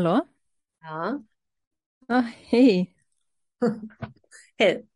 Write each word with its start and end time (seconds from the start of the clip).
Hallå? 0.00 0.26
Ja, 0.82 1.20
Ja, 2.08 2.20
hej. 2.50 2.94
hej. 4.58 4.86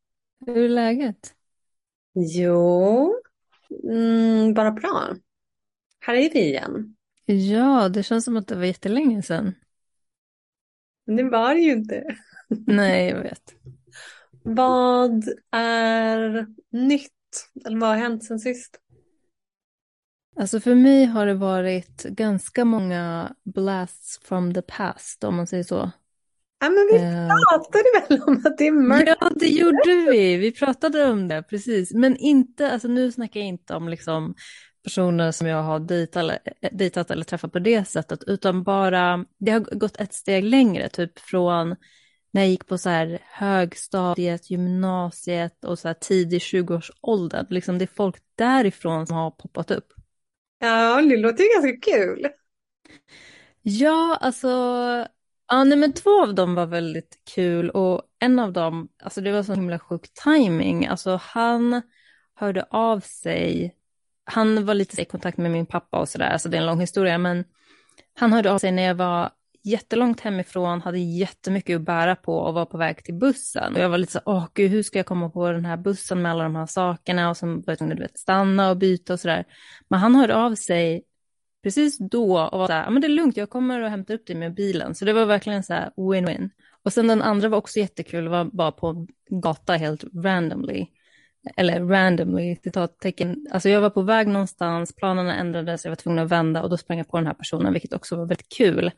Hur 0.46 0.56
är 0.64 0.68
läget? 0.68 1.34
Jo, 2.14 3.14
mm, 3.84 4.54
bara 4.54 4.70
bra. 4.72 5.14
Här 6.00 6.14
är 6.14 6.30
vi 6.30 6.40
igen. 6.40 6.96
Ja, 7.26 7.88
det 7.88 8.02
känns 8.02 8.24
som 8.24 8.36
att 8.36 8.46
det 8.48 8.56
var 8.56 8.64
jättelänge 8.64 9.22
sedan. 9.22 9.54
Men 11.06 11.16
det 11.16 11.24
var 11.30 11.54
det 11.54 11.60
ju 11.60 11.72
inte. 11.72 12.04
Nej, 12.66 13.08
jag 13.08 13.22
vet. 13.22 13.54
Vad 14.42 15.24
är 15.50 16.46
nytt? 16.70 17.12
Eller 17.66 17.78
vad 17.80 17.88
har 17.90 17.96
hänt 17.96 18.24
sen 18.24 18.38
sist? 18.38 18.80
Alltså 20.36 20.60
för 20.60 20.74
mig 20.74 21.04
har 21.04 21.26
det 21.26 21.34
varit 21.34 22.02
ganska 22.02 22.64
många 22.64 23.34
blasts 23.44 24.20
from 24.22 24.54
the 24.54 24.62
past, 24.62 25.24
om 25.24 25.36
man 25.36 25.46
säger 25.46 25.64
så. 25.64 25.90
Ja, 26.60 26.70
men 26.70 26.88
vi 26.92 26.96
Eh, 26.96 27.28
pratade 27.50 27.84
väl 28.08 28.22
om 28.22 28.42
att 28.44 28.58
det 28.58 28.66
är 28.66 28.72
mörkt. 28.72 29.16
Ja, 29.20 29.30
det 29.34 29.48
gjorde 29.48 30.10
vi. 30.10 30.36
Vi 30.36 30.52
pratade 30.52 31.10
om 31.10 31.28
det, 31.28 31.42
precis. 31.42 31.94
Men 31.94 32.16
inte, 32.16 32.70
alltså 32.70 32.88
nu 32.88 33.12
snackar 33.12 33.40
jag 33.40 33.48
inte 33.48 33.74
om 33.74 33.88
liksom 33.88 34.34
personer 34.84 35.32
som 35.32 35.46
jag 35.46 35.62
har 35.62 35.80
dejtat 35.80 36.16
eller, 36.16 36.38
dejtat 36.72 37.10
eller 37.10 37.24
träffat 37.24 37.52
på 37.52 37.58
det 37.58 37.88
sättet, 37.88 38.24
utan 38.26 38.62
bara, 38.62 39.24
det 39.38 39.50
har 39.50 39.60
gått 39.60 39.96
ett 39.96 40.14
steg 40.14 40.44
längre, 40.44 40.88
typ 40.88 41.18
från 41.18 41.76
när 42.30 42.40
jag 42.42 42.50
gick 42.50 42.66
på 42.66 42.78
så 42.78 42.88
här 42.88 43.18
högstadiet, 43.22 44.50
gymnasiet 44.50 45.64
och 45.64 45.78
så 45.78 45.88
här 45.88 45.94
tidig 45.94 46.38
20-årsåldern. 46.38 47.46
Liksom 47.50 47.78
det 47.78 47.84
är 47.84 47.96
folk 47.96 48.16
därifrån 48.34 49.06
som 49.06 49.16
har 49.16 49.30
poppat 49.30 49.70
upp. 49.70 49.93
Ja, 50.64 51.02
det 51.02 51.16
låter 51.16 51.42
ju 51.44 51.48
ganska 51.54 51.90
kul. 51.92 52.28
Ja, 53.62 54.18
alltså, 54.20 54.48
ja, 55.48 55.64
nej, 55.64 55.78
men 55.78 55.92
två 55.92 56.22
av 56.22 56.34
dem 56.34 56.54
var 56.54 56.66
väldigt 56.66 57.18
kul 57.34 57.70
och 57.70 58.02
en 58.18 58.38
av 58.38 58.52
dem, 58.52 58.88
alltså 59.02 59.20
det 59.20 59.32
var 59.32 59.42
så 59.42 59.54
himla 59.54 59.78
sjuk 59.78 60.14
timing. 60.24 60.86
Alltså 60.86 61.20
han 61.22 61.82
hörde 62.34 62.66
av 62.70 63.00
sig, 63.00 63.74
han 64.24 64.66
var 64.66 64.74
lite 64.74 65.02
i 65.02 65.04
kontakt 65.04 65.38
med 65.38 65.50
min 65.50 65.66
pappa 65.66 65.98
och 66.00 66.08
sådär, 66.08 66.30
alltså 66.30 66.48
det 66.48 66.56
är 66.56 66.60
en 66.60 66.66
lång 66.66 66.80
historia, 66.80 67.18
men 67.18 67.44
han 68.14 68.32
hörde 68.32 68.52
av 68.52 68.58
sig 68.58 68.72
när 68.72 68.82
jag 68.82 68.94
var 68.94 69.30
jättelångt 69.64 70.20
hemifrån, 70.20 70.80
hade 70.80 70.98
jättemycket 70.98 71.76
att 71.76 71.82
bära 71.82 72.16
på 72.16 72.38
och 72.38 72.54
var 72.54 72.66
på 72.66 72.78
väg 72.78 73.04
till 73.04 73.14
bussen. 73.14 73.74
Och 73.74 73.80
jag 73.80 73.88
var 73.88 73.98
lite 73.98 74.12
så, 74.12 74.20
åh 74.24 74.46
gud, 74.54 74.70
hur 74.70 74.82
ska 74.82 74.98
jag 74.98 75.06
komma 75.06 75.30
på 75.30 75.52
den 75.52 75.64
här 75.64 75.76
bussen 75.76 76.22
med 76.22 76.32
alla 76.32 76.44
de 76.44 76.56
här 76.56 76.66
sakerna? 76.66 77.30
Och 77.30 77.36
sen 77.36 77.56
var 77.56 77.64
jag 77.66 77.78
tvungen 77.78 78.02
att 78.02 78.18
stanna 78.18 78.70
och 78.70 78.76
byta 78.76 79.12
och 79.12 79.20
sådär. 79.20 79.44
Men 79.88 80.00
han 80.00 80.14
hörde 80.14 80.36
av 80.36 80.54
sig 80.54 81.04
precis 81.62 81.98
då 81.98 82.40
och 82.40 82.58
var 82.58 82.66
så 82.66 82.72
här, 82.72 82.90
men 82.90 83.02
det 83.02 83.06
är 83.06 83.08
lugnt, 83.08 83.36
jag 83.36 83.50
kommer 83.50 83.80
och 83.80 83.90
hämtar 83.90 84.14
upp 84.14 84.26
dig 84.26 84.36
med 84.36 84.54
bilen. 84.54 84.94
Så 84.94 85.04
det 85.04 85.12
var 85.12 85.26
verkligen 85.26 85.62
så 85.62 85.72
här 85.72 85.90
win-win. 85.96 86.50
Och 86.82 86.92
sen 86.92 87.06
den 87.06 87.22
andra 87.22 87.48
var 87.48 87.58
också 87.58 87.78
jättekul, 87.78 88.28
var 88.28 88.44
bara 88.44 88.72
på 88.72 89.06
en 89.30 89.40
gata 89.40 89.72
helt 89.72 90.04
randomly. 90.24 90.86
Eller 91.56 91.86
randomly, 91.86 92.56
citattecken. 92.64 93.46
Alltså 93.50 93.68
jag 93.68 93.80
var 93.80 93.90
på 93.90 94.02
väg 94.02 94.28
någonstans, 94.28 94.96
planerna 94.96 95.36
ändrades, 95.36 95.84
jag 95.84 95.90
var 95.90 95.96
tvungen 95.96 96.24
att 96.24 96.30
vända 96.30 96.62
och 96.62 96.70
då 96.70 96.76
sprang 96.76 96.98
jag 96.98 97.08
på 97.08 97.16
den 97.16 97.26
här 97.26 97.34
personen, 97.34 97.72
vilket 97.72 97.92
också 97.92 98.16
var 98.16 98.26
väldigt 98.26 98.48
kul. 98.48 98.90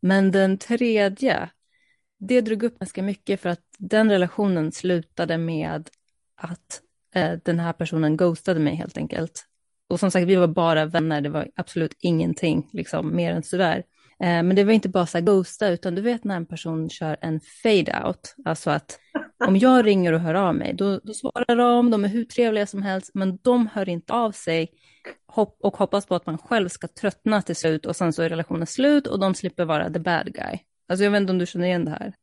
Men 0.00 0.30
den 0.30 0.58
tredje, 0.58 1.48
det 2.18 2.40
drog 2.40 2.62
upp 2.62 2.78
ganska 2.78 3.02
mycket 3.02 3.40
för 3.40 3.48
att 3.48 3.60
den 3.78 4.10
relationen 4.10 4.72
slutade 4.72 5.38
med 5.38 5.90
att 6.36 6.80
eh, 7.14 7.32
den 7.44 7.60
här 7.60 7.72
personen 7.72 8.16
ghostade 8.16 8.60
mig 8.60 8.74
helt 8.74 8.98
enkelt. 8.98 9.44
Och 9.88 10.00
som 10.00 10.10
sagt, 10.10 10.26
vi 10.26 10.34
var 10.36 10.46
bara 10.46 10.84
vänner, 10.84 11.20
det 11.20 11.28
var 11.28 11.48
absolut 11.56 11.96
ingenting 12.00 12.68
liksom, 12.72 13.16
mer 13.16 13.32
än 13.32 13.42
sådär. 13.42 13.84
Eh, 14.20 14.42
men 14.42 14.56
det 14.56 14.64
var 14.64 14.72
inte 14.72 14.88
bara 14.88 15.06
så 15.06 15.18
här 15.18 15.24
ghosta, 15.24 15.68
utan 15.68 15.94
du 15.94 16.02
vet 16.02 16.24
när 16.24 16.36
en 16.36 16.46
person 16.46 16.90
kör 16.90 17.16
en 17.20 17.40
fade-out, 17.40 18.34
alltså 18.44 18.70
att 18.70 18.98
om 19.48 19.56
jag 19.56 19.86
ringer 19.86 20.12
och 20.12 20.20
hör 20.20 20.34
av 20.34 20.54
mig, 20.54 20.74
då, 20.74 21.00
då 21.04 21.14
svarar 21.14 21.56
de, 21.56 21.90
de 21.90 22.04
är 22.04 22.08
hur 22.08 22.24
trevliga 22.24 22.66
som 22.66 22.82
helst, 22.82 23.10
men 23.14 23.38
de 23.42 23.66
hör 23.66 23.88
inte 23.88 24.12
av 24.12 24.32
sig 24.32 24.68
hopp, 25.26 25.56
och 25.60 25.76
hoppas 25.76 26.06
på 26.06 26.14
att 26.14 26.26
man 26.26 26.38
själv 26.38 26.68
ska 26.68 26.88
tröttna 26.88 27.42
till 27.42 27.56
slut 27.56 27.86
och 27.86 27.96
sen 27.96 28.12
så 28.12 28.22
är 28.22 28.28
relationen 28.28 28.66
slut 28.66 29.06
och 29.06 29.20
de 29.20 29.34
slipper 29.34 29.64
vara 29.64 29.90
the 29.90 29.98
bad 29.98 30.34
guy. 30.34 30.58
Alltså 30.88 31.04
jag 31.04 31.10
vet 31.10 31.20
inte 31.20 31.32
om 31.32 31.38
du 31.38 31.46
känner 31.46 31.66
igen 31.66 31.84
det 31.84 31.90
här. 31.90 32.14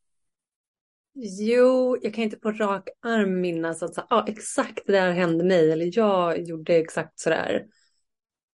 Jo, 1.14 1.98
jag 2.02 2.14
kan 2.14 2.24
inte 2.24 2.38
på 2.38 2.52
rak 2.52 2.90
arm 3.02 3.42
minnas 3.42 3.84
att 3.84 3.96
så, 3.96 4.02
ah, 4.10 4.26
exakt 4.28 4.88
det 4.88 4.94
där 4.94 5.12
hände 5.12 5.44
mig 5.44 5.72
eller 5.72 5.98
jag 5.98 6.42
gjorde 6.42 6.76
exakt 6.76 7.20
sådär. 7.20 7.66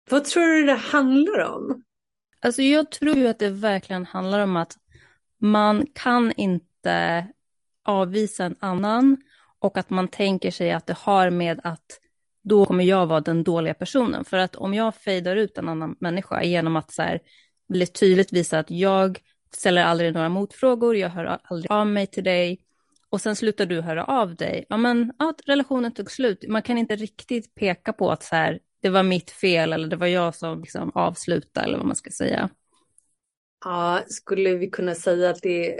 Vad 0.10 0.26
tror 0.26 0.48
du 0.48 0.64
det 0.64 0.74
handlar 0.74 1.40
om? 1.40 1.84
Alltså 2.40 2.62
jag 2.62 2.92
tror 2.92 3.16
ju 3.16 3.28
att 3.28 3.40
det 3.40 3.50
verkligen 3.50 4.06
handlar 4.06 4.40
om 4.40 4.56
att 4.56 4.78
man 5.38 5.88
kan 5.94 6.32
inte 6.32 7.28
avvisa 7.84 8.46
en 8.46 8.56
annan 8.60 9.18
och 9.60 9.78
att 9.78 9.90
man 9.90 10.08
tänker 10.08 10.52
sig 10.52 10.72
att 10.72 10.88
det 10.88 10.98
har 10.98 11.30
med 11.30 11.60
att 11.64 12.00
då 12.44 12.66
kommer 12.66 12.84
jag 12.84 13.06
vara 13.06 13.22
den 13.22 13.44
dåliga 13.44 13.74
personen. 13.74 14.26
För 14.26 14.38
att 14.38 14.56
om 14.56 14.74
jag 14.74 14.96
fejdar 14.96 15.36
ut 15.36 15.58
en 15.58 15.70
annan 15.70 15.96
människa 16.00 16.44
genom 16.44 16.76
att 16.76 16.92
så 16.92 17.02
här 17.02 17.20
väldigt 17.68 18.00
tydligt 18.00 18.34
visa 18.34 18.60
att 18.60 18.72
jag 18.72 19.20
ställer 19.56 19.84
aldrig 19.84 20.14
några 20.14 20.30
motfrågor, 20.30 20.96
jag 20.96 21.10
hör 21.10 21.40
aldrig 21.44 21.72
av 21.72 21.88
mig 21.88 22.08
till 22.08 22.24
dig 22.24 22.60
och 23.10 23.22
sen 23.22 23.36
slutar 23.36 23.66
du 23.66 23.82
höra 23.82 24.06
av 24.06 24.36
dig, 24.36 24.66
ja 24.70 24.78
men 24.78 25.14
ja, 25.20 25.34
relationen 25.46 25.92
tog 25.92 26.12
slut. 26.12 26.46
Man 26.48 26.62
kan 26.62 26.78
inte 26.78 26.96
riktigt 26.96 27.56
peka 27.56 27.94
på 27.94 28.12
att 28.12 28.24
så 28.24 28.36
här, 28.36 28.60
det 28.82 28.90
var 28.90 29.04
mitt 29.04 29.32
fel 29.32 29.74
eller 29.74 29.88
det 29.88 29.96
var 29.96 30.08
jag 30.08 30.36
som 30.36 30.60
liksom 30.60 30.92
avslutade 30.96 31.66
eller 31.66 31.78
vad 31.78 31.88
man 31.88 31.96
ska 31.96 32.12
säga. 32.12 32.50
Ja, 33.66 34.02
skulle 34.08 34.56
vi 34.56 34.70
kunna 34.70 34.96
säga 34.96 35.30
att 35.30 35.42
det 35.42 35.80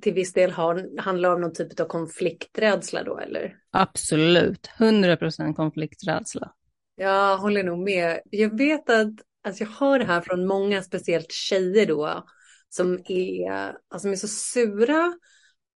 till 0.00 0.14
viss 0.14 0.32
del 0.32 0.50
har, 0.50 1.00
handlar 1.00 1.34
om 1.34 1.40
någon 1.40 1.52
typ 1.52 1.80
av 1.80 1.84
konflikträdsla 1.84 3.04
då 3.04 3.18
eller? 3.18 3.56
Absolut, 3.70 4.70
100% 4.78 5.54
konflikträdsla. 5.54 6.52
Jag 6.96 7.38
håller 7.38 7.64
nog 7.64 7.78
med. 7.78 8.20
Jag 8.30 8.58
vet 8.58 8.90
att 8.90 9.12
alltså 9.44 9.64
jag 9.64 9.70
hör 9.70 9.98
det 9.98 10.04
här 10.04 10.20
från 10.20 10.46
många, 10.46 10.82
speciellt 10.82 11.32
tjejer 11.32 11.86
då, 11.86 12.24
som 12.68 12.98
är, 13.04 13.50
alltså, 13.62 13.98
som 13.98 14.10
är 14.10 14.16
så 14.16 14.28
sura 14.28 15.14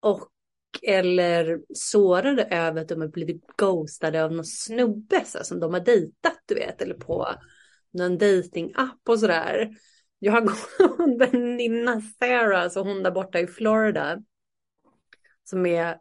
och 0.01 0.31
eller 0.83 1.61
sårade 1.75 2.43
över 2.45 2.81
att 2.81 2.89
de 2.89 3.01
har 3.01 3.09
blivit 3.09 3.47
ghostade 3.57 4.25
av 4.25 4.33
någon 4.33 4.45
snubbe 4.45 5.23
så, 5.27 5.45
som 5.45 5.61
de 5.61 5.73
har 5.73 5.81
dejtat, 5.81 6.39
du 6.47 6.55
vet, 6.55 6.83
eller 6.83 6.95
på 6.95 7.29
någon 7.93 8.19
datingapp 8.19 9.09
och 9.09 9.21
sådär. 9.21 9.71
Jag 10.25 10.33
har 10.33 10.41
en 11.03 11.19
väninna, 11.19 12.01
Sarah, 12.01 12.69
så 12.69 12.83
hon 12.83 13.03
där 13.03 13.11
borta 13.11 13.41
i 13.41 13.47
Florida, 13.47 14.19
som 15.45 15.67
är 15.67 15.99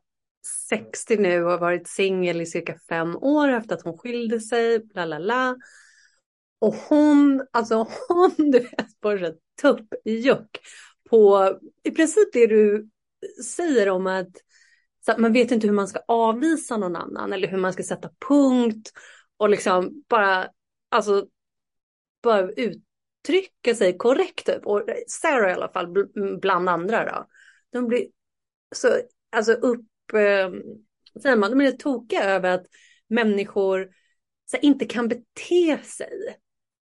60 0.70 1.18
nu 1.18 1.44
och 1.44 1.52
har 1.52 1.58
varit 1.58 1.88
singel 1.88 2.42
i 2.42 2.46
cirka 2.46 2.80
fem 2.90 3.16
år 3.16 3.50
efter 3.50 3.76
att 3.76 3.82
hon 3.82 3.98
skilde 3.98 4.40
sig, 4.40 4.80
bla 4.80 5.06
bla 5.06 5.20
bla. 5.20 5.56
Och 6.60 6.76
hon, 6.76 7.48
alltså 7.52 7.88
hon, 8.08 8.32
du 8.52 8.60
vet, 8.60 9.00
bara 9.02 9.32
tuppjuck 9.62 10.60
på 11.10 11.52
i 11.84 11.92
princip 11.92 12.34
det 12.34 12.48
du 12.48 12.90
säger 13.44 13.90
om 13.90 14.08
att, 14.08 14.32
så 15.06 15.12
att 15.12 15.20
man 15.20 15.34
vet 15.34 15.52
inte 15.52 15.68
hur 15.68 15.74
man 15.74 15.88
ska 15.88 16.00
avvisa 16.08 16.78
någon 16.78 16.96
annan 16.96 17.34
eller 17.34 17.48
hur 17.48 17.58
man 17.58 17.74
ska 17.74 17.84
sätta 17.84 18.10
punkt 18.28 18.92
och 19.38 19.50
liksom 19.50 20.04
bara, 20.10 20.50
alltså, 20.90 21.28
bara 22.22 22.52
ut 22.52 22.84
uttrycker 23.24 23.74
sig 23.74 23.98
korrekt. 23.98 24.46
Typ. 24.46 24.66
Och 24.66 24.84
Sarah 25.08 25.52
i 25.52 25.54
alla 25.54 25.70
fall, 25.70 25.88
bland 26.42 26.70
andra 26.70 27.06
då, 27.06 27.28
de 27.72 27.88
blir 27.88 28.08
så, 28.76 28.88
alltså 29.32 29.54
upp, 29.54 30.14
eh, 30.14 30.52
säger 31.22 31.36
man, 31.36 31.52
de 31.52 31.62
är 31.62 31.72
tokiga 31.72 32.24
över 32.24 32.52
att 32.52 32.66
människor 33.08 33.90
så 34.46 34.58
här, 34.58 34.66
inte 34.66 34.86
kan 34.86 35.08
bete 35.08 35.78
sig. 35.84 36.38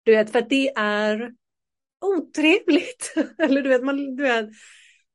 Du 0.02 0.12
vet, 0.12 0.30
för 0.30 0.38
att 0.38 0.50
det 0.50 0.68
är 0.76 1.32
otrevligt. 2.00 3.14
Eller 3.38 3.62
du 3.62 3.68
vet, 3.68 3.84
man, 3.84 4.16
du 4.16 4.22
vet, 4.22 4.48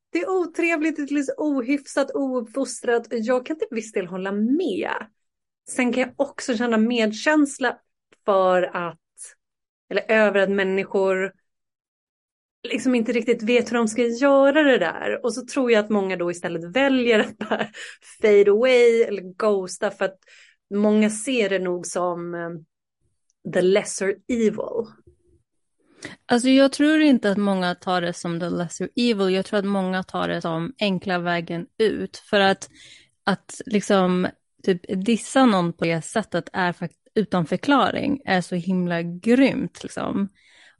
det 0.10 0.20
är 0.20 0.30
otrevligt, 0.30 0.96
det 0.96 1.02
är 1.02 1.16
liksom 1.16 1.36
ohyfsat, 1.38 2.16
ouppfostrat. 2.16 3.08
Jag 3.10 3.46
kan 3.46 3.60
till 3.60 3.68
viss 3.72 3.92
del 3.92 4.08
hålla 4.08 4.32
med. 4.32 4.92
Sen 5.70 5.94
kan 5.94 6.02
jag 6.02 6.14
också 6.16 6.58
känna 6.58 6.78
medkänsla 6.78 7.78
för 8.26 8.64
att, 8.64 9.00
eller 9.92 10.12
över 10.12 10.40
att 10.40 10.50
människor 10.50 11.34
liksom 12.68 12.96
inte 12.96 13.12
riktigt 13.12 13.44
vet 13.44 13.72
hur 13.72 13.78
de 13.78 13.88
ska 13.88 14.02
göra 14.02 14.64
det 14.64 14.78
där. 14.78 15.26
Och 15.26 15.34
så 15.34 15.46
tror 15.46 15.72
jag 15.72 15.86
att 15.86 15.90
många 15.90 16.16
då 16.16 16.32
istället 16.32 16.76
väljer 16.76 17.20
att 17.20 17.38
bara 17.38 17.68
fade 18.22 18.52
away 18.52 19.02
eller 19.02 19.22
ghosta 19.22 19.92
för 19.92 20.06
att 20.06 20.20
många 20.74 21.10
ser 21.10 21.50
det 21.50 21.60
nog 21.60 21.88
som 21.88 22.36
eh, 22.36 22.50
the 23.54 23.62
lesser 23.62 24.16
evil. 24.28 24.88
Alltså 26.26 26.50
jag 26.50 26.72
tror 26.72 27.02
inte 27.02 27.32
att 27.32 27.38
många 27.38 27.76
tar 27.76 28.02
det 28.02 28.14
som 28.14 28.40
the 28.40 28.50
lesser 28.50 28.90
evil. 28.96 29.36
Jag 29.36 29.46
tror 29.46 29.60
att 29.60 29.66
många 29.66 30.04
tar 30.04 30.28
det 30.28 30.42
som 30.42 30.74
enkla 30.80 31.20
vägen 31.20 31.66
ut. 31.78 32.18
För 32.18 32.40
att, 32.40 32.70
att 33.24 33.62
liksom 33.66 34.28
typ 34.64 35.06
dissa 35.06 35.46
någon 35.46 35.74
på 35.74 35.86
det 35.86 36.02
sättet 36.02 36.50
är 36.54 36.74
faktiskt 36.74 37.01
utan 37.16 37.46
förklaring 37.46 38.22
är 38.26 38.42
så 38.42 38.56
himla 38.56 39.02
grymt 39.02 39.84
liksom. 39.84 40.30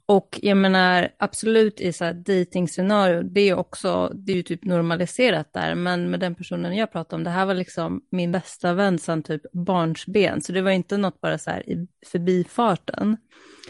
Och 0.06 0.38
jag 0.42 0.56
menar 0.56 1.08
absolut 1.18 1.80
i 1.80 1.92
så 1.92 2.04
här 2.04 2.12
dejtingscenario, 2.12 3.22
det 3.22 3.40
är 3.40 3.54
också, 3.54 4.12
det 4.14 4.32
är 4.32 4.36
ju 4.36 4.42
typ 4.42 4.64
normaliserat 4.64 5.52
där, 5.52 5.74
men 5.74 6.10
med 6.10 6.20
den 6.20 6.34
personen 6.34 6.76
jag 6.76 6.92
pratade 6.92 7.16
om, 7.16 7.24
det 7.24 7.30
här 7.30 7.46
var 7.46 7.54
liksom 7.54 8.02
min 8.10 8.32
bästa 8.32 8.74
vän 8.74 8.98
sedan 8.98 9.22
typ 9.22 9.42
barnsben, 9.52 10.42
så 10.42 10.52
det 10.52 10.62
var 10.62 10.70
inte 10.70 10.96
något 10.96 11.20
bara 11.20 11.38
så 11.38 11.50
här 11.50 11.70
i 11.70 11.86
förbifarten. 12.06 13.16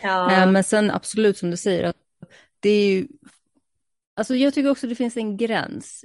Ja. 0.03 0.33
Eh, 0.33 0.51
men 0.51 0.65
sen 0.65 0.91
absolut 0.91 1.39
som 1.39 1.51
du 1.51 1.57
säger, 1.57 1.93
det 2.61 2.71
är 2.71 2.93
ju, 2.93 3.09
alltså 4.17 4.35
jag 4.35 4.55
tycker 4.55 4.71
också 4.71 4.87
det 4.87 4.95
finns 4.95 5.17
en 5.17 5.37
gräns. 5.37 6.05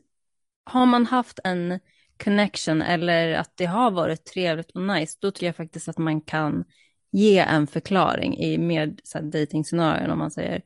Har 0.63 0.86
man 0.86 1.06
haft 1.06 1.39
en 1.44 1.80
connection 2.24 2.81
eller 2.81 3.34
att 3.34 3.52
det 3.56 3.66
har 3.66 3.92
varit 3.92 4.25
trevligt 4.25 4.72
och 4.72 4.81
nice, 4.81 5.18
då 5.22 5.31
tror 5.31 5.46
jag 5.46 5.56
faktiskt 5.56 5.88
att 5.88 5.98
man 5.98 6.22
kan 6.22 6.66
ge 7.12 7.40
en 7.40 7.68
förklaring 7.68 8.38
i 8.38 8.58
mer 8.58 8.96
dejtingscenarion 9.22 10.12
om 10.12 10.19
man 10.19 10.31
säger. 10.31 10.62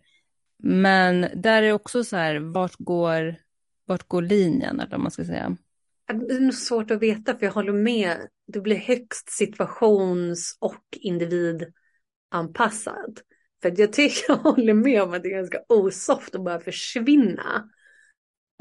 Men 0.64 1.28
där 1.36 1.64
är 1.64 1.74
också 1.74 2.04
så 2.04 2.18
här, 2.18 2.36
vart 2.36 2.76
går, 2.78 3.36
vart 3.86 4.08
går 4.08 4.22
linjen 4.22 4.80
eller 4.80 4.92
vad 4.92 5.00
man 5.00 5.12
ska 5.12 5.26
säga. 5.26 5.58
Det 6.08 6.34
är 6.34 6.40
nog 6.40 6.54
svårt 6.54 6.92
att 6.92 7.02
veta 7.02 7.38
för 7.38 7.46
jag 7.46 7.54
håller 7.54 7.74
med. 7.74 8.18
Det 8.48 8.60
blir 8.60 8.76
högst 8.76 9.30
situations 9.30 10.58
och 10.62 10.84
individanpassad. 10.92 13.20
För 13.62 13.74
jag 13.78 13.94
tycker 13.94 14.24
jag 14.28 14.38
håller 14.38 14.74
med 14.74 15.04
om 15.04 15.14
att 15.14 15.24
det 15.24 15.30
är 15.30 15.38
ganska 15.38 15.62
osoft 15.70 16.36
att 16.36 16.44
bara 16.44 16.60
försvinna. 16.60 17.70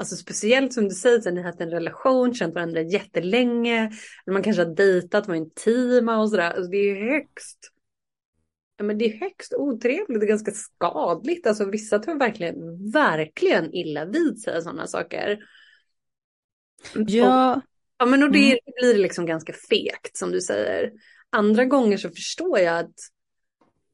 Alltså 0.01 0.15
speciellt 0.15 0.73
som 0.73 0.89
du 0.89 0.95
säger, 0.95 1.17
att 1.17 1.33
ni 1.33 1.41
har 1.41 1.47
haft 1.47 1.61
en 1.61 1.71
relation, 1.71 2.33
känt 2.33 2.55
varandra 2.55 2.81
jättelänge. 2.81 3.91
Man 4.31 4.43
kanske 4.43 4.63
har 4.63 4.75
dejtat, 4.75 5.27
var 5.27 5.35
intima 5.35 6.21
och 6.21 6.29
sådär. 6.29 6.51
Alltså 6.51 6.71
det 6.71 6.77
är 6.77 7.11
högst, 7.11 7.71
ja, 8.77 8.83
men 8.83 8.97
det 8.97 9.05
är 9.05 9.19
högst 9.19 9.53
otrevligt 9.57 10.21
och 10.21 10.27
ganska 10.27 10.51
skadligt. 10.51 11.47
Alltså 11.47 11.65
vissa 11.65 11.99
tar 11.99 12.15
verkligen, 12.15 12.91
verkligen 12.91 13.73
illa 13.73 14.05
vid 14.05 14.41
sig 14.41 14.61
sådana 14.61 14.87
saker. 14.87 15.39
Ja. 16.93 17.55
Och, 17.55 17.61
ja 17.97 18.05
men 18.05 18.23
och 18.23 18.31
det 18.31 18.51
mm. 18.51 18.59
blir 18.81 18.97
liksom 18.97 19.25
ganska 19.25 19.53
fegt 19.53 20.17
som 20.17 20.31
du 20.31 20.41
säger. 20.41 20.91
Andra 21.29 21.65
gånger 21.65 21.97
så 21.97 22.09
förstår 22.09 22.59
jag 22.59 22.79
att, 22.79 22.95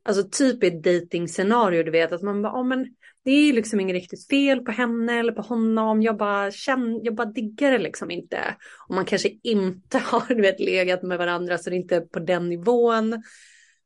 alltså 0.04 0.24
typ 0.32 0.64
i 0.64 0.68
ett 0.68 0.84
dejtingscenario, 0.84 1.84
du 1.84 1.92
vet 1.92 2.12
att 2.12 2.22
man 2.22 2.42
bara, 2.42 2.54
ja 2.54 2.64
men 2.64 2.96
det 3.28 3.32
är 3.32 3.54
liksom 3.54 3.80
inget 3.80 3.94
riktigt 3.94 4.28
fel 4.28 4.60
på 4.60 4.72
henne 4.72 5.20
eller 5.20 5.32
på 5.32 5.42
honom. 5.42 6.02
Jag 6.02 6.18
bara, 6.18 6.52
känner, 6.52 7.00
jag 7.04 7.16
bara 7.16 7.32
diggar 7.32 7.72
det 7.72 7.78
liksom 7.78 8.12
inte. 8.12 8.56
Och 8.88 8.96
man 8.96 9.06
kanske 9.06 9.30
inte 9.44 9.98
har 10.06 10.36
du 10.36 10.42
vet, 10.42 10.60
legat 10.60 11.04
med 11.04 11.18
varandra 11.18 11.58
så 11.58 11.70
det 11.70 11.76
är 11.76 11.78
inte 11.78 12.02
på 12.02 12.20
den 12.20 12.50
nivån. 12.50 13.24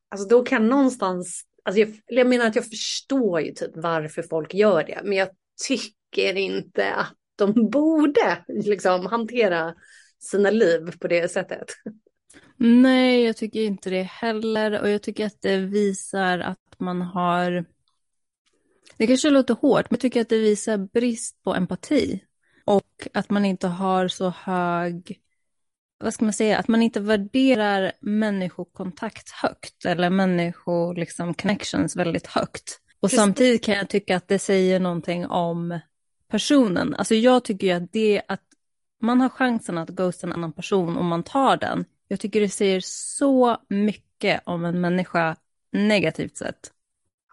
Alltså 0.10 0.28
då 0.28 0.44
kan 0.44 0.68
någonstans, 0.68 1.44
alltså 1.64 1.80
jag, 1.80 1.90
jag 2.06 2.28
menar 2.28 2.46
att 2.46 2.56
jag 2.56 2.70
förstår 2.70 3.42
ju 3.42 3.52
typ 3.52 3.72
varför 3.74 4.22
folk 4.22 4.54
gör 4.54 4.84
det. 4.84 5.02
Men 5.04 5.18
jag 5.18 5.30
tycker 5.68 6.38
inte 6.38 6.94
att 6.94 7.16
de 7.36 7.70
borde 7.72 8.46
liksom 8.48 9.06
hantera 9.06 9.74
sina 10.20 10.50
liv 10.50 10.92
på 11.00 11.08
det 11.08 11.32
sättet. 11.32 11.66
Nej, 12.58 13.24
jag 13.24 13.38
tycker 13.38 13.62
inte 13.62 13.90
det 13.90 14.04
heller. 14.04 14.82
Och 14.82 14.90
jag 14.90 15.02
tycker 15.02 15.26
att 15.26 15.42
det 15.42 15.58
visar 15.58 16.40
att 16.40 16.76
man 16.80 17.02
har 17.02 17.66
det 19.02 19.08
kanske 19.08 19.30
låter 19.30 19.54
hårt, 19.54 19.92
men 19.92 19.96
jag 19.96 20.00
tycker 20.00 20.22
att 20.22 20.30
det 20.30 20.38
visar 20.38 20.78
brist 20.78 21.44
på 21.44 21.56
empati. 21.56 22.24
Och 22.66 23.08
att 23.14 23.30
man 23.30 23.46
inte 23.46 23.68
har 23.68 24.08
så 24.08 24.30
hög, 24.30 25.20
vad 26.00 26.14
ska 26.14 26.26
man 26.26 26.34
säga, 26.34 26.58
att 26.58 26.68
man 26.68 26.82
inte 26.82 27.00
värderar 27.00 27.92
människokontakt 28.00 29.32
högt 29.32 29.86
eller 29.86 30.10
människo 30.10 30.94
liksom 30.94 31.34
connections 31.34 31.96
väldigt 31.96 32.28
högt. 32.28 32.80
Och 33.00 33.02
Precis. 33.02 33.20
samtidigt 33.20 33.64
kan 33.64 33.76
jag 33.76 33.90
tycka 33.90 34.18
att 34.18 34.28
det 34.28 34.40
säger 34.40 34.80
någonting 34.80 35.28
om 35.28 35.80
personen. 36.28 36.96
Alltså 36.96 37.16
jag 37.16 37.44
tycker 37.44 37.68
ju 37.68 37.74
att 37.74 37.92
det 37.92 38.22
att 38.28 38.44
man 39.02 39.22
har 39.22 39.30
chansen 39.30 39.78
att 39.78 39.90
ghosta 39.90 40.28
en 40.28 40.34
annan 40.34 40.54
person 40.54 40.98
och 40.98 41.06
man 41.06 41.24
tar 41.24 41.58
den. 41.58 41.86
Jag 42.08 42.20
tycker 42.20 42.42
det 42.42 42.50
säger 42.50 42.82
så 42.84 43.58
mycket 43.70 44.42
om 44.46 44.66
en 44.66 44.82
människa 44.82 45.36
negativt 45.72 46.38
sett. 46.38 46.72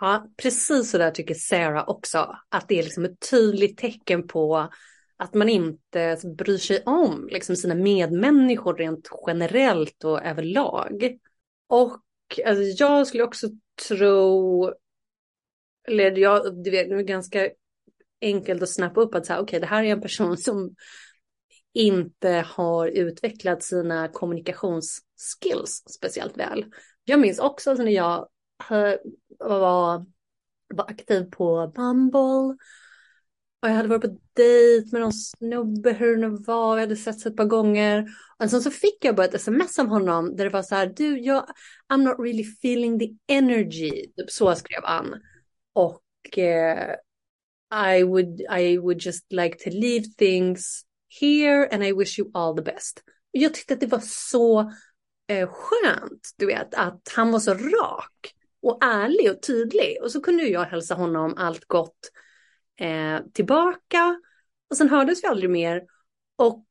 Ja, 0.00 0.26
precis 0.36 0.90
så 0.90 0.98
där 0.98 1.10
tycker 1.10 1.34
Sarah 1.34 1.88
också. 1.88 2.36
Att 2.48 2.68
det 2.68 2.78
är 2.78 2.82
liksom 2.82 3.04
ett 3.04 3.30
tydligt 3.30 3.78
tecken 3.78 4.26
på 4.26 4.68
att 5.16 5.34
man 5.34 5.48
inte 5.48 6.18
bryr 6.38 6.58
sig 6.58 6.82
om 6.86 7.28
liksom 7.30 7.56
sina 7.56 7.74
medmänniskor 7.74 8.74
rent 8.74 9.08
generellt 9.26 10.04
och 10.04 10.22
överlag. 10.22 11.18
Och 11.66 12.02
alltså, 12.46 12.62
jag 12.62 13.06
skulle 13.06 13.22
också 13.22 13.48
tro, 13.88 14.72
eller 15.88 16.18
jag, 16.18 16.64
det 16.64 16.78
är 16.78 17.02
ganska 17.02 17.50
enkelt 18.20 18.62
att 18.62 18.70
snappa 18.70 19.00
upp 19.00 19.14
att 19.14 19.26
säga, 19.26 19.40
okej, 19.40 19.44
okay, 19.44 19.60
det 19.60 19.66
här 19.66 19.84
är 19.84 19.92
en 19.92 20.00
person 20.00 20.36
som 20.38 20.74
inte 21.72 22.44
har 22.46 22.88
utvecklat 22.88 23.62
sina 23.62 24.08
kommunikationsskills 24.08 25.82
speciellt 25.96 26.36
väl. 26.36 26.64
Jag 27.04 27.20
minns 27.20 27.38
också 27.38 27.74
när 27.74 27.92
jag 27.92 28.28
var, 29.38 30.06
var 30.75 30.84
aktiv 30.90 31.31
på 31.31 31.72
Bumble. 31.75 32.56
Och 33.62 33.69
jag 33.69 33.75
hade 33.75 33.88
varit 33.88 34.02
på 34.02 34.19
dejt 34.32 34.88
med 34.93 35.00
någon 35.00 35.12
snubbe, 35.12 35.93
hur 35.93 36.16
det 36.16 36.28
nu 36.28 36.37
var, 36.46 36.75
vi 36.75 36.81
hade 36.81 36.96
setts 36.96 37.26
ett 37.26 37.37
par 37.37 37.44
gånger. 37.44 38.08
Och 38.38 38.50
sen 38.50 38.62
så 38.62 38.70
fick 38.70 39.05
jag 39.05 39.16
bara 39.16 39.26
ett 39.26 39.34
sms 39.34 39.78
av 39.78 39.87
honom 39.87 40.37
där 40.37 40.44
det 40.44 40.50
var 40.50 40.62
så 40.62 40.75
här, 40.75 40.93
du, 40.96 41.19
jag, 41.19 41.46
I'm 41.93 42.02
not 42.02 42.19
really 42.19 42.43
feeling 42.43 42.99
the 42.99 43.14
energy. 43.26 43.90
Typ 44.16 44.31
så 44.31 44.55
skrev 44.55 44.84
han. 44.84 45.14
Och 45.72 46.38
eh, 46.38 46.94
I, 47.99 48.02
would, 48.02 48.40
I 48.40 48.78
would 48.78 49.06
just 49.06 49.32
like 49.32 49.58
to 49.58 49.70
leave 49.70 50.04
things 50.19 50.82
here 51.20 51.69
and 51.72 51.84
I 51.84 51.93
wish 51.93 52.19
you 52.19 52.31
all 52.34 52.56
the 52.56 52.62
best. 52.62 53.02
Jag 53.31 53.54
tyckte 53.54 53.75
att 53.75 53.81
det 53.81 53.87
var 53.87 54.02
så 54.04 54.61
eh, 55.28 55.49
skönt, 55.49 56.34
du 56.37 56.46
vet, 56.46 56.75
att 56.75 57.12
han 57.16 57.32
var 57.32 57.38
så 57.38 57.54
rak 57.54 58.34
och 58.62 58.84
ärlig 58.84 59.31
och 59.31 59.43
tydlig. 59.43 59.99
Och 60.02 60.12
så 60.12 60.20
kunde 60.20 60.43
jag 60.43 60.64
hälsa 60.64 60.94
honom 60.94 61.34
allt 61.37 61.64
gott 61.64 62.10
eh, 62.81 63.19
tillbaka. 63.32 64.20
Och 64.70 64.76
sen 64.76 64.88
hördes 64.88 65.25
vi 65.25 65.28
aldrig 65.28 65.50
mer. 65.50 65.82
Och 66.37 66.66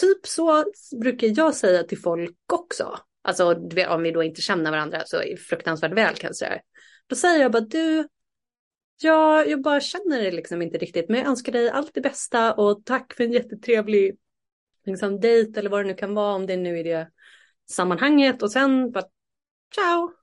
typ 0.00 0.26
så 0.26 0.64
brukar 1.00 1.32
jag 1.36 1.54
säga 1.54 1.82
till 1.82 1.98
folk 1.98 2.36
också. 2.52 2.98
Alltså 3.22 3.54
om 3.88 4.02
vi 4.02 4.10
då 4.10 4.22
inte 4.22 4.40
känner 4.40 4.70
varandra 4.70 5.02
så 5.06 5.22
fruktansvärt 5.48 5.92
väl 5.92 6.14
kanske. 6.14 6.60
Då 7.06 7.16
säger 7.16 7.42
jag 7.42 7.52
bara 7.52 7.60
du, 7.60 8.08
ja, 9.02 9.44
jag 9.44 9.62
bara 9.62 9.80
känner 9.80 10.22
det 10.22 10.30
liksom 10.30 10.62
inte 10.62 10.78
riktigt. 10.78 11.08
Men 11.08 11.18
jag 11.18 11.28
önskar 11.28 11.52
dig 11.52 11.70
allt 11.70 11.94
det 11.94 12.00
bästa 12.00 12.54
och 12.54 12.84
tack 12.84 13.14
för 13.14 13.24
en 13.24 13.32
jättetrevlig 13.32 14.18
liksom, 14.86 15.20
dejt 15.20 15.60
eller 15.60 15.70
vad 15.70 15.80
det 15.80 15.88
nu 15.88 15.94
kan 15.94 16.14
vara 16.14 16.34
om 16.34 16.46
det 16.46 16.52
är 16.52 16.56
nu 16.56 16.78
i 16.78 16.82
det 16.82 17.10
sammanhanget. 17.70 18.42
Och 18.42 18.52
sen 18.52 18.90
bara 18.90 19.04
ciao 19.74 20.21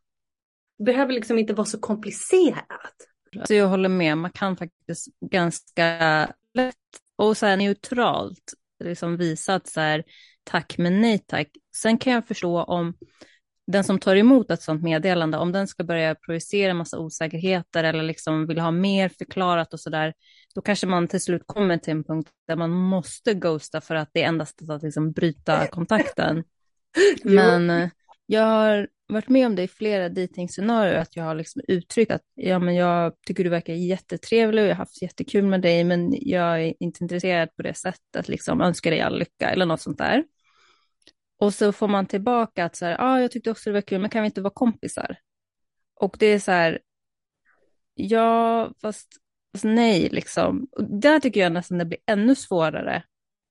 behöver 0.85 1.13
liksom 1.13 1.39
inte 1.39 1.53
vara 1.53 1.65
så 1.65 1.79
komplicerat. 1.79 2.95
Alltså 3.37 3.53
jag 3.53 3.67
håller 3.67 3.89
med, 3.89 4.17
man 4.17 4.31
kan 4.31 4.57
faktiskt 4.57 5.07
ganska 5.31 6.27
lätt 6.53 6.75
och 7.15 7.37
så 7.37 7.45
här 7.45 7.57
neutralt 7.57 8.53
liksom 8.83 9.17
visa 9.17 9.55
att 9.55 9.67
så 9.67 9.79
här, 9.79 10.03
tack 10.43 10.77
men 10.77 11.01
nej 11.01 11.23
tack. 11.27 11.47
Sen 11.75 11.97
kan 11.97 12.13
jag 12.13 12.27
förstå 12.27 12.63
om 12.63 12.93
den 13.67 13.83
som 13.83 13.99
tar 13.99 14.15
emot 14.15 14.51
ett 14.51 14.61
sådant 14.61 14.83
meddelande, 14.83 15.37
om 15.37 15.51
den 15.51 15.67
ska 15.67 15.83
börja 15.83 16.15
projicera 16.15 16.73
massa 16.73 16.99
osäkerheter 16.99 17.83
eller 17.83 18.03
liksom 18.03 18.47
vill 18.47 18.59
ha 18.59 18.71
mer 18.71 19.09
förklarat 19.09 19.73
och 19.73 19.79
sådär, 19.79 20.13
då 20.55 20.61
kanske 20.61 20.87
man 20.87 21.07
till 21.07 21.21
slut 21.21 21.41
kommer 21.45 21.77
till 21.77 21.91
en 21.91 22.03
punkt 22.03 22.29
där 22.47 22.55
man 22.55 22.71
måste 22.71 23.33
ghosta 23.33 23.81
för 23.81 23.95
att 23.95 24.09
det 24.13 24.23
är 24.23 24.27
endast 24.27 24.69
att 24.69 24.83
liksom 24.83 25.11
bryta 25.11 25.67
kontakten. 25.67 26.43
Men 27.23 27.69
eh, 27.69 27.89
jag 28.25 28.45
har 28.45 28.87
varit 29.13 29.29
med 29.29 29.47
om 29.47 29.55
det 29.55 29.63
i 29.63 29.67
flera 29.67 30.09
dejtingscenarier, 30.09 30.95
att 30.95 31.15
jag 31.15 31.23
har 31.23 31.35
liksom 31.35 31.61
uttryckt 31.67 32.11
att 32.11 32.21
ja, 32.35 32.59
men 32.59 32.75
jag 32.75 33.13
tycker 33.25 33.43
du 33.43 33.49
verkar 33.49 33.73
jättetrevlig 33.73 34.63
och 34.63 34.67
jag 34.69 34.75
har 34.75 34.79
haft 34.79 35.01
jättekul 35.01 35.45
med 35.45 35.61
dig, 35.61 35.83
men 35.83 36.13
jag 36.21 36.63
är 36.63 36.73
inte 36.79 37.03
intresserad 37.03 37.55
på 37.55 37.61
det 37.61 37.73
sättet, 37.73 38.27
liksom 38.27 38.61
önskar 38.61 38.91
dig 38.91 39.01
all 39.01 39.19
lycka 39.19 39.49
eller 39.49 39.65
något 39.65 39.81
sånt 39.81 39.97
där. 39.97 40.23
Och 41.39 41.53
så 41.53 41.71
får 41.71 41.87
man 41.87 42.05
tillbaka 42.05 42.65
att 42.65 42.75
så 42.75 42.85
här, 42.85 42.95
ah, 42.99 43.21
jag 43.21 43.31
tyckte 43.31 43.51
också 43.51 43.69
det 43.69 43.73
var 43.73 43.81
kul, 43.81 44.01
men 44.01 44.09
kan 44.09 44.21
vi 44.21 44.25
inte 44.25 44.41
vara 44.41 44.53
kompisar? 44.53 45.17
Och 45.95 46.15
det 46.19 46.25
är 46.25 46.39
så 46.39 46.51
här, 46.51 46.79
ja, 47.93 48.71
fast, 48.81 49.07
fast 49.51 49.63
nej, 49.63 50.09
liksom. 50.09 50.67
Och 50.71 50.99
där 50.99 51.19
tycker 51.19 51.39
jag 51.41 51.51
nästan 51.51 51.77
det 51.77 51.85
blir 51.85 51.99
ännu 52.05 52.35
svårare 52.35 53.03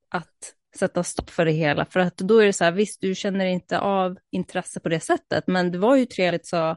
att 0.08 0.54
sätta 0.76 1.02
stopp 1.02 1.30
för 1.30 1.44
det 1.44 1.52
hela. 1.52 1.84
För 1.84 2.00
att 2.00 2.16
då 2.16 2.38
är 2.38 2.46
det 2.46 2.52
så 2.52 2.64
här, 2.64 2.72
visst 2.72 3.00
du 3.00 3.14
känner 3.14 3.46
inte 3.46 3.78
av 3.78 4.18
intresse 4.30 4.80
på 4.80 4.88
det 4.88 5.00
sättet, 5.00 5.44
men 5.46 5.72
det 5.72 5.78
var 5.78 5.96
ju 5.96 6.06
trevligt 6.06 6.46
så 6.46 6.76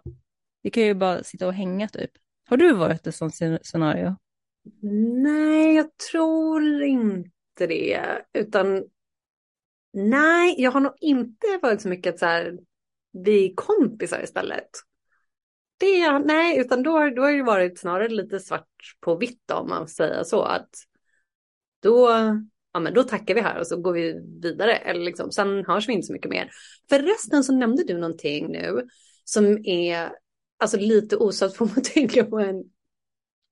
vi 0.62 0.70
kan 0.70 0.84
ju 0.84 0.94
bara 0.94 1.24
sitta 1.24 1.48
och 1.48 1.54
hänga 1.54 1.88
typ. 1.88 2.12
Har 2.50 2.58
du 2.58 2.74
varit 2.74 3.08
i 3.08 3.10
ett 3.10 3.16
sånt 3.16 3.36
scenario? 3.62 4.16
Nej, 5.24 5.76
jag 5.76 5.98
tror 6.12 6.84
inte 6.84 7.68
det. 7.68 8.26
Utan 8.34 8.84
nej, 9.94 10.56
jag 10.58 10.72
har 10.72 10.80
nog 10.80 10.94
inte 11.00 11.60
varit 11.62 11.82
så 11.82 11.90
mycket 11.90 12.20
så 12.20 12.26
här, 12.26 12.60
vi 13.12 13.50
är 13.50 13.56
kompisar 13.56 14.24
istället. 14.24 14.70
det, 15.78 16.20
nej, 16.20 16.60
utan 16.60 16.84
då, 16.84 17.10
då 17.10 17.22
har 17.22 17.32
det 17.32 17.44
varit 17.44 17.80
snarare 17.80 18.10
lite 18.10 18.40
svart 18.40 18.98
på 19.00 19.16
vitt 19.16 19.52
om 19.52 19.70
man 19.70 19.88
säger 19.88 20.24
så. 20.24 20.42
Att 20.42 20.70
då, 21.82 22.10
ja, 22.74 22.80
men 22.80 22.94
då 22.94 23.04
tackar 23.04 23.36
vi 23.36 23.42
här 23.42 23.60
och 23.60 23.68
så 23.68 23.78
går 23.78 23.94
vi 23.94 24.14
vidare. 24.42 24.76
Eller 24.76 25.02
liksom, 25.02 25.32
sen 25.32 25.66
hörs 25.66 25.90
vi 25.90 25.94
inte 25.94 26.08
så 26.08 26.14
mycket 26.14 26.32
mer. 26.32 26.52
Förresten 26.90 27.44
så 27.44 27.54
nämnde 27.54 27.84
du 27.84 27.94
någonting 27.98 28.52
nu 28.52 28.88
som 29.24 29.66
är 29.66 30.12
alltså, 30.60 30.78
lite 30.78 31.18
osagt 31.18 31.56
får 31.58 31.66
man 31.66 31.84
tänka 31.84 32.26
på 32.26 32.40
en, 32.40 32.64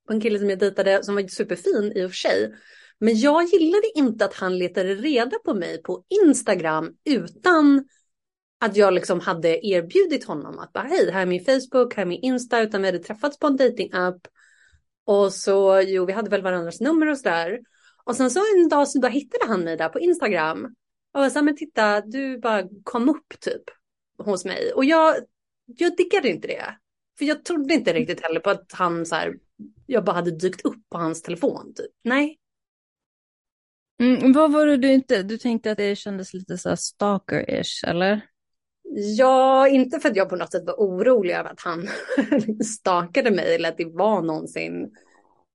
på 0.08 0.14
en 0.14 0.22
kille 0.22 0.40
som 0.40 0.50
jag 0.50 0.60
dejtade 0.60 1.04
som 1.04 1.16
var 1.16 1.28
superfin 1.28 1.92
i 1.96 2.06
och 2.06 2.10
för 2.10 2.18
sig. 2.18 2.54
Men 3.00 3.20
jag 3.20 3.44
gillade 3.44 3.92
inte 3.96 4.26
att 4.26 4.34
han 4.34 4.58
letade 4.58 4.96
reda 4.96 5.40
på 5.40 5.54
mig 5.54 5.84
på 5.84 6.04
Instagram 6.26 6.94
utan 7.06 7.86
att 8.62 8.76
jag 8.76 8.94
liksom 8.94 9.20
hade 9.20 9.68
erbjudit 9.68 10.26
honom 10.26 10.60
att 10.60 10.74
bara 10.74 10.84
hej, 10.84 11.12
här 11.12 11.22
är 11.22 11.26
min 11.26 11.46
Facebook, 11.46 11.96
här 11.96 12.02
är 12.02 12.08
min 12.08 12.22
Insta, 12.22 12.62
utan 12.62 12.82
vi 12.82 12.88
hade 12.88 13.00
träffats 13.00 13.40
på 13.40 13.48
en 13.48 13.58
datingapp. 13.58 14.28
Och 15.06 15.34
så, 15.34 15.82
jo, 15.88 16.06
vi 16.06 16.14
hade 16.14 16.30
väl 16.30 16.42
varandras 16.42 16.80
nummer 16.80 17.08
och 17.08 17.18
sådär. 17.18 17.60
Och 18.10 18.16
sen 18.16 18.32
så 18.32 18.40
en 18.40 18.70
dag 18.70 18.88
så 18.88 19.00
bara 19.00 19.12
hittade 19.12 19.46
han 19.46 19.64
mig 19.64 19.78
där 19.78 19.90
på 19.90 20.00
Instagram. 20.00 20.76
Och 21.14 21.24
jag 21.24 21.32
sa, 21.32 21.42
men 21.42 21.56
titta, 21.56 22.02
du 22.02 22.38
bara 22.40 22.64
kom 22.84 23.10
upp 23.10 23.40
typ 23.40 23.64
hos 24.24 24.46
mig. 24.46 24.72
Och 24.74 24.86
jag, 24.86 25.16
jag 25.66 25.98
diggade 25.98 26.30
inte 26.30 26.48
det. 26.48 26.78
För 27.18 27.26
jag 27.26 27.46
trodde 27.46 27.74
inte 27.74 27.94
riktigt 27.94 28.22
heller 28.22 28.40
på 28.40 28.50
att 28.50 28.72
han 28.72 29.06
så 29.06 29.16
här, 29.16 29.34
jag 29.86 30.04
bara 30.04 30.16
hade 30.16 30.32
dykt 30.32 30.66
upp 30.66 30.90
på 30.92 30.98
hans 30.98 31.22
telefon 31.22 31.74
typ. 31.76 31.92
Nej. 32.04 32.38
Mm, 34.02 34.34
vad 34.34 34.52
var 34.52 34.66
det 34.66 34.78
du 34.78 34.94
inte, 34.94 35.24
du 35.24 35.38
tänkte 35.38 35.72
att 35.72 35.78
det 35.78 35.96
kändes 35.96 36.34
lite 36.34 36.58
så 36.58 36.70
stalker-ish 36.76 37.88
eller? 37.88 38.22
Ja, 39.18 39.68
inte 39.68 40.00
för 40.00 40.10
att 40.10 40.16
jag 40.16 40.30
på 40.30 40.36
något 40.36 40.52
sätt 40.52 40.66
var 40.66 40.74
orolig 40.74 41.34
över 41.34 41.50
att 41.50 41.62
han 41.62 41.88
stakade 42.64 43.32
mig 43.32 43.56
eller 43.56 43.70
att 43.70 43.78
det 43.78 43.86
var 43.86 44.22
någonsin 44.22 44.92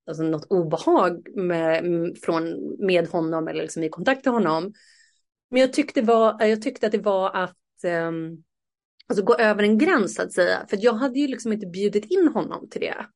alltså 0.06 0.22
något 0.22 0.46
obehag 0.50 1.28
med, 1.34 1.84
från, 2.22 2.44
med 2.86 3.08
honom 3.08 3.48
eller 3.48 3.62
liksom 3.62 3.82
i 3.82 3.88
kontakt 3.88 4.24
med 4.24 4.34
honom. 4.34 4.72
Men 5.50 5.60
jag 5.60 5.72
tyckte, 5.72 6.02
var, 6.02 6.44
jag 6.44 6.62
tyckte 6.62 6.86
att 6.86 6.92
det 6.92 6.98
var 6.98 7.36
att 7.36 7.56
um, 7.84 8.44
alltså 9.06 9.24
gå 9.24 9.34
över 9.34 9.62
en 9.62 9.78
gräns 9.78 10.14
så 10.14 10.22
att 10.22 10.32
säga. 10.32 10.66
För 10.70 10.78
jag 10.80 10.92
hade 10.92 11.18
ju 11.18 11.26
liksom 11.26 11.52
inte 11.52 11.66
bjudit 11.66 12.04
in 12.04 12.28
honom 12.28 12.68
till 12.68 12.80
det. 12.80 13.06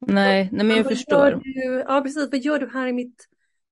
Nej, 0.00 0.48
nej 0.52 0.66
men 0.66 0.76
jag 0.76 0.86
förstår. 0.86 1.40
Du, 1.44 1.84
ja, 1.88 2.00
precis. 2.00 2.28
Vad 2.30 2.40
gör 2.40 2.58
du 2.58 2.70
här 2.72 2.86
i 2.86 2.92
mitt 2.92 3.28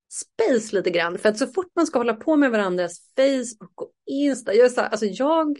space 0.09 0.75
lite 0.75 0.89
grann? 0.89 1.17
För 1.17 1.29
att 1.29 1.37
så 1.37 1.47
fort 1.47 1.71
man 1.75 1.87
ska 1.87 1.99
hålla 1.99 2.13
på 2.13 2.35
med 2.35 2.51
varandras 2.51 2.99
Facebook 3.15 3.81
och 3.81 3.91
Insta. 4.05 4.53
Jag, 4.53 4.65
är 4.65 4.69
så 4.69 4.81
här, 4.81 4.89
alltså 4.89 5.05
jag 5.05 5.57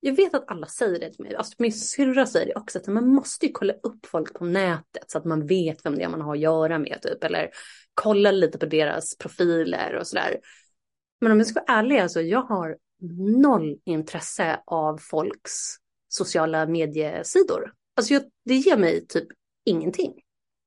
jag 0.00 0.16
vet 0.16 0.34
att 0.34 0.50
alla 0.50 0.66
säger 0.66 1.00
det 1.00 1.12
till 1.12 1.24
mig. 1.24 1.34
Alltså 1.34 1.54
min 1.58 1.72
syrra 1.72 2.26
säger 2.26 2.46
det 2.46 2.54
också. 2.54 2.78
Att 2.78 2.86
man 2.86 3.08
måste 3.08 3.46
ju 3.46 3.52
kolla 3.52 3.72
upp 3.72 4.06
folk 4.06 4.34
på 4.34 4.44
nätet 4.44 5.10
så 5.10 5.18
att 5.18 5.24
man 5.24 5.46
vet 5.46 5.86
vem 5.86 5.96
det 5.98 6.02
är 6.02 6.08
man 6.08 6.20
har 6.20 6.34
att 6.34 6.40
göra 6.40 6.78
med. 6.78 6.98
Typ. 7.02 7.24
Eller 7.24 7.50
kolla 7.94 8.30
lite 8.30 8.58
på 8.58 8.66
deras 8.66 9.16
profiler 9.18 9.94
och 9.94 10.06
sådär. 10.06 10.40
Men 11.20 11.32
om 11.32 11.38
jag 11.38 11.46
ska 11.46 11.60
vara 11.60 11.78
ärlig, 11.78 11.98
alltså, 11.98 12.20
jag 12.20 12.42
har 12.42 12.76
noll 13.40 13.78
intresse 13.84 14.60
av 14.66 14.98
folks 14.98 15.52
sociala 16.08 16.66
mediesidor. 16.66 17.72
Alltså 17.94 18.14
jag, 18.14 18.22
det 18.44 18.54
ger 18.54 18.76
mig 18.76 19.06
typ 19.06 19.26
ingenting. 19.64 20.14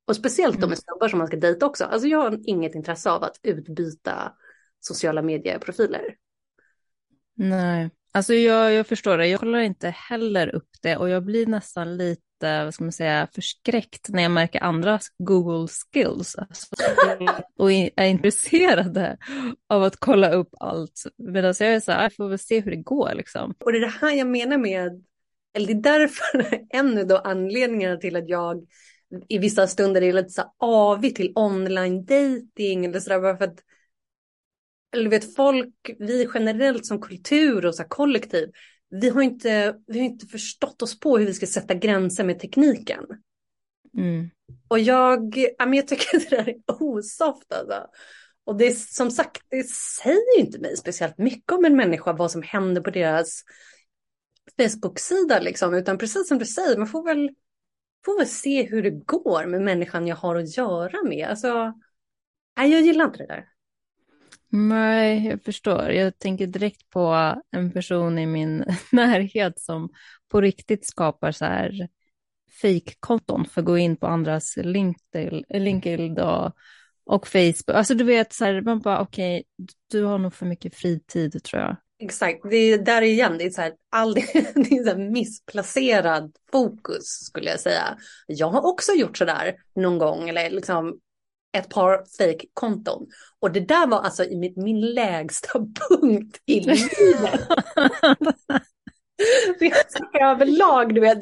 Och 0.08 0.16
speciellt 0.16 0.58
mm. 0.58 0.70
de 0.70 0.76
snubbar 0.76 1.08
som 1.08 1.20
man 1.20 1.28
ska 1.28 1.38
dejta 1.38 1.66
också. 1.66 1.86
Alltså 1.86 2.08
jag 2.08 2.18
har 2.20 2.40
inget 2.44 2.76
intresse 2.76 3.12
av 3.12 3.24
att 3.24 3.40
utbyta 3.44 4.34
sociala 4.80 5.22
medieprofiler. 5.22 6.16
Nej, 7.34 7.90
Alltså 8.14 8.34
jag, 8.34 8.74
jag 8.74 8.88
förstår 8.88 9.18
det. 9.18 9.28
Jag 9.28 9.40
kollar 9.40 9.60
inte 9.60 9.90
heller 9.90 10.56
upp 10.56 10.70
det 10.82 10.98
och 10.98 11.10
jag 11.10 11.24
blir 11.24 11.46
nästan 11.48 11.98
lite, 11.98 12.64
vad 12.64 12.74
ska 12.74 12.84
man 12.84 12.92
säga, 12.92 13.28
förskräckt 13.36 14.10
när 14.10 14.24
jag 14.24 14.32
märker 14.32 14.64
andras 14.64 15.08
Google 15.18 15.68
skills. 15.68 16.36
Alltså, 16.36 16.76
och 17.58 17.72
är 17.72 18.06
intresserade 18.06 19.18
av 19.70 19.84
att 19.84 19.96
kolla 19.96 20.32
upp 20.32 20.50
allt. 20.60 21.04
Medan 21.18 21.54
jag 21.60 21.74
är 21.74 21.80
så 21.80 21.92
här, 21.92 22.00
ah, 22.00 22.04
jag 22.04 22.16
får 22.16 22.30
väl 22.30 22.40
se 22.40 22.60
hur 22.60 22.72
det 22.72 22.82
går 22.82 23.12
liksom. 23.16 23.54
Och 23.60 23.72
det 23.72 23.78
är 23.78 23.82
det 23.82 23.94
här 24.02 24.12
jag 24.12 24.28
menar 24.28 24.58
med, 24.58 25.04
eller 25.54 25.68
det 25.68 25.74
är 25.74 26.00
därför 26.00 26.60
en 26.70 27.12
av 27.12 27.22
anledningarna 27.24 27.98
till 27.98 28.16
att 28.16 28.30
jag 28.30 28.68
i 29.30 29.38
vissa 29.38 29.68
stunder 29.68 30.02
är 30.02 30.14
lite 30.14 30.30
så 30.30 30.54
avig 30.60 31.16
till 31.16 31.32
online 31.36 32.06
dating 32.06 32.86
eller 32.86 33.00
sådär, 33.00 33.20
bara 33.20 33.38
för 33.38 33.46
att 33.46 33.60
eller 34.94 35.10
vet 35.10 35.36
folk, 35.36 35.76
vi 36.00 36.28
generellt 36.34 36.86
som 36.86 37.02
kultur 37.02 37.66
och 37.66 37.76
så 37.76 37.84
kollektiv, 37.84 38.52
vi 38.90 39.10
har, 39.10 39.22
inte, 39.22 39.76
vi 39.88 40.00
har 40.00 40.06
inte 40.06 40.28
förstått 40.28 40.82
oss 40.82 41.00
på 41.00 41.18
hur 41.18 41.26
vi 41.26 41.34
ska 41.34 41.46
sätta 41.46 41.74
gränser 41.74 42.24
med 42.24 42.40
tekniken. 42.40 43.06
Mm. 43.98 44.30
Och 44.68 44.80
jag, 44.80 45.38
ja, 45.58 45.66
men 45.66 45.74
jag 45.74 45.88
tycker 45.88 46.20
det 46.30 46.36
där 46.36 46.50
är 46.50 46.56
osoft 46.68 47.54
alltså. 47.54 47.88
Och 48.44 48.58
det 48.58 48.68
är 48.68 48.72
som 48.72 49.12
sagt, 49.12 49.42
det 49.50 49.64
säger 49.70 50.40
inte 50.40 50.60
mig 50.60 50.78
speciellt 50.78 51.18
mycket 51.18 51.52
om 51.52 51.66
en 51.66 51.76
människa 51.76 52.14
vad 52.14 52.32
som 52.32 52.42
händer 52.42 52.82
på 52.82 52.90
deras 52.90 53.44
Facebook-sida 54.58 55.40
liksom, 55.40 55.74
utan 55.74 55.98
precis 55.98 56.28
som 56.28 56.38
du 56.38 56.46
säger, 56.46 56.78
man 56.78 56.88
får 56.88 57.06
väl, 57.06 57.30
får 58.06 58.18
väl 58.18 58.28
se 58.28 58.64
hur 58.64 58.84
det 58.84 59.06
går 59.06 59.46
med 59.46 59.62
människan 59.62 60.08
jag 60.08 60.16
har 60.16 60.36
att 60.36 60.58
göra 60.58 61.04
med. 61.04 61.28
Alltså, 61.28 61.74
nej, 62.58 62.72
jag 62.72 62.82
gillar 62.82 63.06
inte 63.06 63.18
det 63.18 63.28
där. 63.28 63.51
Nej, 64.54 65.28
jag 65.28 65.44
förstår. 65.44 65.92
Jag 65.92 66.20
tänker 66.20 66.48
direkt 66.48 66.90
på 66.90 67.36
en 67.52 67.72
person 67.72 68.20
i 68.20 68.26
min 68.26 68.66
närhet 68.92 69.60
som 69.60 69.90
på 70.30 70.42
riktigt 70.42 70.86
skapar 70.86 71.32
så 71.32 71.46
här 71.46 71.88
fake-konton 72.62 73.46
för 73.46 73.62
att 73.62 73.66
gå 73.66 73.78
in 73.78 73.98
på 73.98 74.08
andras 74.08 74.58
LinkedIn 74.58 76.20
och, 76.20 76.52
och 77.06 77.28
Facebook. 77.28 77.70
Alltså 77.76 77.94
du 77.94 78.04
vet, 78.04 78.34
så 78.34 78.46
här, 78.46 78.62
man 78.62 78.80
bara 78.80 79.02
okej, 79.02 79.44
okay, 79.58 79.68
du 79.92 80.04
har 80.04 80.18
nog 80.18 80.34
för 80.34 80.46
mycket 80.46 80.76
fritid 80.76 81.44
tror 81.44 81.62
jag. 81.62 81.76
Exakt, 82.00 82.40
det 82.50 82.58
är 82.58 82.78
där 82.78 83.02
igen, 83.02 83.38
det 83.38 83.44
är 83.46 83.50
så 83.50 83.62
här, 83.62 83.74
all, 83.90 84.14
det 84.56 84.76
är 84.76 84.84
så 84.84 84.90
här 84.90 85.12
missplacerad 85.12 86.36
fokus 86.52 87.06
skulle 87.06 87.50
jag 87.50 87.60
säga. 87.60 87.98
Jag 88.28 88.50
har 88.50 88.66
också 88.66 88.92
gjort 88.92 89.18
så 89.18 89.26
där 89.26 89.56
någon 89.76 89.98
gång, 89.98 90.30
eller 90.30 90.50
liksom 90.50 91.00
ett 91.58 91.70
par 91.70 92.04
fake-konton. 92.18 93.08
Och 93.40 93.52
det 93.52 93.60
där 93.60 93.88
var 93.88 94.02
alltså 94.02 94.24
min, 94.32 94.54
min 94.56 94.82
lägsta 94.82 95.60
punkt 95.90 96.38
i 96.46 96.60
livet. 96.60 96.92
överlag, 100.22 100.96
du 100.96 101.02
vet, 101.02 101.20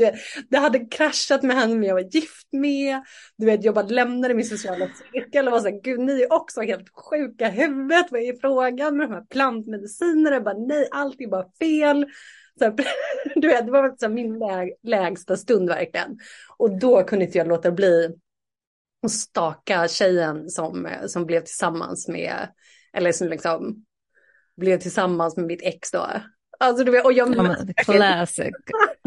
det 0.50 0.58
hade 0.58 0.80
kraschat 0.80 1.44
med 1.44 1.56
henne 1.56 1.88
jag 1.88 1.94
var 1.94 2.16
gift 2.16 2.48
med. 2.52 3.02
Du 3.38 3.46
vet, 3.46 3.64
jag 3.64 3.76
bara 3.76 3.86
lämnade 3.86 4.34
min 4.34 4.46
sociala 4.46 4.88
cirkel 5.14 5.48
och 5.48 5.52
var 5.52 5.60
så 5.60 5.70
här, 5.70 5.82
gud 5.84 6.00
ni 6.00 6.22
är 6.22 6.34
också 6.34 6.62
helt 6.62 6.90
sjuka 6.94 7.48
i 7.48 7.52
huvudet. 7.52 8.06
Vad 8.12 8.22
är 8.22 8.40
frågan 8.42 8.98
med 8.98 9.10
de 9.10 9.14
här 9.14 9.26
plantmedicinerna? 9.30 10.36
Jag 10.36 10.44
bara, 10.44 10.58
nej, 10.58 10.88
allt 10.92 11.22
är 11.22 11.28
bara 11.28 11.46
fel. 11.60 12.06
Så 12.60 12.66
här, 12.66 12.76
du 13.36 13.48
vet, 13.48 13.66
det 13.66 13.72
var 13.72 13.96
så 14.00 14.06
här, 14.06 14.14
min 14.14 14.40
läg, 14.40 14.74
lägsta 14.84 15.38
stund 15.38 15.70
verkligen. 15.70 16.18
Och 16.58 16.80
då 16.80 17.04
kunde 17.04 17.26
inte 17.26 17.38
jag 17.38 17.48
låta 17.48 17.72
bli 17.72 18.16
och 19.03 19.12
staka 19.12 19.88
tjejen 19.88 20.50
som, 20.50 20.88
som 21.08 21.25
blev 21.25 21.41
tillsammans 21.41 22.08
med, 22.08 22.48
eller 22.94 23.12
som 23.12 23.27
liksom 23.27 23.86
blev 24.58 24.79
tillsammans 24.79 25.38
med 25.38 25.46
mitt 25.46 25.62
ex 25.63 25.91
då. 25.91 26.08
Alltså 26.60 26.84
du 26.84 26.91
vet, 26.91 27.06
och 27.06 27.13
jag... 27.13 27.36
Ja, 27.36 27.56
classic. 27.75 28.50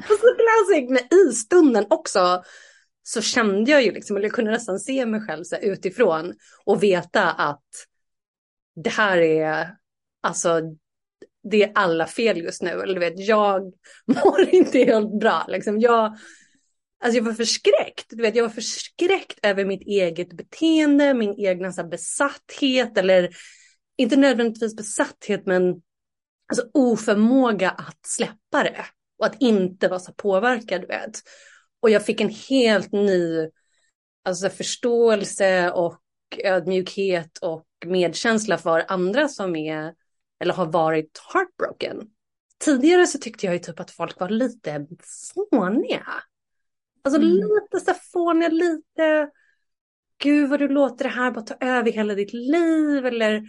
classic, 0.07 0.91
men 0.91 1.19
i 1.19 1.33
stunden 1.33 1.87
också 1.91 2.43
så 3.03 3.21
kände 3.23 3.71
jag 3.71 3.83
ju 3.83 3.93
liksom, 3.93 4.17
eller 4.17 4.27
jag 4.27 4.35
kunde 4.35 4.51
nästan 4.51 4.79
se 4.79 5.07
mig 5.07 5.21
själv 5.21 5.45
så 5.45 5.57
utifrån 5.57 6.35
och 6.65 6.83
veta 6.83 7.31
att 7.31 7.65
det 8.85 8.91
här 8.91 9.19
är, 9.19 9.77
alltså 10.23 10.61
det 11.51 11.63
är 11.63 11.73
alla 11.75 12.07
fel 12.07 12.39
just 12.39 12.63
nu. 12.63 12.71
Eller 12.71 12.95
du 12.95 13.01
vet, 13.01 13.27
jag 13.27 13.63
mår 14.07 14.49
inte 14.49 14.79
helt 14.79 15.21
bra. 15.21 15.45
Liksom. 15.49 15.81
Jag, 15.81 16.19
Alltså 17.03 17.17
jag 17.19 17.25
var 17.25 17.33
förskräckt. 17.33 18.07
Du 18.09 18.23
vet, 18.23 18.37
jag 18.37 18.43
var 18.43 18.51
förskräckt 18.51 19.39
över 19.43 19.65
mitt 19.65 19.83
eget 19.83 20.33
beteende, 20.33 21.15
min 21.15 21.41
egna 21.41 21.73
så 21.73 21.81
här, 21.81 21.89
besatthet 21.89 22.99
eller 22.99 23.31
inte 23.97 24.17
nödvändigtvis 24.17 24.77
besatthet 24.77 25.47
men 25.47 25.83
alltså, 26.49 26.71
oförmåga 26.75 27.71
att 27.71 28.07
släppa 28.07 28.63
det 28.63 28.85
och 29.19 29.27
att 29.27 29.43
inte 29.43 29.89
vara 29.89 30.01
så 30.01 30.13
påverkad. 30.13 30.81
Du 30.81 30.87
vet. 30.87 31.21
Och 31.81 31.91
jag 31.91 32.07
fick 32.07 32.21
en 32.21 32.35
helt 32.51 32.93
ny 32.93 33.49
alltså, 34.25 34.49
förståelse 34.49 35.71
och 35.71 36.01
ödmjukhet 36.45 37.39
och 37.39 37.67
medkänsla 37.87 38.59
för 38.59 38.85
andra 38.89 39.29
som 39.29 39.57
är 39.57 39.95
eller 40.41 40.55
har 40.55 40.67
varit 40.67 41.23
heartbroken. 41.33 42.01
Tidigare 42.65 43.07
så 43.07 43.19
tyckte 43.19 43.47
jag 43.47 43.53
ju 43.53 43.59
typ 43.59 43.81
att 43.81 43.91
folk 43.91 44.21
var 44.21 44.29
lite 44.29 44.87
fåniga. 45.35 46.07
Alltså 47.03 47.21
mm. 47.21 47.31
lite 47.31 47.81
så 47.81 47.95
fåniga, 48.13 48.49
lite, 48.49 49.31
gud 50.23 50.51
vad 50.51 50.59
du 50.59 50.69
låter 50.69 51.05
det 51.05 51.11
här 51.11 51.31
bara 51.31 51.45
ta 51.45 51.55
över 51.61 51.93
hela 51.93 52.15
ditt 52.15 52.33
liv. 52.33 53.07
Eller 53.07 53.43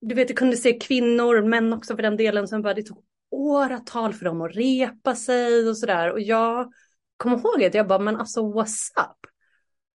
du 0.00 0.14
vet, 0.14 0.28
du 0.28 0.34
kunde 0.34 0.56
se 0.56 0.72
kvinnor, 0.72 1.42
män 1.42 1.72
också 1.72 1.96
för 1.96 2.02
den 2.02 2.16
delen, 2.16 2.48
som 2.48 2.62
bara 2.62 2.74
det 2.74 2.82
tog 2.82 3.04
åratal 3.30 4.14
för 4.14 4.24
dem 4.24 4.40
att 4.40 4.56
repa 4.56 5.14
sig 5.14 5.68
och 5.68 5.78
sådär. 5.78 6.12
Och 6.12 6.20
jag 6.20 6.72
kom 7.16 7.32
ihåg 7.32 7.64
att 7.64 7.74
jag 7.74 7.88
bara, 7.88 7.98
men 7.98 8.16
alltså 8.16 8.40
what's 8.40 8.88
up? 8.96 9.30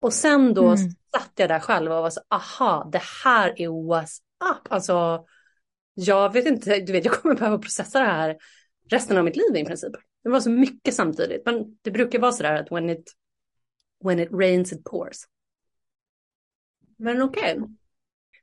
Och 0.02 0.14
sen 0.14 0.54
då 0.54 0.68
mm. 0.68 0.78
satt 1.16 1.32
jag 1.36 1.50
där 1.50 1.60
själv 1.60 1.92
och 1.92 2.04
var 2.04 2.10
så, 2.10 2.22
aha, 2.30 2.90
det 2.92 3.02
här 3.24 3.62
är 3.62 3.68
what's 3.68 4.18
up. 4.52 4.68
Alltså, 4.70 5.26
jag 5.94 6.34
vet 6.34 6.46
inte, 6.46 6.80
du 6.80 6.92
vet, 6.92 7.06
jag 7.06 7.14
kommer 7.14 7.36
behöva 7.36 7.58
processa 7.58 8.00
det 8.00 8.06
här 8.06 8.36
resten 8.90 9.18
av 9.18 9.24
mitt 9.24 9.36
liv 9.36 9.56
i 9.56 9.66
princip. 9.66 9.96
Det 10.26 10.30
var 10.32 10.40
så 10.40 10.50
mycket 10.50 10.94
samtidigt, 10.94 11.42
men 11.46 11.78
det 11.82 11.92
brukar 11.92 12.20
vara 12.20 12.32
så 12.32 12.44
där 12.44 12.56
att 12.56 12.72
when 12.72 12.90
it, 12.90 13.14
when 14.04 14.20
it 14.20 14.30
rains 14.32 14.74
it 14.74 14.84
pours. 14.84 15.18
Men 16.98 17.22
okej, 17.22 17.60
okay. 17.60 17.70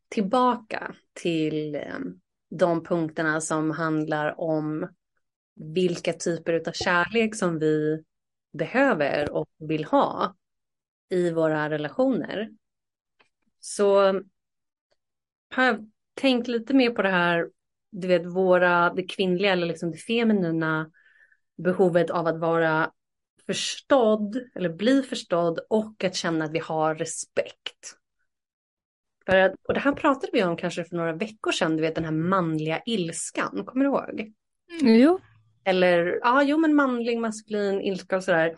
tillbaka 0.08 0.94
till 1.12 1.74
ehm, 1.74 2.20
de 2.50 2.84
punkterna 2.84 3.40
som 3.40 3.70
handlar 3.70 4.40
om 4.40 4.88
vilka 5.54 6.12
typer 6.12 6.68
av 6.68 6.72
kärlek 6.72 7.34
som 7.34 7.58
vi 7.58 8.04
behöver 8.52 9.32
och 9.32 9.50
vill 9.58 9.84
ha 9.84 10.36
i 11.08 11.30
våra 11.30 11.70
relationer. 11.70 12.50
Så 13.60 14.00
har 15.54 15.64
jag 15.64 15.90
tänkt 16.14 16.48
lite 16.48 16.74
mer 16.74 16.90
på 16.90 17.02
det 17.02 17.10
här, 17.10 17.50
du 17.90 18.08
vet, 18.08 18.26
våra, 18.26 18.94
det 18.94 19.02
kvinnliga 19.02 19.52
eller 19.52 19.66
liksom 19.66 19.90
det 19.90 19.98
feminina 19.98 20.90
behovet 21.62 22.10
av 22.10 22.26
att 22.26 22.38
vara 22.38 22.90
förstådd 23.46 24.40
eller 24.54 24.68
bli 24.68 25.02
förstådd 25.02 25.60
och 25.68 26.04
att 26.04 26.14
känna 26.14 26.44
att 26.44 26.52
vi 26.52 26.58
har 26.58 26.94
respekt. 26.94 27.96
För 29.26 29.36
att, 29.36 29.54
och 29.68 29.74
det 29.74 29.80
här 29.80 29.92
pratade 29.92 30.30
vi 30.32 30.44
om 30.44 30.56
kanske 30.56 30.84
för 30.84 30.96
några 30.96 31.12
veckor 31.12 31.52
sedan, 31.52 31.76
du 31.76 31.82
vet 31.82 31.94
den 31.94 32.04
här 32.04 32.12
manliga 32.12 32.82
ilskan, 32.86 33.64
kommer 33.64 33.84
du 33.84 33.90
ihåg? 33.90 34.32
Jo. 34.80 35.20
Eller, 35.64 36.18
ja, 36.22 36.42
jo 36.42 36.58
men 36.58 36.74
manlig, 36.74 37.18
maskulin, 37.18 37.80
ilska 37.80 38.16
och 38.16 38.24
sådär. 38.24 38.56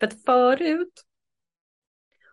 För 0.00 0.06
att 0.06 0.24
förut 0.24 1.04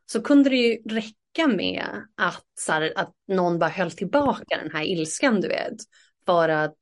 så 0.06 0.22
kunde 0.22 0.50
det 0.50 0.56
ju 0.56 0.76
räcka 0.76 1.48
med 1.48 1.86
att, 2.16 2.46
så 2.60 2.72
här, 2.72 2.94
att 2.96 3.14
någon 3.28 3.60
bara 3.60 3.70
höll 3.70 3.92
tillbaka 3.92 4.58
den 4.58 4.72
här 4.72 4.84
ilskan, 4.84 5.42
du 5.42 5.48
vet. 5.48 5.78
För 6.26 6.50
att 6.50 6.78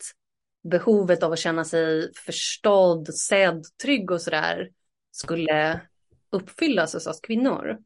behovet 0.64 1.24
av 1.24 1.32
att 1.32 1.40
känna 1.40 1.66
sig 1.66 2.14
förstådd, 2.14 3.14
sedd, 3.14 3.64
trygg 3.84 4.12
och 4.12 4.22
sådär 4.22 4.70
skulle 5.12 5.82
uppfyllas 6.32 6.94
hos 6.94 7.08
oss 7.08 7.20
kvinnor. 7.22 7.78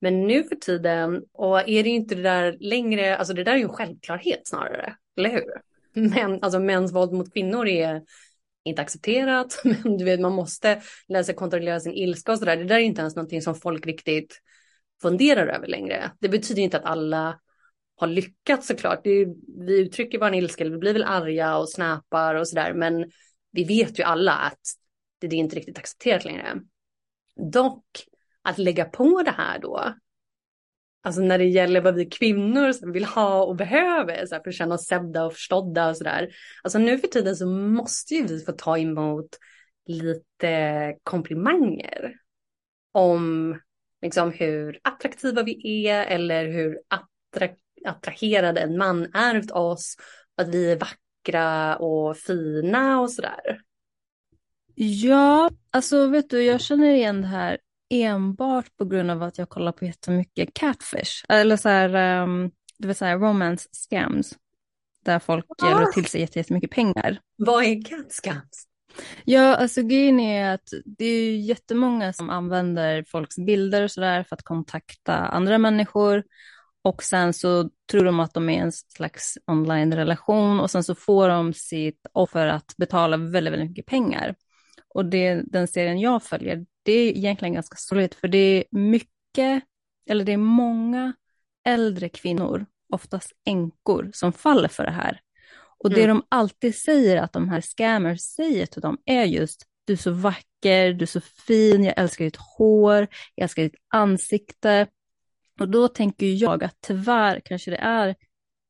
Men 0.00 0.26
nu 0.26 0.44
för 0.44 0.56
tiden, 0.56 1.22
och 1.32 1.68
är 1.68 1.82
det 1.82 1.88
inte 1.88 2.14
det 2.14 2.22
där 2.22 2.56
längre, 2.60 3.16
alltså 3.16 3.34
det 3.34 3.44
där 3.44 3.52
är 3.52 3.56
ju 3.56 3.62
en 3.62 3.68
självklarhet 3.68 4.40
snarare, 4.44 4.96
eller 5.16 5.30
hur? 5.30 5.62
Men 6.10 6.42
alltså 6.42 6.58
mäns 6.58 6.92
våld 6.92 7.12
mot 7.12 7.32
kvinnor 7.32 7.66
är 7.66 8.02
inte 8.64 8.82
accepterat, 8.82 9.60
men 9.64 9.96
du 9.96 10.04
vet 10.04 10.20
man 10.20 10.32
måste 10.32 10.82
lära 11.08 11.24
sig 11.24 11.34
kontrollera 11.34 11.80
sin 11.80 11.92
ilska 11.92 12.32
och 12.32 12.38
sådär. 12.38 12.56
Det 12.56 12.64
där 12.64 12.76
är 12.76 12.80
inte 12.80 13.00
ens 13.00 13.16
någonting 13.16 13.42
som 13.42 13.54
folk 13.54 13.86
riktigt 13.86 14.40
funderar 15.02 15.46
över 15.46 15.66
längre. 15.66 16.10
Det 16.20 16.28
betyder 16.28 16.62
inte 16.62 16.78
att 16.78 16.84
alla 16.84 17.38
har 17.98 18.06
lyckats 18.06 18.66
såklart. 18.66 19.00
Det 19.04 19.10
är, 19.10 19.34
vi 19.66 19.80
uttrycker 19.80 20.18
bara 20.18 20.28
en 20.28 20.34
ilska, 20.34 20.64
vi 20.64 20.78
blir 20.78 20.92
väl 20.92 21.04
arga 21.04 21.56
och 21.56 21.70
snäpar 21.70 22.34
och 22.34 22.48
sådär, 22.48 22.74
men 22.74 23.10
vi 23.52 23.64
vet 23.64 23.98
ju 23.98 24.02
alla 24.02 24.32
att 24.32 24.60
det, 25.20 25.26
det 25.26 25.36
är 25.36 25.38
inte 25.38 25.56
riktigt 25.56 25.78
accepterat 25.78 26.24
längre. 26.24 26.60
Dock 27.52 27.84
att 28.42 28.58
lägga 28.58 28.84
på 28.84 29.22
det 29.22 29.30
här 29.30 29.58
då, 29.58 29.94
alltså 31.02 31.20
när 31.20 31.38
det 31.38 31.44
gäller 31.44 31.80
vad 31.80 31.94
vi 31.94 32.06
kvinnor 32.06 32.92
vill 32.92 33.04
ha 33.04 33.44
och 33.44 33.56
behöver 33.56 34.26
så 34.26 34.34
här, 34.34 34.42
för 34.42 34.50
att 34.50 34.54
känna 34.54 34.74
oss 34.74 34.86
sedda 34.86 35.24
och 35.24 35.32
förstådda 35.32 35.88
och 35.88 35.96
sådär. 35.96 36.28
Alltså 36.62 36.78
nu 36.78 36.98
för 36.98 37.08
tiden 37.08 37.36
så 37.36 37.46
måste 37.46 38.14
ju 38.14 38.26
vi 38.26 38.40
få 38.40 38.52
ta 38.52 38.78
emot 38.78 39.38
lite 39.86 40.94
komplimanger 41.02 42.14
om 42.92 43.58
liksom 44.02 44.32
hur 44.32 44.80
attraktiva 44.82 45.42
vi 45.42 45.86
är 45.86 46.06
eller 46.06 46.48
hur 46.48 46.78
attraktiva 46.88 47.67
attraherad 47.84 48.58
en 48.58 48.78
man 48.78 49.14
är 49.14 49.52
av 49.52 49.66
oss. 49.66 49.96
Att 50.36 50.48
vi 50.48 50.72
är 50.72 50.78
vackra 50.78 51.76
och 51.76 52.16
fina 52.16 53.00
och 53.00 53.10
sådär. 53.10 53.60
Ja, 54.74 55.50
alltså 55.70 56.06
vet 56.06 56.30
du, 56.30 56.42
jag 56.42 56.60
känner 56.60 56.94
igen 56.94 57.22
det 57.22 57.28
här 57.28 57.58
enbart 57.90 58.76
på 58.76 58.84
grund 58.84 59.10
av 59.10 59.22
att 59.22 59.38
jag 59.38 59.48
kollar 59.48 59.72
på 59.72 59.84
jättemycket 59.84 60.54
catfish. 60.54 61.24
Eller 61.28 61.56
så 61.56 61.68
här, 61.68 62.22
um, 62.22 62.50
det 62.78 62.86
vill 62.86 62.96
säga 62.96 63.16
romance 63.16 63.68
scams. 63.72 64.34
Där 65.04 65.18
folk 65.18 65.44
ah. 65.58 65.70
gör 65.70 65.86
till 65.86 66.06
sig 66.06 66.20
jättemycket 66.20 66.70
pengar. 66.70 67.20
Vad 67.36 67.64
är 67.64 67.84
cat 67.84 68.12
scams? 68.12 68.68
Ja, 69.24 69.56
alltså 69.56 69.82
grejen 69.82 70.20
är 70.20 70.54
att 70.54 70.68
det 70.84 71.04
är 71.04 71.36
jättemånga 71.36 72.12
som 72.12 72.30
använder 72.30 73.04
folks 73.08 73.36
bilder 73.36 73.82
och 73.82 73.90
sådär 73.90 74.22
för 74.22 74.36
att 74.36 74.42
kontakta 74.42 75.14
andra 75.14 75.58
människor. 75.58 76.24
Och 76.88 77.02
sen 77.02 77.32
så 77.32 77.70
tror 77.90 78.04
de 78.04 78.20
att 78.20 78.34
de 78.34 78.48
är 78.48 78.62
en 78.62 78.72
slags 78.72 79.38
online-relation 79.46 80.60
och 80.60 80.70
sen 80.70 80.84
så 80.84 80.94
får 80.94 81.28
de 81.28 81.52
sitt 81.52 82.06
offer 82.12 82.46
att 82.46 82.74
betala 82.76 83.16
väldigt, 83.16 83.52
väldigt 83.52 83.70
mycket 83.70 83.86
pengar. 83.86 84.34
Och 84.94 85.04
det, 85.04 85.42
den 85.46 85.68
serien 85.68 86.00
jag 86.00 86.22
följer, 86.22 86.66
det 86.82 86.92
är 86.92 87.16
egentligen 87.16 87.54
ganska 87.54 87.76
sorgligt 87.76 88.14
för 88.14 88.28
det 88.28 88.38
är 88.38 88.64
mycket, 88.70 89.62
eller 90.10 90.24
det 90.24 90.32
är 90.32 90.36
många 90.36 91.12
äldre 91.66 92.08
kvinnor, 92.08 92.66
oftast 92.92 93.32
änkor, 93.44 94.10
som 94.14 94.32
faller 94.32 94.68
för 94.68 94.84
det 94.84 94.90
här. 94.90 95.20
Och 95.78 95.90
det 95.90 96.04
mm. 96.04 96.16
de 96.16 96.26
alltid 96.28 96.74
säger 96.74 97.16
att 97.16 97.32
de 97.32 97.48
här 97.48 97.60
scammers 97.60 98.20
säger 98.20 98.66
till 98.66 98.82
dem 98.82 98.98
är 99.04 99.24
just 99.24 99.66
du 99.84 99.92
är 99.92 99.96
så 99.96 100.10
vacker, 100.10 100.92
du 100.92 101.02
är 101.02 101.06
så 101.06 101.20
fin, 101.20 101.84
jag 101.84 101.94
älskar 101.96 102.24
ditt 102.24 102.38
hår, 102.58 103.06
jag 103.34 103.42
älskar 103.42 103.62
ditt 103.62 103.76
ansikte. 103.94 104.86
Och 105.60 105.68
då 105.68 105.88
tänker 105.88 106.26
jag 106.26 106.64
att 106.64 106.76
tyvärr 106.80 107.40
kanske 107.44 107.70
det 107.70 107.76
är 107.76 108.14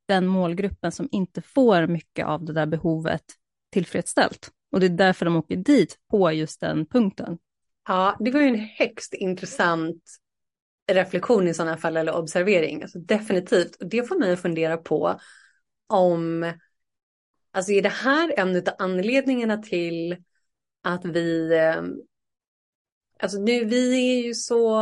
den 0.09 0.27
målgruppen 0.27 0.93
som 0.93 1.09
inte 1.13 1.43
får 1.43 1.87
mycket 1.87 2.27
av 2.27 2.45
det 2.45 2.53
där 2.53 2.67
behovet 2.67 3.25
tillfredsställt. 3.73 4.51
Och 4.73 4.81
det 4.81 4.87
är 4.87 4.91
därför 4.91 5.25
de 5.25 5.37
åker 5.37 5.57
dit 5.57 5.99
på 6.11 6.33
just 6.33 6.61
den 6.61 6.87
punkten. 6.87 7.39
Ja, 7.89 8.17
det 8.21 8.31
var 8.31 8.41
ju 8.41 8.49
en 8.49 8.69
högst 8.79 9.15
intressant 9.15 10.03
reflektion 10.93 11.49
i 11.49 11.55
sådana 11.55 11.77
fall 11.77 11.97
eller 11.97 12.17
observering. 12.17 12.83
Alltså 12.83 12.99
definitivt. 12.99 13.77
Och 13.77 13.89
det 13.89 14.09
får 14.09 14.19
mig 14.19 14.33
att 14.33 14.43
fundera 14.43 14.77
på 14.77 15.21
om, 15.87 16.53
alltså 17.51 17.73
är 17.73 17.83
det 17.83 17.89
här 17.89 18.35
en 18.37 18.57
av 18.57 18.63
anledningarna 18.79 19.57
till 19.57 20.17
att 20.83 21.05
vi, 21.05 21.57
eh, 21.57 21.83
alltså 23.19 23.39
nu, 23.39 23.65
vi 23.65 24.19
är 24.19 24.27
ju 24.27 24.35
så, 24.35 24.79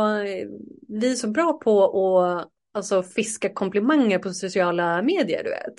vi 0.87 1.11
är 1.11 1.15
så 1.15 1.27
bra 1.27 1.53
på 1.53 1.83
att 2.23 2.51
alltså, 2.73 3.03
fiska 3.03 3.53
komplimanger 3.53 4.19
på 4.19 4.33
sociala 4.33 5.01
medier, 5.01 5.43
du 5.43 5.49
vet. 5.49 5.75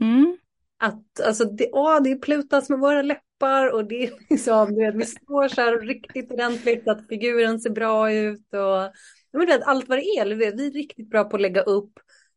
Mm. 0.00 0.36
Att 0.78 1.20
alltså, 1.20 1.44
det, 1.44 1.70
åh, 1.72 2.02
det 2.02 2.16
plutas 2.16 2.70
med 2.70 2.78
våra 2.78 3.02
läppar 3.02 3.74
och 3.74 3.84
det 3.84 4.04
är 4.04 4.12
liksom, 4.30 4.74
du 4.74 4.86
vet, 4.86 4.94
vi 4.94 5.06
står 5.06 5.48
så 5.48 5.60
här 5.60 5.80
riktigt 5.80 6.32
ordentligt 6.32 6.88
att 6.88 7.08
figuren 7.08 7.60
ser 7.60 7.70
bra 7.70 8.12
ut 8.12 8.54
och 8.54 8.92
men 9.32 9.46
vet, 9.46 9.62
allt 9.62 9.88
vad 9.88 9.98
det 9.98 10.04
är. 10.04 10.34
Vi 10.34 10.46
är 10.46 10.70
riktigt 10.70 11.10
bra 11.10 11.24
på 11.24 11.36
att 11.36 11.42
lägga 11.42 11.62
upp, 11.62 11.92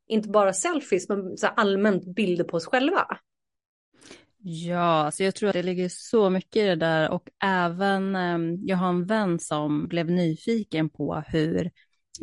inte 0.08 0.30
bara 0.30 0.54
selfies, 0.54 1.10
men 1.10 1.38
så 1.38 1.48
allmänt 1.48 2.16
bilder 2.16 2.44
på 2.44 2.58
oss 2.58 2.66
själva. 2.66 3.08
Ja, 4.46 5.04
alltså 5.06 5.24
jag 5.24 5.36
tror 5.36 5.50
att 5.50 5.54
det 5.54 5.64
ligger 5.64 5.90
så 5.90 6.30
mycket 6.30 6.56
i 6.56 6.66
det 6.66 6.76
där 6.76 7.10
och 7.10 7.30
även 7.44 8.16
eh, 8.16 8.60
jag 8.62 8.78
har 8.78 8.90
en 8.90 9.06
vän 9.06 9.40
som 9.40 9.88
blev 9.88 10.12
nyfiken 10.12 10.90
på 10.90 11.24
hur 11.28 11.72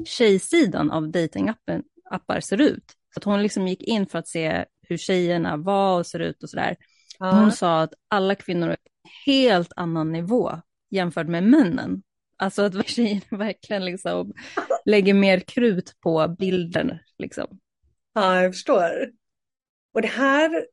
tjejsidan 0.05 0.91
av 0.91 1.09
datingappar 1.09 2.41
ser 2.41 2.61
ut. 2.61 2.85
Så 3.15 3.19
att 3.19 3.25
hon 3.25 3.43
liksom 3.43 3.69
gick 3.69 3.83
in 3.83 4.07
för 4.07 4.19
att 4.19 4.29
se 4.29 4.65
hur 4.83 4.97
tjejerna 4.97 5.57
var 5.57 5.99
och 5.99 6.07
ser 6.07 6.19
ut 6.19 6.43
och 6.43 6.51
sådär. 6.51 6.77
Ja. 7.19 7.31
Hon 7.31 7.53
sa 7.53 7.83
att 7.83 7.95
alla 8.09 8.35
kvinnor 8.35 8.69
är 8.69 8.77
helt 9.27 9.73
annan 9.77 10.13
nivå 10.13 10.61
jämfört 10.91 11.27
med 11.27 11.45
männen. 11.45 12.03
Alltså 12.37 12.63
att 12.63 12.89
tjejerna 12.89 13.39
verkligen 13.39 13.85
liksom 13.85 14.33
lägger 14.85 15.15
mer 15.15 15.41
krut 15.41 15.97
på 16.01 16.37
bilden. 16.39 16.99
Liksom. 17.19 17.47
Ja, 18.15 18.43
jag 18.43 18.55
förstår. 18.55 19.11
Och 19.95 20.03
det 20.03 20.09
här, 20.09 20.67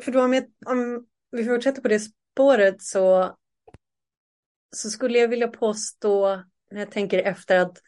för 0.00 0.12
då 0.12 0.24
om, 0.24 0.34
jag, 0.34 0.44
om 0.66 1.06
vi 1.30 1.44
fortsätter 1.44 1.82
på 1.82 1.88
det 1.88 2.00
spåret 2.00 2.82
så, 2.82 3.36
så 4.76 4.90
skulle 4.90 5.18
jag 5.18 5.28
vilja 5.28 5.48
påstå, 5.48 6.42
när 6.70 6.80
jag 6.80 6.90
tänker 6.90 7.18
efter 7.18 7.56
att 7.56 7.78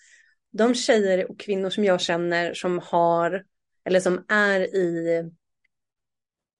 de 0.51 0.75
tjejer 0.75 1.31
och 1.31 1.41
kvinnor 1.41 1.71
som 1.71 1.85
jag 1.85 2.01
känner 2.01 2.55
som 2.55 2.79
har, 2.79 3.45
eller 3.85 4.01
som 4.01 4.25
är 4.29 4.61
i 4.61 5.23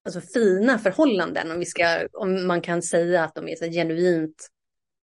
alltså, 0.05 0.21
fina 0.21 0.79
förhållanden, 0.79 1.51
om, 1.51 1.59
vi 1.59 1.65
ska, 1.65 2.07
om 2.13 2.47
man 2.47 2.61
kan 2.61 2.81
säga 2.81 3.23
att 3.23 3.35
de 3.35 3.49
är 3.49 3.55
så 3.55 3.65
genuint 3.65 4.49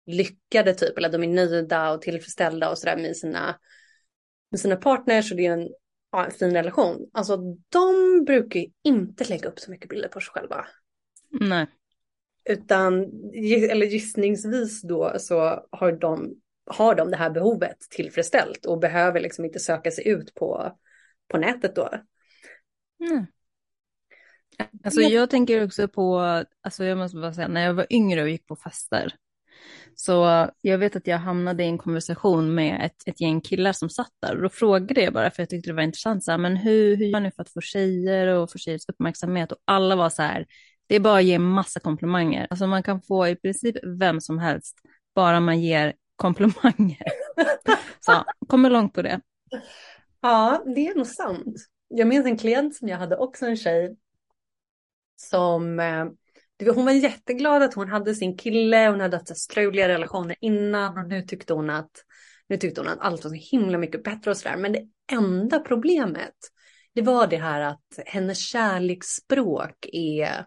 lyckade 0.07 0.75
typ, 0.75 0.99
eller 0.99 1.09
att 1.09 1.13
de 1.13 1.25
är 1.25 1.29
nöjda 1.29 1.93
och 1.93 2.03
tillfredsställda 2.03 2.71
och 2.71 2.79
sådär 2.79 2.97
med 2.97 3.17
sina, 3.17 3.59
med 4.51 4.61
sina 4.61 4.77
partners 4.77 5.31
och 5.31 5.37
det 5.37 5.47
är 5.47 5.53
en, 5.53 5.69
ja, 6.13 6.25
en 6.25 6.31
fin 6.31 6.55
relation. 6.55 7.11
Alltså 7.13 7.37
de 7.69 8.02
brukar 8.21 8.61
ju 8.61 8.67
inte 8.83 9.25
lägga 9.25 9.49
upp 9.49 9.61
så 9.61 9.71
mycket 9.71 9.89
bilder 9.89 10.09
på 10.09 10.21
sig 10.21 10.31
själva. 10.33 10.67
Nej. 11.31 11.67
Utan, 12.45 13.03
eller 13.71 13.87
gissningsvis 13.87 14.83
då 14.83 15.13
så 15.19 15.67
har 15.71 15.93
de 15.93 16.43
har 16.67 16.95
de 16.95 17.11
det 17.11 17.17
här 17.17 17.31
behovet 17.31 17.77
tillfredsställt 17.91 18.67
och 18.67 18.79
behöver 18.79 19.21
liksom 19.21 19.45
inte 19.45 19.59
söka 19.59 19.91
sig 19.91 20.09
ut 20.09 20.35
på, 20.35 20.79
på 21.29 21.39
nätet 21.39 21.77
då. 21.77 21.91
Mm. 23.01 23.27
Alltså 24.85 25.01
jag 25.01 25.31
tänker 25.31 25.65
också 25.65 25.89
på, 25.89 26.19
alltså 26.61 26.85
jag 26.85 26.99
måste 26.99 27.17
bara 27.17 27.35
säga, 27.35 27.49
när 27.49 27.65
jag 27.65 27.75
var 27.75 27.87
yngre 27.91 28.23
och 28.23 28.29
gick 28.29 28.47
på 28.47 28.57
fester, 28.57 29.15
så 29.95 30.49
jag 30.61 30.79
vet 30.79 30.97
att 30.97 31.07
jag 31.07 31.19
hamnade 31.19 31.65
i 31.65 31.67
en 31.67 31.79
konversation 31.79 32.55
med 32.55 32.87
ett, 32.87 33.09
ett 33.09 33.21
gäng 33.21 33.41
killar 33.41 33.73
som 33.73 33.91
satt 33.91 34.13
där 34.23 34.37
och 34.37 34.43
då 34.43 34.49
frågade 34.49 35.03
jag 35.03 35.13
bara 35.13 35.31
för 35.31 35.43
jag 35.43 35.51
tyckte 35.51 35.71
det 35.71 35.75
var 35.75 35.83
intressant, 35.83 36.25
så 36.25 36.31
här, 36.31 36.39
men 36.39 36.57
hur, 36.57 36.97
hur 36.97 37.07
gör 37.07 37.21
ni 37.21 37.31
för 37.31 37.43
att 37.43 37.53
få 37.53 37.61
tjejer 37.61 38.27
och 38.27 38.53
få 38.53 38.59
tjejers 38.59 38.89
uppmärksamhet? 38.89 39.53
Och 39.53 39.59
alla 39.65 39.97
var 39.97 40.11
så 40.11 40.23
här, 40.23 40.47
det 40.87 40.97
är 40.97 41.01
bara 41.01 41.19
att 41.19 41.25
ge 41.25 41.39
massa 41.39 41.81
komplimanger. 41.81 42.47
Alltså 42.51 42.67
man 42.67 42.83
kan 42.83 43.03
få 43.03 43.29
i 43.29 43.37
princip 43.37 43.77
vem 44.01 44.21
som 44.21 44.39
helst, 44.39 44.79
bara 45.15 45.41
man 45.41 45.61
ger 45.61 45.95
komplimanger. 46.17 47.03
så 48.01 48.25
kommer 48.49 48.71
långt 48.71 48.95
på 48.95 49.03
det. 49.03 49.21
Ja, 50.21 50.63
det 50.75 50.87
är 50.87 50.95
nog 50.95 51.07
sant. 51.07 51.57
Jag 51.89 52.09
minns 52.09 52.27
en 52.27 52.39
klient 52.39 52.77
som 52.77 52.89
jag 52.89 52.99
hade 52.99 53.17
också 53.17 53.47
en 53.47 53.57
tjej 53.57 53.97
som 55.17 55.81
eh, 55.81 56.05
hon 56.71 56.85
var 56.85 56.93
jätteglad 56.93 57.63
att 57.63 57.75
hon 57.75 57.89
hade 57.89 58.15
sin 58.15 58.37
kille, 58.37 58.89
hon 58.89 59.01
hade 59.01 59.17
haft 59.17 59.37
struliga 59.37 59.89
relationer 59.89 60.37
innan 60.41 60.99
och 60.99 61.09
nu 61.09 61.23
tyckte 61.23 61.55
hon 61.55 61.71
att 61.71 61.91
nu 62.49 62.57
tyckte 62.57 62.81
hon 62.81 62.89
att 62.89 63.01
allt 63.01 63.25
var 63.25 63.31
så 63.31 63.57
himla 63.57 63.79
mycket 63.79 64.05
bättre 64.05 64.31
och 64.31 64.37
sådär. 64.37 64.57
Men 64.57 64.73
det 64.73 64.83
enda 65.13 65.59
problemet, 65.59 66.35
det 66.95 67.03
var 67.03 67.27
det 67.27 67.37
här 67.37 67.61
att 67.61 67.99
hennes 68.07 68.39
kärleksspråk 68.39 69.87
är 69.93 70.47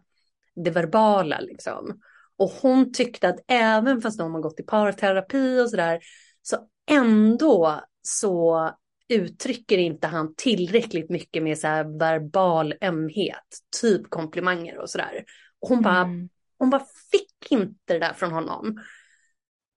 det 0.55 0.71
verbala 0.71 1.39
liksom. 1.39 1.99
Och 2.37 2.49
hon 2.49 2.93
tyckte 2.93 3.29
att 3.29 3.39
även 3.47 4.01
fast 4.01 4.17
de 4.17 4.33
har 4.33 4.41
gått 4.41 4.59
i 4.59 4.63
parterapi 4.63 5.61
och 5.61 5.69
sådär, 5.69 5.99
så 6.41 6.57
ändå 6.89 7.81
så 8.01 8.71
uttrycker 9.09 9.77
inte 9.77 10.07
han 10.07 10.35
tillräckligt 10.35 11.09
mycket 11.09 11.43
med 11.43 11.57
så 11.57 11.67
här 11.67 11.99
verbal 11.99 12.73
ömhet, 12.81 13.59
typ 13.81 14.09
komplimanger 14.09 14.77
och 14.77 14.89
sådär. 14.89 15.23
Och 15.59 15.69
hon 15.69 15.81
bara, 15.81 16.01
mm. 16.01 16.29
hon 16.57 16.69
bara 16.69 16.85
fick 17.11 17.51
inte 17.51 17.93
det 17.93 17.99
där 17.99 18.13
från 18.13 18.31
honom. 18.31 18.81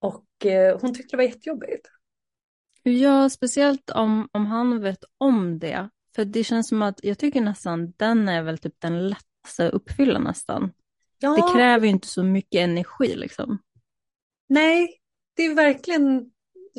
Och 0.01 0.47
eh, 0.47 0.79
hon 0.81 0.95
tyckte 0.95 1.13
det 1.13 1.17
var 1.17 1.25
jättejobbigt. 1.25 1.89
Ja, 2.83 3.31
speciellt 3.31 3.91
om, 3.91 4.29
om 4.33 4.47
han 4.47 4.81
vet 4.81 5.05
om 5.19 5.59
det. 5.59 5.89
För 6.15 6.25
det 6.25 6.45
känns 6.45 6.69
som 6.69 6.83
att, 6.83 7.01
jag 7.03 7.19
tycker 7.19 7.41
nästan 7.41 7.93
den 7.97 8.29
är 8.29 8.43
väl 8.43 8.59
typ 8.59 8.75
den 8.79 9.09
lättaste 9.09 9.67
att 9.67 9.73
uppfylla 9.73 10.19
nästan. 10.19 10.73
Ja. 11.19 11.37
Det 11.37 11.59
kräver 11.59 11.87
ju 11.87 11.91
inte 11.91 12.09
så 12.09 12.23
mycket 12.23 12.61
energi 12.61 13.15
liksom. 13.17 13.59
Nej, 14.49 15.01
det 15.37 15.43
är 15.43 15.55
verkligen, 15.55 16.31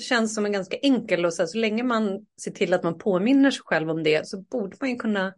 känns 0.02 0.36
som 0.36 0.46
en 0.46 0.52
ganska 0.52 0.78
enkel 0.78 1.26
och 1.26 1.34
så, 1.34 1.42
här, 1.42 1.48
så 1.48 1.58
länge 1.58 1.84
man 1.84 2.26
ser 2.42 2.52
till 2.52 2.74
att 2.74 2.84
man 2.84 2.98
påminner 2.98 3.52
sig 3.52 3.62
själv 3.66 3.90
om 3.90 4.04
det 4.04 4.28
så 4.28 4.42
borde 4.42 4.78
man 4.80 4.90
ju 4.90 4.96
kunna 4.96 5.34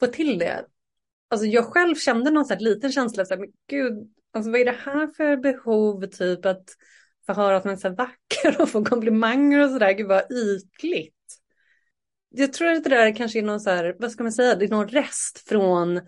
få 0.00 0.06
till 0.06 0.38
det. 0.38 0.66
Alltså 1.32 1.46
jag 1.46 1.64
själv 1.64 1.94
kände 1.94 2.30
någon 2.30 2.44
sån 2.44 2.56
här 2.56 2.64
liten 2.64 2.92
känsla, 2.92 3.24
så 3.24 3.34
här, 3.34 3.40
men 3.40 3.50
gud, 3.70 4.12
alltså 4.32 4.50
vad 4.50 4.60
är 4.60 4.64
det 4.64 4.78
här 4.84 5.06
för 5.06 5.36
behov, 5.36 6.06
typ 6.06 6.46
att 6.46 6.64
få 7.26 7.32
höra 7.32 7.56
att 7.56 7.64
man 7.64 7.74
är 7.74 7.78
så 7.78 7.88
vacker 7.88 8.60
och 8.62 8.68
få 8.68 8.84
komplimanger 8.84 9.64
och 9.64 9.70
sådär, 9.70 9.92
gud 9.92 10.08
vad 10.08 10.32
ytligt. 10.32 11.14
Jag 12.28 12.52
tror 12.52 12.68
att 12.68 12.84
det 12.84 12.90
där 12.90 13.16
kanske 13.16 13.38
är 13.38 13.42
någon 13.42 13.60
så 13.60 13.70
här, 13.70 13.96
vad 13.98 14.12
ska 14.12 14.22
man 14.22 14.32
säga, 14.32 14.54
det 14.54 14.64
är 14.64 14.68
någon 14.68 14.88
rest 14.88 15.48
från 15.48 16.00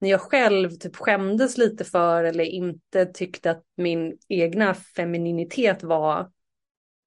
när 0.00 0.10
jag 0.10 0.20
själv 0.20 0.70
typ 0.70 0.96
skämdes 0.96 1.58
lite 1.58 1.84
för 1.84 2.24
eller 2.24 2.44
inte 2.44 3.06
tyckte 3.06 3.50
att 3.50 3.64
min 3.76 4.18
egna 4.28 4.74
femininitet 4.74 5.82
var 5.82 6.30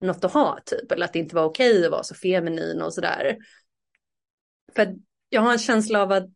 något 0.02 0.24
att 0.24 0.34
ha 0.34 0.60
typ. 0.66 0.92
Eller 0.92 1.06
att 1.06 1.14
det 1.14 1.20
inte 1.20 1.36
var 1.36 1.44
okej 1.44 1.86
att 1.86 1.92
vara 1.92 2.04
så 2.04 2.16
feminin 2.16 2.82
och 2.82 2.94
sådär. 2.94 3.38
För 4.76 4.96
jag 5.30 5.42
har 5.42 5.52
en 5.52 5.60
känsla 5.60 6.02
av 6.02 6.12
att 6.12 6.30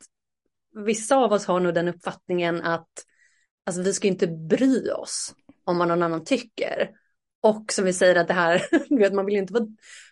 vissa 0.86 1.15
av 1.15 1.32
oss 1.34 1.45
har 1.45 1.60
nog 1.60 1.73
den 1.73 1.88
uppfattningen 1.88 2.62
att 2.62 2.89
alltså, 3.65 3.82
vi 3.82 3.93
ska 3.93 4.08
inte 4.08 4.27
bry 4.27 4.89
oss 4.89 5.34
om 5.63 5.77
vad 5.77 5.88
någon 5.88 6.03
annan 6.03 6.23
tycker. 6.23 6.89
Och 7.41 7.65
som 7.71 7.86
vi 7.86 7.93
säger 7.93 8.15
att 8.15 8.27
det 8.27 8.34
här, 8.34 8.62
vet, 8.99 9.13
man 9.13 9.25
vill 9.25 9.36
ju 9.36 9.41
inte 9.41 9.53
vara, 9.53 9.67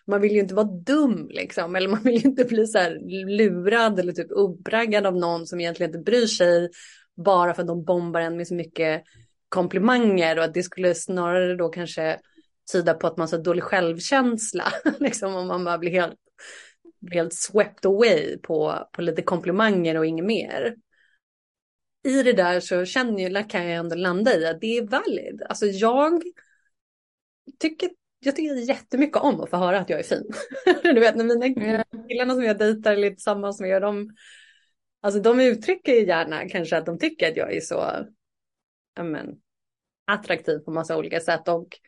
man 0.06 0.20
vill 0.20 0.32
ju 0.32 0.40
inte 0.40 0.54
vara 0.54 0.66
dum 0.66 1.28
liksom. 1.30 1.76
Eller 1.76 1.88
man 1.88 2.02
vill 2.02 2.14
ju 2.14 2.28
inte 2.28 2.44
bli 2.44 2.66
så 2.66 2.78
här 2.78 2.98
lurad 3.36 4.00
eller 4.00 4.12
typ 4.12 4.30
uppraggad 4.30 5.06
av 5.06 5.16
någon 5.16 5.46
som 5.46 5.60
egentligen 5.60 5.90
inte 5.90 6.10
bryr 6.10 6.26
sig. 6.26 6.70
Bara 7.16 7.54
för 7.54 7.62
att 7.62 7.68
de 7.68 7.84
bombar 7.84 8.20
en 8.20 8.36
med 8.36 8.48
så 8.48 8.54
mycket 8.54 9.02
komplimanger 9.48 10.38
och 10.38 10.44
att 10.44 10.54
det 10.54 10.62
skulle 10.62 10.94
snarare 10.94 11.56
då 11.56 11.68
kanske 11.68 12.18
tyda 12.72 12.94
på 12.94 13.06
att 13.06 13.16
man 13.16 13.22
har 13.22 13.28
så 13.28 13.36
dålig 13.36 13.62
självkänsla. 13.62 14.64
liksom 15.00 15.34
om 15.34 15.48
man 15.48 15.64
bara 15.64 15.78
blir 15.78 15.90
helt, 15.90 16.14
helt 17.12 17.34
swept 17.34 17.84
away 17.84 18.38
på, 18.38 18.88
på 18.92 19.02
lite 19.02 19.22
komplimanger 19.22 19.96
och 19.96 20.06
inget 20.06 20.24
mer. 20.24 20.76
I 22.04 22.22
det 22.22 22.32
där 22.32 22.60
så 22.60 22.84
känner 22.84 23.30
jag, 23.30 23.50
kan 23.50 23.66
jag 23.66 23.76
ändå 23.76 23.96
landa 23.96 24.34
i 24.36 24.46
att 24.46 24.60
det 24.60 24.78
är 24.78 24.86
valid. 24.86 25.42
Alltså 25.48 25.66
jag 25.66 26.22
tycker, 27.58 27.90
jag 28.18 28.36
tycker 28.36 28.54
jättemycket 28.54 29.16
om 29.16 29.40
att 29.40 29.50
få 29.50 29.56
höra 29.56 29.78
att 29.78 29.90
jag 29.90 29.98
är 29.98 30.02
fin. 30.02 30.30
du 30.82 31.00
vet 31.00 31.16
när 31.16 31.24
mina 31.24 31.84
killarna 32.08 32.34
som 32.34 32.44
jag 32.44 32.58
dejtar 32.58 32.92
eller 32.92 33.10
tillsammans 33.10 33.60
med, 33.60 33.82
de, 33.82 34.10
alltså 35.00 35.20
de 35.20 35.40
uttrycker 35.40 35.92
gärna 35.92 36.48
kanske 36.48 36.76
att 36.76 36.86
de 36.86 36.98
tycker 36.98 37.30
att 37.30 37.36
jag 37.36 37.56
är 37.56 37.60
så 37.60 38.06
men, 39.02 39.36
attraktiv 40.06 40.58
på 40.58 40.70
massa 40.70 40.96
olika 40.96 41.20
sätt 41.20 41.48
och 41.48 41.78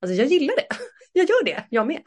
alltså 0.00 0.14
jag 0.16 0.26
gillar 0.26 0.56
det. 0.56 0.66
Jag 1.14 1.28
gör 1.28 1.44
det, 1.44 1.66
jag 1.70 1.86
med. 1.86 2.02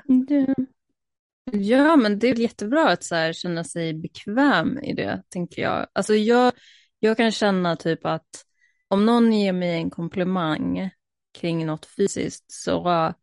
Ja, 1.51 1.95
men 1.95 2.19
det 2.19 2.27
är 2.27 2.36
jättebra 2.36 2.89
att 2.89 3.03
så 3.03 3.15
här, 3.15 3.34
känna 3.34 3.63
sig 3.63 3.93
bekväm 3.93 4.79
i 4.79 4.93
det, 4.93 5.23
tänker 5.29 5.62
jag. 5.62 5.88
Alltså 5.93 6.15
jag, 6.15 6.53
jag 6.99 7.17
kan 7.17 7.31
känna 7.31 7.75
typ 7.75 8.05
att 8.05 8.45
om 8.88 9.05
någon 9.05 9.34
ger 9.34 9.53
mig 9.53 9.75
en 9.75 9.89
komplimang 9.89 10.89
kring 11.39 11.65
något 11.65 11.86
fysiskt 11.86 12.51
så 12.51 13.13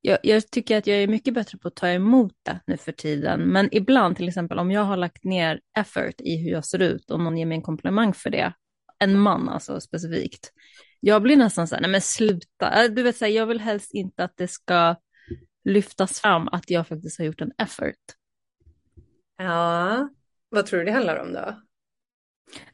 jag, 0.00 0.18
jag, 0.22 0.50
tycker 0.50 0.78
att 0.78 0.86
jag 0.86 0.96
är 0.96 1.08
mycket 1.08 1.34
bättre 1.34 1.58
på 1.58 1.68
att 1.68 1.76
ta 1.76 1.88
emot 1.88 2.32
det 2.42 2.60
nu 2.66 2.76
för 2.76 2.92
tiden. 2.92 3.40
Men 3.40 3.68
ibland, 3.72 4.16
till 4.16 4.28
exempel 4.28 4.58
om 4.58 4.70
jag 4.70 4.84
har 4.84 4.96
lagt 4.96 5.24
ner 5.24 5.60
effort 5.78 6.20
i 6.20 6.36
hur 6.36 6.50
jag 6.50 6.64
ser 6.64 6.78
ut 6.78 7.10
och 7.10 7.20
någon 7.20 7.38
ger 7.38 7.46
mig 7.46 7.56
en 7.56 7.62
komplimang 7.62 8.14
för 8.14 8.30
det, 8.30 8.52
en 8.98 9.20
man 9.20 9.48
alltså 9.48 9.80
specifikt, 9.80 10.52
jag 11.00 11.22
blir 11.22 11.36
nästan 11.36 11.68
så 11.68 11.74
här, 11.74 11.82
nej 11.82 11.90
men 11.90 12.00
sluta, 12.00 12.84
äh, 12.84 12.90
du 12.90 13.02
vet 13.02 13.16
så 13.16 13.24
här, 13.24 13.32
jag 13.32 13.46
vill 13.46 13.60
helst 13.60 13.94
inte 13.94 14.24
att 14.24 14.36
det 14.36 14.48
ska 14.48 14.96
lyftas 15.68 16.20
fram 16.20 16.48
att 16.48 16.70
jag 16.70 16.88
faktiskt 16.88 17.18
har 17.18 17.24
gjort 17.24 17.40
en 17.40 17.52
effort. 17.58 17.94
Ja, 19.38 20.08
vad 20.48 20.66
tror 20.66 20.78
du 20.78 20.84
det 20.84 20.92
handlar 20.92 21.16
om 21.16 21.32
då? 21.32 21.62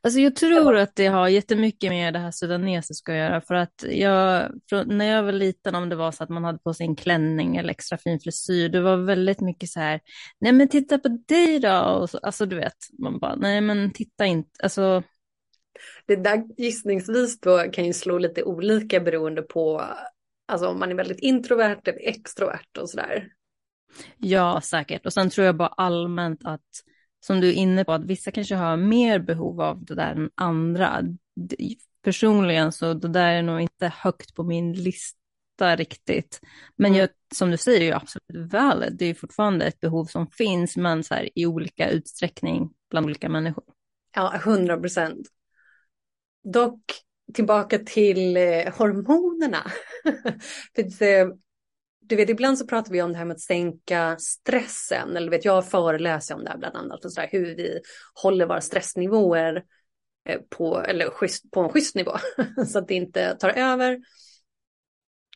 Alltså 0.01 0.21
jag 0.21 0.37
tror 0.37 0.77
att 0.77 0.97
det 0.97 1.07
har 1.07 1.29
jättemycket 1.29 1.91
med 1.91 2.13
det 2.15 2.19
här 2.19 2.31
sudanesiska 2.31 3.13
att 3.13 3.19
göra. 3.19 3.41
För 3.41 3.55
att 3.55 3.85
jag, 3.89 4.51
när 4.87 5.05
jag 5.05 5.23
var 5.23 5.33
liten, 5.33 5.75
om 5.75 5.89
det 5.89 5.97
var 5.97 6.13
så 6.13 6.25
att 6.25 6.31
man 6.31 6.45
hade 6.45 6.59
på 6.59 6.75
sig 6.75 6.87
en 6.87 6.97
klänning 6.97 7.57
eller 7.57 7.71
extra 7.71 7.99
fin 7.99 8.21
frisyr, 8.21 8.69
det 8.69 8.81
var 8.81 8.97
väldigt 8.97 9.41
mycket 9.41 9.69
så 9.69 9.81
här, 9.81 10.01
nej 10.41 10.53
men 10.53 10.69
titta 10.69 10.99
på 10.99 11.09
dig 11.29 11.59
då. 11.59 11.81
Och 11.81 12.11
så, 12.11 12.19
alltså 12.19 12.47
du 12.47 12.57
vet, 12.57 12.77
man 12.99 13.19
bara, 13.19 13.37
nej 13.37 13.61
men 13.61 13.93
titta 13.93 14.27
inte. 14.27 14.51
Alltså... 14.63 15.03
Det 16.07 16.17
där 16.17 16.45
gissningsvis 16.57 17.41
då 17.41 17.59
kan 17.73 17.85
ju 17.85 17.93
slå 17.93 18.19
lite 18.19 18.43
olika 18.43 19.01
beroende 19.01 19.43
på 19.43 19.85
alltså 20.47 20.69
om 20.69 20.79
man 20.79 20.91
är 20.91 20.95
väldigt 20.95 21.19
introvert 21.19 21.81
eller 21.85 22.09
extrovert 22.09 22.79
och 22.79 22.91
sådär. 22.91 23.29
Ja, 24.17 24.61
säkert. 24.61 25.07
Och 25.07 25.13
sen 25.13 25.31
tror 25.31 25.47
jag 25.47 25.57
bara 25.57 25.69
allmänt 25.69 26.41
att 26.45 26.83
som 27.21 27.41
du 27.41 27.49
är 27.49 27.53
inne 27.53 27.85
på, 27.85 27.93
att 27.93 28.05
vissa 28.05 28.31
kanske 28.31 28.55
har 28.55 28.77
mer 28.77 29.19
behov 29.19 29.61
av 29.61 29.85
det 29.85 29.95
där 29.95 30.15
än 30.15 30.31
andra. 30.35 31.03
Personligen 32.03 32.73
så 32.73 32.95
det 32.95 33.09
där 33.09 33.33
är 33.33 33.43
nog 33.43 33.61
inte 33.61 33.89
högt 33.89 34.35
på 34.35 34.43
min 34.43 34.73
lista 34.73 35.77
riktigt. 35.77 36.41
Men 36.77 36.91
mm. 36.91 37.01
jag, 37.01 37.09
som 37.35 37.51
du 37.51 37.57
säger, 37.57 37.79
det 37.79 37.85
är 37.85 37.89
ju 37.89 37.95
absolut 37.95 38.53
valid. 38.53 38.97
Det 38.99 39.07
är 39.07 39.15
fortfarande 39.15 39.67
ett 39.67 39.81
behov 39.81 40.05
som 40.05 40.27
finns, 40.27 40.77
men 40.77 41.05
så 41.05 41.15
här, 41.15 41.29
i 41.35 41.47
olika 41.47 41.91
utsträckning 41.91 42.71
bland 42.91 43.07
olika 43.07 43.29
människor. 43.29 43.65
Ja, 44.15 44.41
hundra 44.45 44.77
procent. 44.77 45.29
Dock 46.45 46.83
tillbaka 47.33 47.79
till 47.79 48.37
eh, 48.37 48.75
hormonerna. 48.75 49.71
För, 50.75 51.03
eh, 51.03 51.29
du 52.01 52.17
vet, 52.17 52.31
ibland 52.31 52.59
så 52.59 52.67
pratar 52.67 52.93
vi 52.93 53.03
om 53.03 53.13
det 53.13 53.19
här 53.19 53.25
med 53.25 53.35
att 53.35 53.41
sänka 53.41 54.17
stressen. 54.19 55.17
Eller 55.17 55.31
vet, 55.31 55.45
jag 55.45 55.71
föreläser 55.71 56.35
om 56.35 56.45
det 56.45 56.51
här 56.51 56.59
bland 56.59 56.77
annat. 56.77 57.05
Och 57.05 57.13
så 57.13 57.21
där, 57.21 57.29
hur 57.33 57.57
vi 57.57 57.81
håller 58.23 58.47
våra 58.47 58.61
stressnivåer 58.61 59.65
eh, 60.29 60.41
på, 60.51 60.81
eller 60.81 61.11
schysst, 61.11 61.51
på 61.51 61.61
en 61.61 61.69
schysst 61.69 61.95
nivå. 61.95 62.13
så 62.69 62.79
att 62.79 62.89
det 62.89 62.95
inte 62.95 63.35
tar 63.35 63.51
över. 63.51 64.01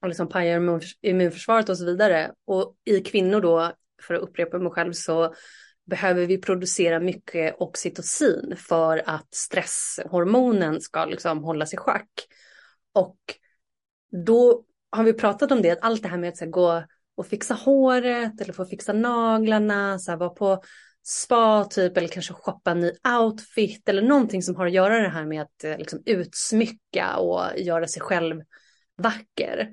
Och 0.03 0.09
liksom 0.09 0.29
pajar 0.29 0.81
immunförsvaret 1.01 1.69
och 1.69 1.79
så 1.79 1.85
vidare. 1.85 2.33
Och 2.45 2.77
i 2.85 3.01
kvinnor 3.01 3.41
då, 3.41 3.73
för 4.03 4.15
att 4.15 4.23
upprepa 4.23 4.59
mig 4.59 4.73
själv, 4.73 4.93
så 4.93 5.35
behöver 5.89 6.27
vi 6.27 6.39
producera 6.39 7.01
mycket 7.01 7.57
oxytocin 7.59 8.55
för 8.57 9.03
att 9.07 9.35
stresshormonen 9.35 10.81
ska 10.81 11.05
liksom 11.05 11.45
hållas 11.45 11.75
i 11.75 11.77
schack. 11.77 12.11
Och 12.93 13.19
då 14.27 14.65
har 14.91 15.05
vi 15.05 15.13
pratat 15.13 15.53
om 15.53 15.63
det, 15.63 15.71
att 15.71 15.83
allt 15.83 16.03
det 16.03 16.09
här 16.09 16.19
med 16.19 16.29
att 16.29 16.41
här, 16.41 16.47
gå 16.47 16.85
och 17.15 17.27
fixa 17.27 17.55
håret 17.55 18.41
eller 18.41 18.53
få 18.53 18.65
fixa 18.65 18.93
naglarna, 18.93 19.99
så 19.99 20.11
här, 20.11 20.19
vara 20.19 20.31
på 20.31 20.63
spa 21.03 21.65
typ 21.65 21.97
eller 21.97 22.09
kanske 22.09 22.33
shoppa 22.33 22.71
en 22.71 22.81
ny 22.81 22.93
outfit 23.21 23.89
eller 23.89 24.03
någonting 24.03 24.43
som 24.43 24.57
har 24.57 24.67
att 24.67 24.73
göra 24.73 25.03
det 25.03 25.09
här 25.09 25.25
med 25.25 25.43
att 25.43 25.65
eh, 25.65 25.79
liksom, 25.79 26.03
utsmycka 26.07 27.17
och 27.17 27.59
göra 27.59 27.87
sig 27.87 28.03
själv 28.03 28.43
vacker. 28.97 29.69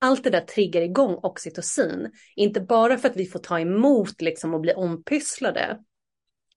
Allt 0.00 0.24
det 0.24 0.30
där 0.30 0.40
triggar 0.40 0.82
igång 0.82 1.14
oxytocin, 1.22 2.10
inte 2.36 2.60
bara 2.60 2.98
för 2.98 3.08
att 3.08 3.16
vi 3.16 3.26
får 3.26 3.38
ta 3.38 3.60
emot 3.60 4.20
liksom, 4.20 4.54
och 4.54 4.60
bli 4.60 4.74
ompysslade, 4.74 5.78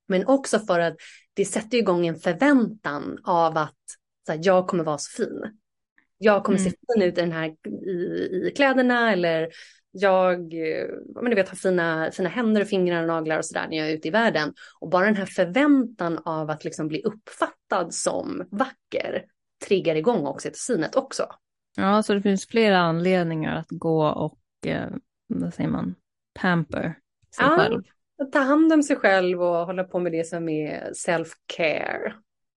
men 0.08 0.28
också 0.28 0.60
för 0.60 0.80
att 0.80 0.96
det 1.34 1.46
sätter 1.46 1.78
igång 1.78 2.08
en 2.08 2.16
förväntan 2.16 3.18
av 3.24 3.58
att 3.58 3.78
så 4.26 4.32
här, 4.32 4.40
jag 4.44 4.68
kommer 4.68 4.84
vara 4.84 4.98
så 4.98 5.12
fin. 5.18 5.60
Jag 6.18 6.44
kommer 6.44 6.60
mm. 6.60 6.72
se 6.72 6.78
fin 6.78 7.04
ut 7.04 7.18
i, 7.18 7.22
den 7.22 7.32
här, 7.32 7.56
i, 7.88 7.92
i 8.48 8.54
kläderna 8.56 9.12
eller 9.12 9.50
jag 9.92 10.54
men 11.16 11.30
du 11.30 11.36
vet, 11.36 11.50
har 11.50 11.56
fina, 11.56 12.12
fina 12.12 12.30
händer 12.30 12.62
och 12.62 12.68
fingrar 12.68 13.02
och 13.02 13.08
naglar 13.08 13.38
och 13.38 13.46
sådär 13.46 13.68
när 13.70 13.78
jag 13.78 13.90
är 13.90 13.94
ute 13.94 14.08
i 14.08 14.12
världen. 14.12 14.54
Och 14.80 14.90
bara 14.90 15.06
den 15.06 15.16
här 15.16 15.26
förväntan 15.26 16.20
av 16.26 16.50
att 16.50 16.64
liksom 16.64 16.88
bli 16.88 17.02
uppfattad 17.04 17.94
som 17.94 18.48
vacker 18.52 19.26
triggar 19.68 19.96
igång 19.96 20.28
oxytocinet 20.28 20.96
också. 20.96 21.28
Ja, 21.76 22.04
så 22.04 22.14
det 22.14 22.22
finns 22.22 22.48
flera 22.48 22.78
anledningar 22.78 23.56
att 23.56 23.70
gå 23.70 24.08
och, 24.08 24.68
eh, 24.68 24.90
vad 25.28 25.54
säger 25.54 25.70
man, 25.70 25.96
pamper 26.40 26.98
sig 27.36 27.46
ja, 27.46 27.56
själv. 27.58 27.84
Ta 28.32 28.40
hand 28.40 28.74
om 28.74 28.84
sig 28.84 28.96
själv 28.96 29.42
och 29.42 29.66
hålla 29.66 29.84
på 29.84 30.00
med 30.00 30.12
det 30.12 30.28
som 30.28 30.50
är 30.50 30.92
self-care. 30.94 32.14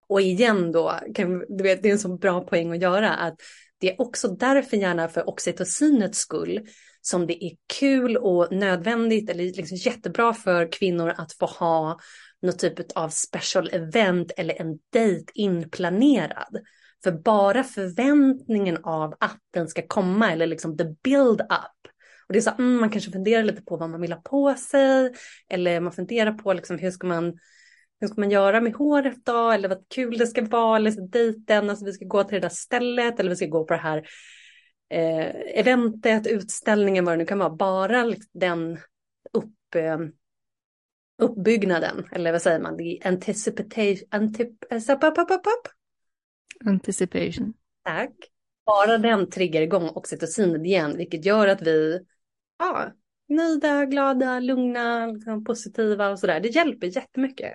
Och 0.09 0.20
igen 0.20 0.72
då, 0.72 1.00
kan, 1.14 1.44
du 1.48 1.62
vet, 1.62 1.83
det 1.83 1.88
är 1.88 1.92
en 1.92 1.98
så 1.98 2.16
bra 2.16 2.40
poäng 2.40 2.72
att 2.72 2.83
göra 2.83 3.11
att 3.11 3.35
det 3.79 3.92
är 3.92 4.00
också 4.00 4.29
därför 4.29 4.77
gärna 4.77 5.09
för 5.09 5.29
oxytocinets 5.29 6.18
skull 6.18 6.66
som 7.00 7.27
det 7.27 7.44
är 7.44 7.53
kul 7.79 8.16
och 8.16 8.53
nödvändigt 8.53 9.31
eller 9.31 9.44
liksom 9.44 9.77
jättebra 9.77 10.35
för 10.35 10.72
kvinnor 10.72 11.14
att 11.16 11.33
få 11.33 11.46
ha 11.46 11.98
något 12.42 12.59
typ 12.59 12.92
av 12.94 13.09
special 13.09 13.68
event 13.72 14.33
eller 14.37 14.61
en 14.61 14.79
dejt 14.92 15.33
inplanerad. 15.35 16.59
För 17.05 17.12
bara 17.12 17.64
förväntningen 17.64 18.79
av 18.85 19.14
att 19.21 19.40
den 19.51 19.69
ska 19.69 19.87
komma 19.87 20.33
eller 20.33 20.47
liksom 20.47 20.77
the 20.77 20.85
build 20.85 21.40
up. 21.40 21.93
Och 22.27 22.33
det 22.33 22.38
är 22.38 22.40
så 22.40 22.51
mm, 22.51 22.81
man 22.81 22.90
kanske 22.90 23.11
funderar 23.11 23.43
lite 23.43 23.62
på 23.62 23.77
vad 23.77 23.90
man 23.90 24.01
vill 24.01 24.12
ha 24.12 24.21
på 24.21 24.55
sig 24.55 25.12
eller 25.49 25.81
man 25.81 25.93
funderar 25.93 26.33
på 26.33 26.53
liksom 26.53 26.79
hur 26.79 26.90
ska 26.90 27.07
man 27.07 27.38
hur 28.01 28.09
ska 28.09 28.21
man 28.21 28.31
göra 28.31 28.61
med 28.61 28.75
håret 28.75 29.25
då? 29.25 29.51
Eller 29.51 29.69
vad 29.69 29.88
kul 29.88 30.19
det 30.19 30.27
ska 30.27 30.45
vara, 30.45 30.77
eller 30.77 30.90
så 30.90 31.01
dejten, 31.01 31.71
alltså 31.71 31.85
vi 31.85 31.93
ska 31.93 32.05
gå 32.05 32.25
till 32.25 32.35
det 32.35 32.40
där 32.40 32.49
stället, 32.49 33.21
eller 33.21 33.31
vi 33.31 33.37
ska 33.37 33.47
gå 33.47 33.64
på 33.64 33.75
det 33.75 33.81
här 33.81 33.99
eh, 34.90 35.59
eventet, 35.61 36.27
utställningen, 36.27 37.05
vad 37.05 37.14
det 37.14 37.19
nu 37.19 37.27
kan 37.27 37.38
vara. 37.38 37.51
Bara 37.51 38.05
liksom 38.05 38.31
den 38.35 38.79
upp, 39.33 39.75
eh, 39.75 39.99
uppbyggnaden, 41.19 42.09
eller 42.12 42.33
vad 42.33 42.43
säger 42.43 42.61
man, 42.61 42.79
The 42.79 43.01
anticipation, 43.05 44.09
antip, 44.11 44.73
eh, 44.73 44.79
anticipation. 46.64 47.55
Tack. 47.85 48.12
Bara 48.67 48.99
den 48.99 49.31
triggar 49.31 49.62
igång 49.62 49.88
oxytocinet 49.88 50.67
igen, 50.67 50.97
vilket 50.97 51.25
gör 51.25 51.49
att 51.49 51.62
vi 51.62 52.01
ja, 52.59 52.93
nöjda, 53.29 53.85
glada, 53.85 54.40
lugna, 54.40 55.07
liksom 55.07 55.45
positiva 55.45 56.09
och 56.09 56.19
sådär. 56.19 56.40
Det 56.40 56.49
hjälper 56.49 56.87
jättemycket. 56.87 57.53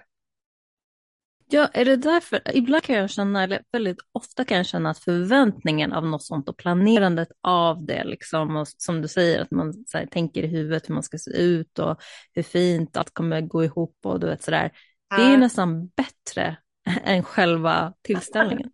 Ja, 1.51 1.69
är 1.73 1.85
det 1.85 1.95
därför? 1.95 2.41
Ibland 2.53 2.83
kan 2.83 2.95
jag 2.95 3.09
känna, 3.09 3.43
eller 3.43 3.63
väldigt 3.71 3.97
ofta 4.11 4.45
kan 4.45 4.57
jag 4.57 4.65
känna 4.65 4.89
att 4.89 4.99
förväntningen 4.99 5.93
av 5.93 6.05
något 6.05 6.23
sånt 6.23 6.49
och 6.49 6.57
planerandet 6.57 7.27
av 7.41 7.85
det, 7.85 8.03
liksom, 8.03 8.55
och 8.55 8.67
som 8.67 9.01
du 9.01 9.07
säger, 9.07 9.41
att 9.41 9.51
man 9.51 9.85
här, 9.93 10.05
tänker 10.05 10.43
i 10.43 10.47
huvudet 10.47 10.89
hur 10.89 10.93
man 10.93 11.03
ska 11.03 11.17
se 11.17 11.31
ut 11.31 11.79
och 11.79 12.01
hur 12.33 12.43
fint 12.43 12.97
allt 12.97 13.13
kommer 13.13 13.41
gå 13.41 13.63
ihop 13.63 13.97
och 14.03 14.19
du 14.19 14.27
vet 14.27 14.43
sådär. 14.43 14.71
Det 15.15 15.21
är 15.21 15.37
nästan 15.37 15.87
bättre 15.87 16.57
än 17.03 17.23
själva 17.23 17.93
tillställningen. 18.01 18.71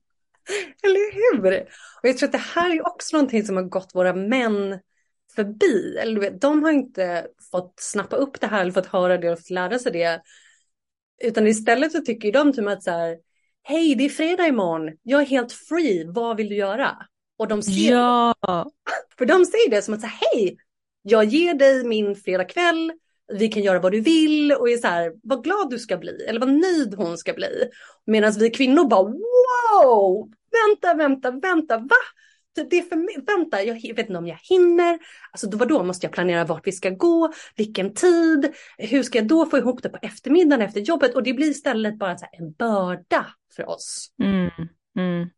Eller 0.84 1.14
hur? 1.14 1.62
Och 2.02 2.10
jag 2.10 2.18
tror 2.18 2.28
att 2.28 2.32
det 2.32 2.38
här 2.38 2.76
är 2.76 2.88
också 2.88 3.18
någonting 3.18 3.46
som 3.46 3.56
har 3.56 3.64
gått 3.64 3.96
våra 3.96 4.14
män 4.14 4.80
förbi. 5.36 5.98
Eller, 5.98 6.20
vet, 6.20 6.42
de 6.42 6.64
har 6.64 6.72
inte 6.72 7.28
fått 7.52 7.74
snappa 7.78 8.16
upp 8.16 8.42
det 8.42 8.48
här 8.48 8.62
eller 8.62 8.72
fått 8.72 8.86
höra 8.86 9.18
det 9.18 9.32
och 9.32 9.40
fått 9.40 9.50
lära 9.50 9.80
sig 9.80 9.92
det 9.92 10.22
utan 11.24 11.48
istället 11.48 11.92
så 11.92 12.02
tycker 12.02 12.32
de 12.32 12.54
typ 12.54 12.68
att 12.68 12.84
så 12.84 12.92
här, 12.92 13.18
hej 13.64 13.96
det 13.96 14.06
är 14.06 14.10
fredag 14.10 14.48
imorgon, 14.48 14.98
jag 15.04 15.22
är 15.22 15.26
helt 15.26 15.52
free, 15.52 16.06
vad 16.08 16.38
vill 16.38 16.50
du 16.50 16.56
göra? 16.56 16.98
Och 17.38 17.48
de 17.48 17.62
ser 17.62 17.92
ja. 17.92 18.36
För 19.18 19.26
de 19.26 19.46
säger 19.46 19.70
det 19.70 19.82
som 19.82 19.94
att 19.94 20.02
så 20.02 20.08
här, 20.08 20.20
hej, 20.34 20.58
jag 21.02 21.26
ger 21.26 21.54
dig 21.54 21.84
min 21.84 22.16
fredagkväll, 22.16 22.92
vi 23.34 23.48
kan 23.48 23.64
göra 23.64 23.80
vad 23.80 23.92
du 23.92 24.02
vill 24.02 24.52
och 24.52 24.70
är 24.70 24.78
så 24.78 24.88
här, 24.88 25.12
vad 25.24 25.44
glad 25.44 25.70
du 25.70 25.80
ska 25.80 25.98
bli 25.98 26.26
eller 26.28 26.40
vad 26.40 26.50
nöjd 26.50 26.96
hon 26.98 27.18
ska 27.18 27.34
bli. 27.34 27.70
Medan 28.06 28.34
vi 28.40 28.50
kvinnor 28.50 28.88
bara 28.88 29.04
wow, 29.04 30.30
vänta, 30.52 30.94
vänta, 30.94 31.32
vänta, 31.32 31.78
va? 31.78 31.96
det 32.56 32.78
är 32.78 32.82
för 32.82 32.96
mig, 32.96 33.16
vänta, 33.28 33.64
jag 33.64 33.74
vet 33.74 34.00
inte 34.00 34.18
om 34.18 34.28
jag 34.28 34.40
hinner. 34.42 35.00
Alltså 35.32 35.48
då, 35.48 35.66
då 35.66 35.84
måste 35.84 36.06
jag 36.06 36.14
planera 36.14 36.46
vart 36.46 36.68
vi 36.68 36.72
ska 36.72 36.90
gå, 36.90 37.34
vilken 37.56 37.94
tid, 37.94 38.54
hur 38.78 39.04
ska 39.04 39.18
jag 39.18 39.28
då 39.28 39.46
få 39.46 39.58
ihop 39.58 39.84
det 39.84 39.90
på 39.90 39.98
eftermiddagen 40.02 40.62
efter 40.62 40.82
jobbet? 40.82 41.16
Och 41.16 41.24
det 41.24 41.34
blir 41.34 41.50
istället 41.50 42.00
bara 42.00 42.18
så 42.18 42.26
en 42.32 42.52
börda 42.52 43.26
för 43.56 43.70
oss. 43.70 44.12
Mm, 44.24 44.50
mm. 44.98 45.30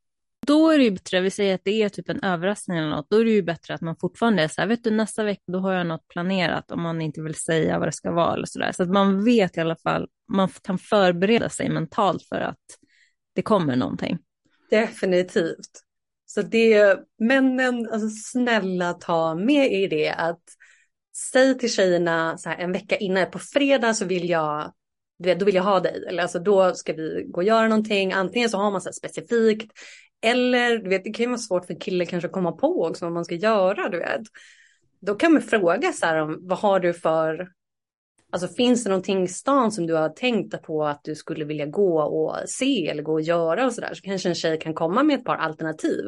Då 0.47 0.69
är 0.69 0.77
det 0.77 0.83
ju 0.83 0.91
bättre, 0.91 1.21
vi 1.21 1.31
säger 1.31 1.55
att 1.55 1.63
det 1.63 1.83
är 1.83 1.89
typ 1.89 2.09
en 2.09 2.23
överraskning 2.23 2.77
eller 2.77 2.89
något, 2.89 3.09
då 3.09 3.17
är 3.17 3.25
det 3.25 3.31
ju 3.31 3.41
bättre 3.41 3.73
att 3.73 3.81
man 3.81 3.95
fortfarande 3.95 4.43
är 4.43 4.47
så 4.47 4.61
här, 4.61 4.67
vet 4.67 4.83
du 4.83 4.91
nästa 4.91 5.23
vecka 5.23 5.41
då 5.51 5.59
har 5.59 5.73
jag 5.73 5.87
något 5.87 6.07
planerat 6.07 6.71
om 6.71 6.81
man 6.81 7.01
inte 7.01 7.21
vill 7.21 7.35
säga 7.35 7.79
vad 7.79 7.87
det 7.87 7.91
ska 7.91 8.11
vara 8.11 8.33
eller 8.33 8.45
så 8.45 8.59
där. 8.59 8.71
Så 8.71 8.83
att 8.83 8.89
man 8.89 9.23
vet 9.23 9.57
i 9.57 9.59
alla 9.59 9.75
fall, 9.75 10.07
man 10.31 10.49
kan 10.63 10.77
förbereda 10.77 11.49
sig 11.49 11.69
mentalt 11.69 12.23
för 12.23 12.39
att 12.39 12.57
det 13.35 13.41
kommer 13.41 13.75
någonting. 13.75 14.17
Definitivt. 14.69 15.83
Så 16.25 16.41
det, 16.41 16.99
männen, 17.19 17.89
alltså 17.91 18.09
snälla 18.09 18.93
ta 18.93 19.35
med 19.35 19.71
i 19.71 19.87
det 19.87 20.09
att 20.09 20.43
säg 21.31 21.57
till 21.57 21.71
tjejerna 21.71 22.37
så 22.37 22.49
här 22.49 22.57
en 22.57 22.71
vecka 22.71 22.97
innan, 22.97 23.31
på 23.31 23.39
fredag 23.39 23.93
så 23.93 24.05
vill 24.05 24.29
jag, 24.29 24.73
då 25.39 25.45
vill 25.45 25.55
jag 25.55 25.63
ha 25.63 25.79
dig. 25.79 26.05
Eller 26.07 26.23
alltså 26.23 26.39
då 26.39 26.73
ska 26.73 26.93
vi 26.93 27.25
gå 27.27 27.37
och 27.37 27.43
göra 27.43 27.67
någonting. 27.67 28.13
Antingen 28.13 28.49
så 28.49 28.57
har 28.57 28.71
man 28.71 28.81
så 28.81 28.89
här 28.89 28.93
specifikt. 28.93 29.71
Eller 30.21 30.77
du 30.77 30.89
vet, 30.89 31.03
det 31.03 31.09
kan 31.09 31.23
ju 31.23 31.29
vara 31.29 31.37
svårt 31.37 31.65
för 31.65 31.79
killar 31.79 32.05
kanske 32.05 32.27
att 32.27 32.33
komma 32.33 32.51
på 32.51 32.85
också 32.85 33.05
vad 33.05 33.13
man 33.13 33.25
ska 33.25 33.35
göra. 33.35 33.89
Du 33.89 33.97
vet. 33.97 34.21
Då 34.99 35.15
kan 35.15 35.33
man 35.33 35.41
fråga 35.41 35.93
så 35.93 36.05
här 36.05 36.21
om 36.21 36.39
vad 36.41 36.57
har 36.57 36.79
du 36.79 36.93
för 36.93 37.51
Alltså 38.31 38.47
finns 38.47 38.83
det 38.83 38.89
någonting 38.89 39.23
i 39.23 39.27
stan 39.27 39.71
som 39.71 39.87
du 39.87 39.93
har 39.93 40.09
tänkt 40.09 40.61
på 40.61 40.85
att 40.85 41.03
du 41.03 41.15
skulle 41.15 41.45
vilja 41.45 41.65
gå 41.65 42.01
och 42.01 42.49
se 42.49 42.87
eller 42.87 43.03
gå 43.03 43.13
och 43.13 43.21
göra 43.21 43.65
och 43.65 43.73
sådär 43.73 43.93
så 43.93 44.01
kanske 44.01 44.29
en 44.29 44.35
tjej 44.35 44.59
kan 44.59 44.73
komma 44.73 45.03
med 45.03 45.19
ett 45.19 45.25
par 45.25 45.35
alternativ. 45.35 46.05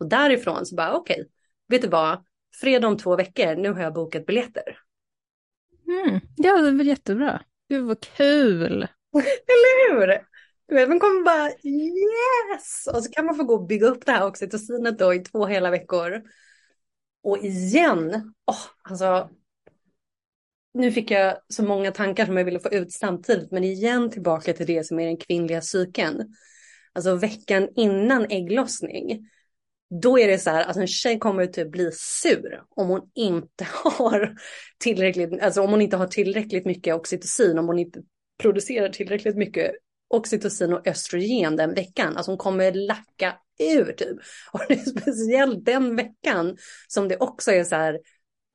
Och 0.00 0.08
därifrån 0.08 0.66
så 0.66 0.74
bara 0.74 0.94
okej, 0.94 1.14
okay, 1.14 1.26
vet 1.68 1.82
du 1.82 1.88
vad, 1.88 2.24
fredag 2.60 2.88
om 2.88 2.98
två 2.98 3.16
veckor, 3.16 3.56
nu 3.56 3.72
har 3.72 3.82
jag 3.82 3.94
bokat 3.94 4.26
biljetter. 4.26 4.78
Mm, 5.86 6.20
ja, 6.36 6.56
det 6.56 6.70
var 6.70 6.84
jättebra. 6.84 7.42
Gud 7.68 7.84
vad 7.84 8.00
kul! 8.00 8.82
Eller 9.46 9.92
hur? 9.92 10.20
Du 10.68 10.74
vet, 10.74 10.88
man 10.88 11.00
kommer 11.00 11.24
bara 11.24 11.48
yes! 11.48 12.88
Och 12.94 13.04
så 13.04 13.10
kan 13.10 13.26
man 13.26 13.36
få 13.36 13.44
gå 13.44 13.54
och 13.54 13.66
bygga 13.66 13.86
upp 13.86 14.06
det 14.06 14.12
här 14.12 14.26
oxytocinet 14.26 14.98
då 14.98 15.14
i 15.14 15.18
två 15.18 15.46
hela 15.46 15.70
veckor. 15.70 16.22
Och 17.22 17.38
igen, 17.38 18.34
oh, 18.46 18.64
alltså 18.82 19.30
nu 20.74 20.92
fick 20.92 21.10
jag 21.10 21.38
så 21.48 21.62
många 21.62 21.92
tankar 21.92 22.26
som 22.26 22.36
jag 22.36 22.44
ville 22.44 22.60
få 22.60 22.68
ut 22.68 22.92
samtidigt, 22.92 23.50
men 23.50 23.64
igen 23.64 24.10
tillbaka 24.10 24.52
till 24.52 24.66
det 24.66 24.86
som 24.86 25.00
är 25.00 25.06
den 25.06 25.16
kvinnliga 25.16 25.60
psyken. 25.60 26.34
Alltså 26.92 27.14
veckan 27.14 27.68
innan 27.76 28.26
ägglossning, 28.30 29.28
då 30.02 30.18
är 30.18 30.28
det 30.28 30.38
så 30.38 30.50
här, 30.50 30.64
alltså 30.64 30.80
en 30.80 30.86
tjej 30.86 31.18
kommer 31.18 31.46
typ 31.46 31.70
bli 31.70 31.90
sur 31.92 32.62
om 32.68 32.88
hon 32.88 33.10
inte 33.14 33.66
har 33.84 34.34
tillräckligt, 34.78 35.42
alltså 35.42 35.62
om 35.62 35.70
hon 35.70 35.82
inte 35.82 35.96
har 35.96 36.06
tillräckligt 36.06 36.66
mycket 36.66 36.94
oxytocin, 36.94 37.58
om 37.58 37.66
hon 37.66 37.78
inte 37.78 38.02
producerar 38.38 38.88
tillräckligt 38.88 39.36
mycket 39.36 39.72
oxytocin 40.08 40.72
och 40.72 40.86
östrogen 40.86 41.56
den 41.56 41.74
veckan. 41.74 42.16
Alltså 42.16 42.30
hon 42.30 42.38
kommer 42.38 42.72
lacka 42.72 43.36
ur 43.58 43.92
typ. 43.92 44.18
Och 44.52 44.60
det 44.68 44.74
är 44.74 45.00
speciellt 45.00 45.64
den 45.64 45.96
veckan 45.96 46.56
som 46.88 47.08
det 47.08 47.16
också 47.16 47.52
är 47.52 47.64
så 47.64 47.76
här, 47.76 47.98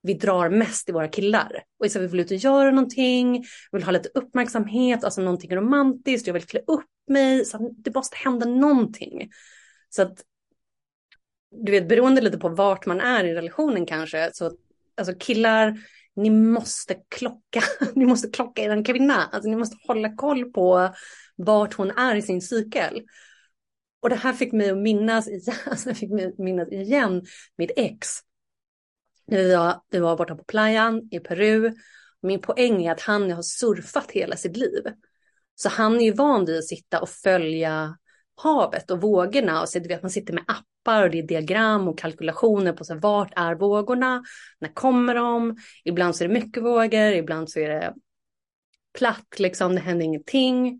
vi 0.03 0.13
drar 0.13 0.49
mest 0.49 0.89
i 0.89 0.91
våra 0.91 1.07
killar. 1.07 1.63
Och 1.79 1.85
istället 1.85 2.09
vi 2.09 2.11
vill 2.11 2.19
ut 2.19 2.31
och 2.31 2.37
göra 2.37 2.71
någonting, 2.71 3.45
vill 3.71 3.83
ha 3.83 3.91
lite 3.91 4.09
uppmärksamhet, 4.13 5.03
alltså 5.03 5.21
någonting 5.21 5.55
romantiskt, 5.55 6.27
jag 6.27 6.33
vill 6.33 6.45
klä 6.45 6.59
upp 6.67 6.85
mig, 7.07 7.45
så 7.45 7.71
det 7.77 7.95
måste 7.95 8.17
hända 8.17 8.45
någonting. 8.45 9.29
Så 9.89 10.01
att, 10.01 10.23
du 11.65 11.71
vet, 11.71 11.87
beroende 11.87 12.21
lite 12.21 12.37
på 12.37 12.49
vart 12.49 12.85
man 12.85 13.01
är 13.01 13.23
i 13.23 13.33
relationen 13.33 13.85
kanske, 13.85 14.31
så 14.33 14.51
alltså 14.97 15.13
killar, 15.19 15.79
ni 16.15 16.29
måste 16.29 16.95
klocka, 17.09 17.61
ni 17.95 18.05
måste 18.05 18.29
klocka 18.29 18.61
er 18.61 18.83
kvinna, 18.85 19.29
alltså 19.31 19.49
ni 19.49 19.55
måste 19.55 19.77
hålla 19.87 20.15
koll 20.15 20.51
på 20.51 20.93
vart 21.35 21.73
hon 21.73 21.91
är 21.91 22.15
i 22.15 22.21
sin 22.21 22.41
cykel. 22.41 23.01
Och 24.01 24.09
det 24.09 24.15
här 24.15 24.33
fick 24.33 24.53
mig 24.53 24.69
att 24.69 24.77
minnas 24.77 25.27
igen, 25.27 25.55
alltså, 25.65 25.89
jag 25.89 25.97
fick 25.97 26.11
mig 26.11 26.35
minnas 26.37 26.71
igen 26.71 27.25
mitt 27.57 27.71
ex 27.75 28.07
Vi 29.27 29.55
var, 29.55 29.81
vi 29.89 29.99
var 29.99 30.17
borta 30.17 30.35
på 30.35 30.43
playan 30.43 31.07
i 31.11 31.19
Peru. 31.19 31.73
Min 32.21 32.41
poäng 32.41 32.85
är 32.85 32.91
att 32.91 33.01
han 33.01 33.31
har 33.31 33.41
surfat 33.41 34.11
hela 34.11 34.35
sitt 34.35 34.57
liv. 34.57 34.83
Så 35.55 35.69
han 35.69 35.95
är 35.95 36.05
ju 36.05 36.11
van 36.11 36.45
vid 36.45 36.57
att 36.57 36.67
sitta 36.67 37.01
och 37.01 37.09
följa 37.09 37.97
havet 38.35 38.91
och 38.91 39.01
vågorna. 39.01 39.61
Och 39.61 39.69
så, 39.69 39.79
du 39.79 39.87
vet, 39.87 40.01
man 40.01 40.11
sitter 40.11 40.33
med 40.33 40.43
mappar 40.85 41.03
och 41.03 41.11
det 41.11 41.19
är 41.19 41.23
diagram 41.23 41.87
och 41.87 41.97
kalkylationer 41.97 42.73
på 42.73 42.83
så 42.83 42.93
här, 42.93 42.99
vart 42.99 43.33
är 43.35 43.55
vågorna? 43.55 44.23
När 44.59 44.73
kommer 44.73 45.15
de? 45.15 45.55
Ibland 45.83 46.15
så 46.15 46.23
är 46.23 46.27
det 46.27 46.33
mycket 46.33 46.63
vågor, 46.63 47.13
ibland 47.13 47.49
så 47.49 47.59
är 47.59 47.69
det 47.69 47.93
platt, 48.97 49.39
liksom, 49.39 49.75
det 49.75 49.81
händer 49.81 50.05
ingenting. 50.05 50.79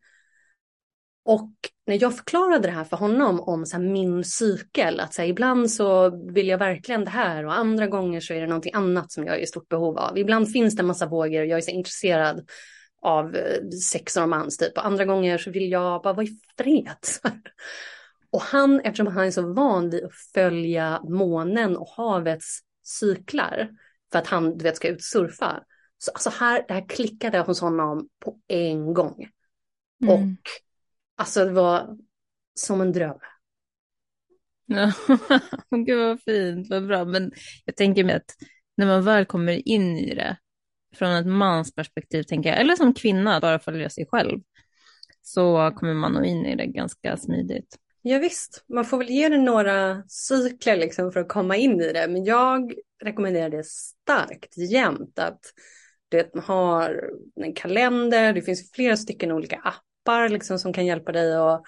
Och 1.25 1.51
när 1.87 2.01
jag 2.01 2.15
förklarade 2.17 2.67
det 2.67 2.73
här 2.73 2.83
för 2.83 2.97
honom 2.97 3.39
om 3.39 3.65
så 3.65 3.79
min 3.79 4.23
cykel, 4.23 4.99
att 4.99 5.13
så 5.13 5.21
här, 5.21 5.29
ibland 5.29 5.71
så 5.71 6.09
vill 6.33 6.47
jag 6.47 6.57
verkligen 6.57 7.03
det 7.03 7.11
här 7.11 7.45
och 7.45 7.57
andra 7.57 7.87
gånger 7.87 8.19
så 8.19 8.33
är 8.33 8.41
det 8.41 8.47
någonting 8.47 8.73
annat 8.73 9.11
som 9.11 9.25
jag 9.25 9.35
är 9.35 9.39
i 9.39 9.47
stort 9.47 9.69
behov 9.69 9.97
av. 9.97 10.17
Ibland 10.17 10.51
finns 10.51 10.75
det 10.75 10.81
en 10.81 10.87
massa 10.87 11.05
vågor 11.05 11.41
och 11.41 11.47
jag 11.47 11.57
är 11.57 11.61
så 11.61 11.71
intresserad 11.71 12.49
av 13.01 13.35
eh, 13.35 13.69
sex 13.91 14.17
och 14.17 14.23
romans 14.23 14.57
typ 14.57 14.77
och 14.77 14.85
andra 14.85 15.05
gånger 15.05 15.37
så 15.37 15.51
vill 15.51 15.71
jag 15.71 16.01
bara 16.01 16.13
vara 16.13 16.25
i 16.25 16.39
fred. 16.57 16.97
och 18.31 18.41
han, 18.41 18.79
eftersom 18.79 19.07
han 19.07 19.25
är 19.25 19.31
så 19.31 19.53
van 19.53 19.89
vid 19.89 20.03
att 20.05 20.15
följa 20.33 21.01
månen 21.03 21.77
och 21.77 21.87
havets 21.87 22.59
cyklar 22.83 23.69
för 24.11 24.19
att 24.19 24.27
han 24.27 24.57
du 24.57 24.63
vet, 24.63 24.75
ska 24.75 24.87
ut 24.87 25.03
surfa. 25.03 25.63
Så 25.97 26.11
alltså 26.11 26.29
här, 26.29 26.65
det 26.67 26.73
här 26.73 26.89
klickade 26.89 27.39
hos 27.39 27.61
honom 27.61 28.09
på 28.19 28.39
en 28.47 28.93
gång. 28.93 29.27
Mm. 30.03 30.13
Och 30.13 30.39
Alltså 31.21 31.45
det 31.45 31.51
var 31.51 31.97
som 32.53 32.81
en 32.81 32.91
dröm. 32.91 33.19
Ja, 34.65 34.91
gud 35.85 35.99
vad 35.99 36.21
fint, 36.21 36.69
vad 36.69 36.87
bra. 36.87 37.05
Men 37.05 37.31
jag 37.65 37.75
tänker 37.75 38.03
mig 38.03 38.15
att 38.15 38.35
när 38.77 38.85
man 38.85 39.03
väl 39.03 39.25
kommer 39.25 39.67
in 39.67 39.97
i 39.97 40.15
det, 40.15 40.37
från 40.95 41.11
ett 41.11 41.27
mans 41.27 41.75
perspektiv, 41.75 42.23
tänker 42.23 42.49
jag, 42.49 42.59
eller 42.59 42.75
som 42.75 42.93
kvinna, 42.93 43.39
bara 43.39 43.59
följa 43.59 43.89
sig 43.89 44.05
själv, 44.11 44.39
så 45.21 45.71
kommer 45.75 45.93
man 45.93 46.13
nog 46.13 46.25
in 46.25 46.45
i 46.45 46.55
det 46.55 46.65
ganska 46.65 47.17
smidigt. 47.17 47.77
Ja, 48.01 48.19
visst, 48.19 48.63
man 48.67 48.85
får 48.85 48.97
väl 48.97 49.09
ge 49.09 49.29
det 49.29 49.37
några 49.37 50.03
cykler 50.07 50.77
liksom 50.77 51.11
för 51.11 51.19
att 51.19 51.27
komma 51.27 51.55
in 51.55 51.81
i 51.81 51.93
det. 51.93 52.07
Men 52.07 52.23
jag 52.23 52.73
rekommenderar 53.03 53.49
det 53.49 53.65
starkt 53.65 54.57
jämt 54.57 55.19
att 55.19 55.39
du 56.09 56.17
vet, 56.17 56.33
man 56.33 56.43
har 56.43 57.09
en 57.35 57.53
kalender, 57.53 58.33
det 58.33 58.41
finns 58.41 58.71
flera 58.71 58.97
stycken 58.97 59.31
olika 59.31 59.55
appar 59.55 60.29
liksom 60.29 60.59
som 60.59 60.73
kan 60.73 60.85
hjälpa 60.85 61.11
dig 61.11 61.35
att 61.35 61.61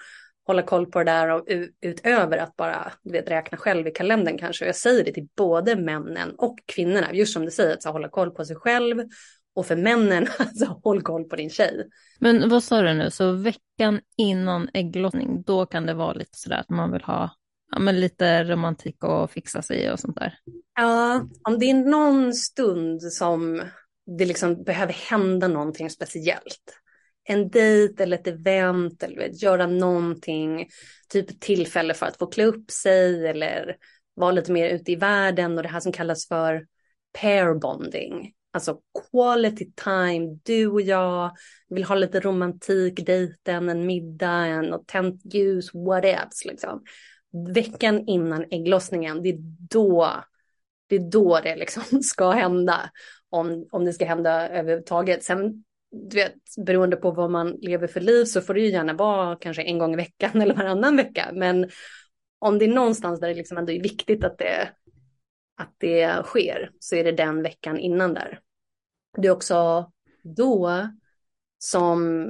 hålla 0.46 0.62
koll 0.62 0.86
på 0.86 0.98
det 0.98 1.04
där 1.04 1.28
och 1.28 1.46
utöver 1.80 2.38
att 2.38 2.56
bara 2.56 2.92
du 3.02 3.12
vet, 3.12 3.30
räkna 3.30 3.58
själv 3.58 3.86
i 3.86 3.90
kalendern 3.90 4.38
kanske. 4.38 4.64
Och 4.64 4.68
Jag 4.68 4.76
säger 4.76 5.04
det 5.04 5.12
till 5.12 5.28
både 5.36 5.76
männen 5.76 6.34
och 6.38 6.58
kvinnorna, 6.66 7.14
just 7.14 7.32
som 7.32 7.44
du 7.44 7.50
säger, 7.50 7.74
att 7.74 7.82
så, 7.82 7.90
hålla 7.90 8.08
koll 8.08 8.30
på 8.30 8.44
sig 8.44 8.56
själv 8.56 9.04
och 9.54 9.66
för 9.66 9.76
männen, 9.76 10.26
alltså 10.38 10.80
håll 10.84 11.02
koll 11.02 11.24
på 11.24 11.36
din 11.36 11.50
tjej. 11.50 11.88
Men 12.18 12.48
vad 12.48 12.62
sa 12.62 12.82
du 12.82 12.94
nu, 12.94 13.10
så 13.10 13.32
veckan 13.32 14.00
innan 14.16 14.68
ägglossning, 14.74 15.42
då 15.42 15.66
kan 15.66 15.86
det 15.86 15.94
vara 15.94 16.12
lite 16.12 16.38
sådär 16.38 16.56
att 16.56 16.70
man 16.70 16.92
vill 16.92 17.02
ha 17.02 17.30
ja, 17.72 17.78
men 17.78 18.00
lite 18.00 18.44
romantik 18.44 19.04
och 19.04 19.30
fixa 19.30 19.62
sig 19.62 19.92
och 19.92 20.00
sånt 20.00 20.16
där? 20.16 20.34
Ja, 20.76 21.28
om 21.42 21.58
det 21.58 21.70
är 21.70 21.74
någon 21.74 22.34
stund 22.34 23.02
som 23.02 23.62
det 24.18 24.24
liksom 24.24 24.62
behöver 24.62 24.92
hända 24.92 25.48
någonting 25.48 25.90
speciellt 25.90 26.80
en 27.24 27.50
dejt 27.50 28.02
eller 28.02 28.18
ett 28.18 28.26
event 28.26 29.02
eller 29.02 29.28
göra 29.28 29.66
någonting, 29.66 30.68
typ 31.08 31.30
ett 31.30 31.40
tillfälle 31.40 31.94
för 31.94 32.06
att 32.06 32.16
få 32.16 32.26
klä 32.26 32.44
upp 32.44 32.70
sig 32.70 33.26
eller 33.28 33.76
vara 34.14 34.32
lite 34.32 34.52
mer 34.52 34.68
ute 34.68 34.92
i 34.92 34.96
världen 34.96 35.56
och 35.56 35.62
det 35.62 35.68
här 35.68 35.80
som 35.80 35.92
kallas 35.92 36.28
för 36.28 36.66
pair 37.20 37.54
bonding. 37.54 38.32
Alltså 38.54 38.80
quality 39.10 39.72
time, 39.84 40.38
du 40.42 40.66
och 40.66 40.80
jag 40.80 41.30
vill 41.68 41.84
ha 41.84 41.94
lite 41.94 42.20
romantik, 42.20 43.06
dejten, 43.06 43.68
en 43.68 43.86
middag, 43.86 44.46
en 44.46 44.72
och 44.72 44.86
tänt 44.86 45.34
ljus, 45.34 45.74
whatevs 45.74 46.44
liksom. 46.44 46.82
Veckan 47.54 48.08
innan 48.08 48.44
ägglossningen, 48.50 49.22
det 49.22 49.28
är 49.28 49.38
då 49.70 50.10
det, 50.86 50.96
är 50.96 51.10
då 51.10 51.40
det 51.40 51.56
liksom 51.56 51.82
ska 52.02 52.30
hända. 52.30 52.90
Om, 53.30 53.68
om 53.70 53.84
det 53.84 53.92
ska 53.92 54.04
hända 54.04 54.48
överhuvudtaget. 54.48 55.24
Sen 55.24 55.64
du 55.90 56.16
vet, 56.16 56.34
beroende 56.66 56.96
på 56.96 57.10
vad 57.10 57.30
man 57.30 57.50
lever 57.60 57.86
för 57.86 58.00
liv 58.00 58.24
så 58.24 58.40
får 58.40 58.54
det 58.54 58.60
ju 58.60 58.70
gärna 58.70 58.92
vara 58.92 59.36
kanske 59.36 59.62
en 59.62 59.78
gång 59.78 59.92
i 59.92 59.96
veckan 59.96 60.42
eller 60.42 60.54
varannan 60.54 60.96
vecka. 60.96 61.30
Men 61.32 61.70
om 62.38 62.58
det 62.58 62.64
är 62.64 62.68
någonstans 62.68 63.20
där 63.20 63.28
det 63.28 63.34
liksom 63.34 63.58
ändå 63.58 63.72
är 63.72 63.82
viktigt 63.82 64.24
att 64.24 64.38
det, 64.38 64.68
att 65.56 65.74
det 65.78 66.24
sker 66.24 66.70
så 66.78 66.96
är 66.96 67.04
det 67.04 67.12
den 67.12 67.42
veckan 67.42 67.78
innan 67.78 68.14
där. 68.14 68.40
Det 69.16 69.28
är 69.28 69.32
också 69.32 69.90
då 70.22 70.88
som 71.58 72.28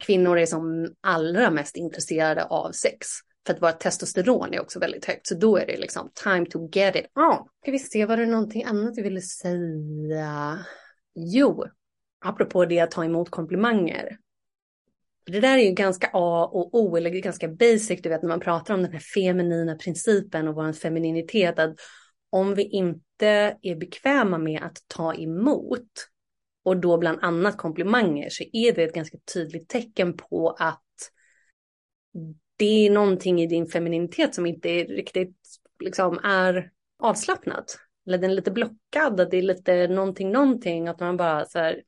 kvinnor 0.00 0.38
är 0.38 0.46
som 0.46 0.94
allra 1.00 1.50
mest 1.50 1.76
intresserade 1.76 2.44
av 2.44 2.72
sex. 2.72 3.06
För 3.46 3.54
att 3.54 3.62
vårt 3.62 3.80
testosteron 3.80 4.54
är 4.54 4.60
också 4.60 4.78
väldigt 4.78 5.04
högt. 5.04 5.26
Så 5.26 5.34
då 5.34 5.56
är 5.56 5.66
det 5.66 5.76
liksom 5.76 6.10
time 6.24 6.46
to 6.46 6.68
get 6.72 6.96
it 6.96 7.06
on. 7.14 7.48
Ska 7.62 7.70
vi 7.70 7.78
se, 7.78 8.06
var 8.06 8.16
det 8.16 8.26
någonting 8.26 8.64
annat 8.64 8.94
du 8.94 9.02
ville 9.02 9.20
säga? 9.20 10.58
Jo, 11.14 11.64
apropå 12.24 12.64
det 12.64 12.80
att 12.80 12.90
ta 12.90 13.04
emot 13.04 13.30
komplimanger. 13.30 14.18
Det 15.26 15.40
där 15.40 15.58
är 15.58 15.62
ju 15.62 15.70
ganska 15.70 16.10
A 16.12 16.50
och 16.52 16.74
O, 16.74 16.96
eller 16.96 17.10
ganska 17.10 17.48
basic, 17.48 18.02
du 18.02 18.08
vet 18.08 18.22
när 18.22 18.28
man 18.28 18.40
pratar 18.40 18.74
om 18.74 18.82
den 18.82 18.92
här 18.92 19.00
feminina 19.14 19.76
principen 19.76 20.48
och 20.48 20.54
vår 20.54 20.72
femininitet, 20.72 21.58
att 21.58 21.76
om 22.34 22.54
vi 22.54 22.62
inte 22.62 23.56
är 23.62 23.76
bekväma 23.76 24.38
med 24.38 24.62
att 24.62 24.84
ta 24.86 25.14
emot, 25.14 25.88
och 26.64 26.76
då 26.76 26.98
bland 26.98 27.18
annat 27.22 27.56
komplimanger, 27.56 28.28
så 28.30 28.44
är 28.52 28.72
det 28.72 28.82
ett 28.82 28.94
ganska 28.94 29.18
tydligt 29.34 29.68
tecken 29.68 30.16
på 30.16 30.56
att 30.58 30.80
det 32.56 32.86
är 32.86 32.90
någonting 32.90 33.42
i 33.42 33.46
din 33.46 33.66
femininitet 33.66 34.34
som 34.34 34.46
inte 34.46 34.68
är 34.68 34.86
riktigt 34.86 35.36
liksom 35.80 36.18
är 36.24 36.70
avslappnat. 36.98 37.78
Eller 38.06 38.18
den 38.18 38.30
är 38.30 38.34
lite 38.34 38.50
blockad, 38.50 39.20
att 39.20 39.30
det 39.30 39.36
är 39.36 39.42
lite 39.42 39.88
någonting, 39.88 40.32
någonting, 40.32 40.88
att 40.88 41.00
man 41.00 41.16
bara 41.16 41.44
så 41.44 41.58
här, 41.58 41.82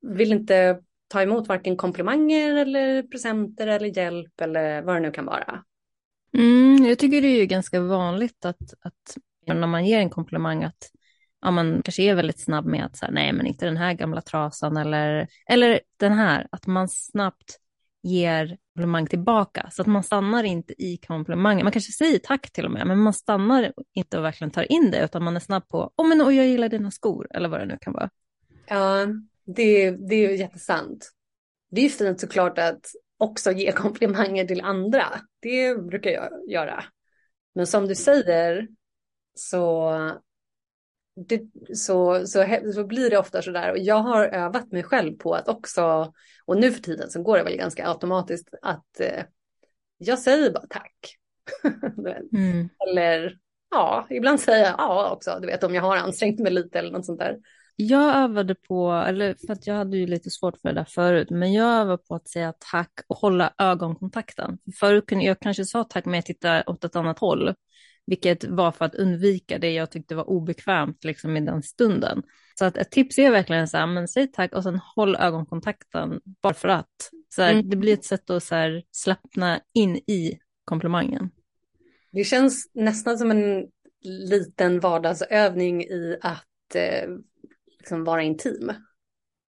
vill 0.00 0.32
inte 0.32 0.82
ta 1.08 1.22
emot 1.22 1.48
varken 1.48 1.76
komplimanger 1.76 2.56
eller 2.56 3.02
presenter 3.02 3.66
eller 3.66 3.96
hjälp 3.98 4.40
eller 4.40 4.82
vad 4.82 4.96
det 4.96 5.00
nu 5.00 5.10
kan 5.10 5.24
vara. 5.26 5.64
Mm, 6.32 6.86
jag 6.86 6.98
tycker 6.98 7.22
det 7.22 7.28
är 7.28 7.40
ju 7.40 7.46
ganska 7.46 7.80
vanligt 7.80 8.44
att, 8.44 8.74
att 8.80 9.16
när 9.46 9.66
man 9.66 9.86
ger 9.86 9.98
en 9.98 10.10
komplimang 10.10 10.64
att 10.64 10.90
ja, 11.40 11.50
man 11.50 11.82
kanske 11.84 12.02
är 12.02 12.14
väldigt 12.14 12.40
snabb 12.40 12.66
med 12.66 12.84
att 12.84 12.96
säga 12.96 13.10
nej 13.10 13.32
men 13.32 13.46
inte 13.46 13.66
den 13.66 13.76
här 13.76 13.92
gamla 13.92 14.20
trasan 14.20 14.76
eller, 14.76 15.28
eller 15.46 15.80
den 15.96 16.12
här, 16.12 16.46
att 16.50 16.66
man 16.66 16.88
snabbt 16.88 17.58
ger 18.02 18.56
komplimang 18.74 19.06
tillbaka 19.06 19.68
så 19.72 19.82
att 19.82 19.88
man 19.88 20.02
stannar 20.02 20.44
inte 20.44 20.82
i 20.82 20.96
komplimangen. 20.96 21.64
Man 21.64 21.72
kanske 21.72 21.92
säger 21.92 22.18
tack 22.18 22.52
till 22.52 22.64
och 22.64 22.70
med, 22.70 22.86
men 22.86 22.98
man 22.98 23.12
stannar 23.12 23.72
inte 23.94 24.18
och 24.18 24.24
verkligen 24.24 24.50
tar 24.50 24.72
in 24.72 24.90
det 24.90 25.04
utan 25.04 25.24
man 25.24 25.36
är 25.36 25.40
snabb 25.40 25.68
på, 25.68 25.92
åh 25.96 26.04
oh, 26.04 26.08
men 26.08 26.22
oh, 26.22 26.34
jag 26.34 26.46
gillar 26.46 26.68
dina 26.68 26.90
skor 26.90 27.26
eller 27.34 27.48
vad 27.48 27.60
det 27.60 27.66
nu 27.66 27.78
kan 27.80 27.92
vara. 27.92 28.10
Ja, 28.66 29.06
det, 29.46 29.90
det 29.90 30.14
är 30.14 30.30
ju 30.30 30.36
jättesant. 30.36 31.10
Det 31.70 31.80
är 31.80 31.84
ju 31.84 31.90
fint 31.90 32.20
såklart 32.20 32.58
att 32.58 32.86
också 33.18 33.52
ge 33.52 33.72
komplimanger 33.72 34.44
till 34.44 34.60
andra. 34.60 35.04
Det 35.42 35.86
brukar 35.86 36.10
jag 36.10 36.30
göra. 36.48 36.84
Men 37.54 37.66
som 37.66 37.88
du 37.88 37.94
säger 37.94 38.68
så, 39.34 39.90
det, 41.28 41.42
så, 41.76 42.26
så, 42.26 42.44
så 42.74 42.84
blir 42.84 43.10
det 43.10 43.18
ofta 43.18 43.42
så 43.42 43.50
där. 43.50 43.70
Och 43.70 43.78
jag 43.78 43.98
har 43.98 44.24
övat 44.26 44.72
mig 44.72 44.82
själv 44.82 45.16
på 45.16 45.34
att 45.34 45.48
också, 45.48 46.12
och 46.44 46.56
nu 46.56 46.72
för 46.72 46.82
tiden 46.82 47.10
så 47.10 47.22
går 47.22 47.36
det 47.36 47.44
väl 47.44 47.56
ganska 47.56 47.88
automatiskt 47.88 48.48
att 48.62 49.00
eh, 49.00 49.24
jag 49.98 50.18
säger 50.18 50.50
bara 50.50 50.66
tack. 50.70 51.16
mm. 52.32 52.68
Eller 52.88 53.38
ja, 53.70 54.06
ibland 54.10 54.40
säger 54.40 54.64
jag 54.64 54.74
ja 54.78 55.10
också, 55.10 55.38
du 55.40 55.46
vet 55.46 55.64
om 55.64 55.74
jag 55.74 55.82
har 55.82 55.96
ansträngt 55.96 56.40
mig 56.40 56.52
lite 56.52 56.78
eller 56.78 56.92
något 56.92 57.06
sånt 57.06 57.20
där. 57.20 57.38
Jag 57.76 58.16
övade 58.16 58.54
på, 58.54 58.92
eller 58.92 59.34
för 59.46 59.52
att 59.52 59.66
jag 59.66 59.74
hade 59.74 59.96
ju 59.96 60.06
lite 60.06 60.30
svårt 60.30 60.56
för 60.60 60.68
det 60.68 60.74
där 60.74 60.84
förut, 60.84 61.30
men 61.30 61.52
jag 61.52 61.80
övade 61.80 62.02
på 62.08 62.14
att 62.14 62.28
säga 62.28 62.54
tack 62.72 62.92
och 63.06 63.16
hålla 63.16 63.54
ögonkontakten. 63.58 64.58
Förut 64.80 65.06
kunde 65.06 65.24
jag 65.24 65.40
kanske 65.40 65.64
sa 65.64 65.84
tack 65.84 66.04
med 66.04 66.18
att 66.18 66.26
titta 66.26 66.62
åt 66.66 66.84
ett 66.84 66.96
annat 66.96 67.18
håll, 67.18 67.54
vilket 68.06 68.44
var 68.44 68.72
för 68.72 68.84
att 68.84 68.94
undvika 68.94 69.58
det 69.58 69.72
jag 69.72 69.90
tyckte 69.90 70.14
var 70.14 70.30
obekvämt 70.30 71.04
liksom 71.04 71.36
i 71.36 71.40
den 71.40 71.62
stunden. 71.62 72.22
Så 72.58 72.64
att 72.64 72.76
ett 72.76 72.90
tips 72.90 73.18
är 73.18 73.30
verkligen 73.30 73.68
så 73.68 73.76
här, 73.76 73.86
men 73.86 74.08
säg 74.08 74.32
tack 74.32 74.52
och 74.52 74.62
sen 74.62 74.80
håll 74.96 75.16
ögonkontakten 75.16 76.20
bara 76.42 76.54
för 76.54 76.68
att. 76.68 77.10
Så 77.34 77.42
här, 77.42 77.52
mm. 77.52 77.70
Det 77.70 77.76
blir 77.76 77.94
ett 77.94 78.04
sätt 78.04 78.30
att 78.30 78.42
så 78.42 78.80
slappna 78.92 79.60
in 79.74 79.96
i 79.96 80.38
komplimangen. 80.64 81.30
Det 82.12 82.24
känns 82.24 82.70
nästan 82.74 83.18
som 83.18 83.30
en 83.30 83.66
liten 84.04 84.80
vardagsövning 84.80 85.82
i 85.82 86.18
att 86.20 86.74
eh, 86.74 87.08
liksom 87.78 88.04
vara 88.04 88.22
intim. 88.22 88.72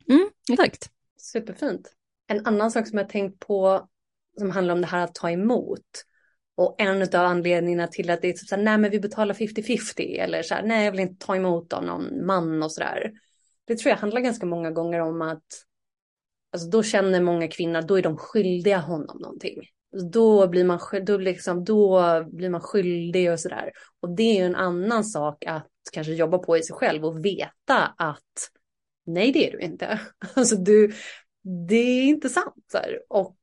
Mm, 0.09 0.29
exakt. 0.51 0.89
Superfint. 1.17 1.93
En 2.27 2.45
annan 2.45 2.71
sak 2.71 2.87
som 2.87 2.97
jag 2.97 3.09
tänkt 3.09 3.39
på 3.39 3.89
som 4.37 4.51
handlar 4.51 4.73
om 4.73 4.81
det 4.81 4.87
här 4.87 5.03
att 5.03 5.15
ta 5.15 5.31
emot. 5.31 6.05
Och 6.57 6.75
en 6.77 7.01
av 7.01 7.15
anledningarna 7.15 7.87
till 7.87 8.09
att 8.09 8.21
det 8.21 8.27
är 8.27 8.33
typ 8.33 8.47
så 8.47 8.55
här, 8.55 8.63
nej 8.63 8.77
men 8.77 8.91
vi 8.91 8.99
betalar 8.99 9.33
50-50 9.33 10.19
eller 10.19 10.43
så 10.43 10.53
här, 10.53 10.63
nej 10.63 10.85
jag 10.85 10.91
vill 10.91 10.99
inte 10.99 11.25
ta 11.25 11.35
emot 11.35 11.73
av 11.73 11.83
någon 11.83 12.25
man 12.25 12.63
och 12.63 12.71
så 12.71 12.79
där. 12.79 13.11
Det 13.67 13.75
tror 13.75 13.89
jag 13.89 13.97
handlar 13.97 14.21
ganska 14.21 14.45
många 14.45 14.71
gånger 14.71 14.99
om 14.99 15.21
att 15.21 15.43
alltså 16.51 16.69
då 16.69 16.83
känner 16.83 17.21
många 17.21 17.47
kvinnor, 17.47 17.81
då 17.81 17.97
är 17.97 18.01
de 18.01 18.17
skyldiga 18.17 18.77
honom 18.77 19.17
någonting. 19.17 19.61
Alltså, 19.93 20.07
då 20.09 20.47
blir 20.47 20.63
man, 20.63 20.79
då 21.05 21.17
liksom, 21.17 21.63
då 21.63 22.01
blir 22.31 22.49
man 22.49 22.61
skyldig 22.61 23.31
och 23.31 23.39
sådär. 23.39 23.71
Och 24.01 24.15
det 24.15 24.23
är 24.23 24.35
ju 24.35 24.45
en 24.45 24.55
annan 24.55 25.03
sak 25.03 25.45
att 25.45 25.69
kanske 25.91 26.13
jobba 26.13 26.37
på 26.37 26.57
i 26.57 26.63
sig 26.63 26.75
själv 26.75 27.05
och 27.05 27.25
veta 27.25 27.93
att 27.97 28.51
nej 29.05 29.31
det 29.31 29.47
är 29.47 29.51
du 29.51 29.59
inte. 29.59 29.99
Alltså 30.35 30.55
du, 30.55 30.93
det 31.69 31.75
är 31.75 32.03
inte 32.03 32.29
sant. 32.29 32.65
Så 32.71 32.77
här. 32.77 32.99
Och 33.09 33.37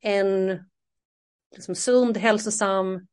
en 0.00 0.58
liksom, 1.54 1.74
sund, 1.74 2.16
hälsosam 2.16 3.06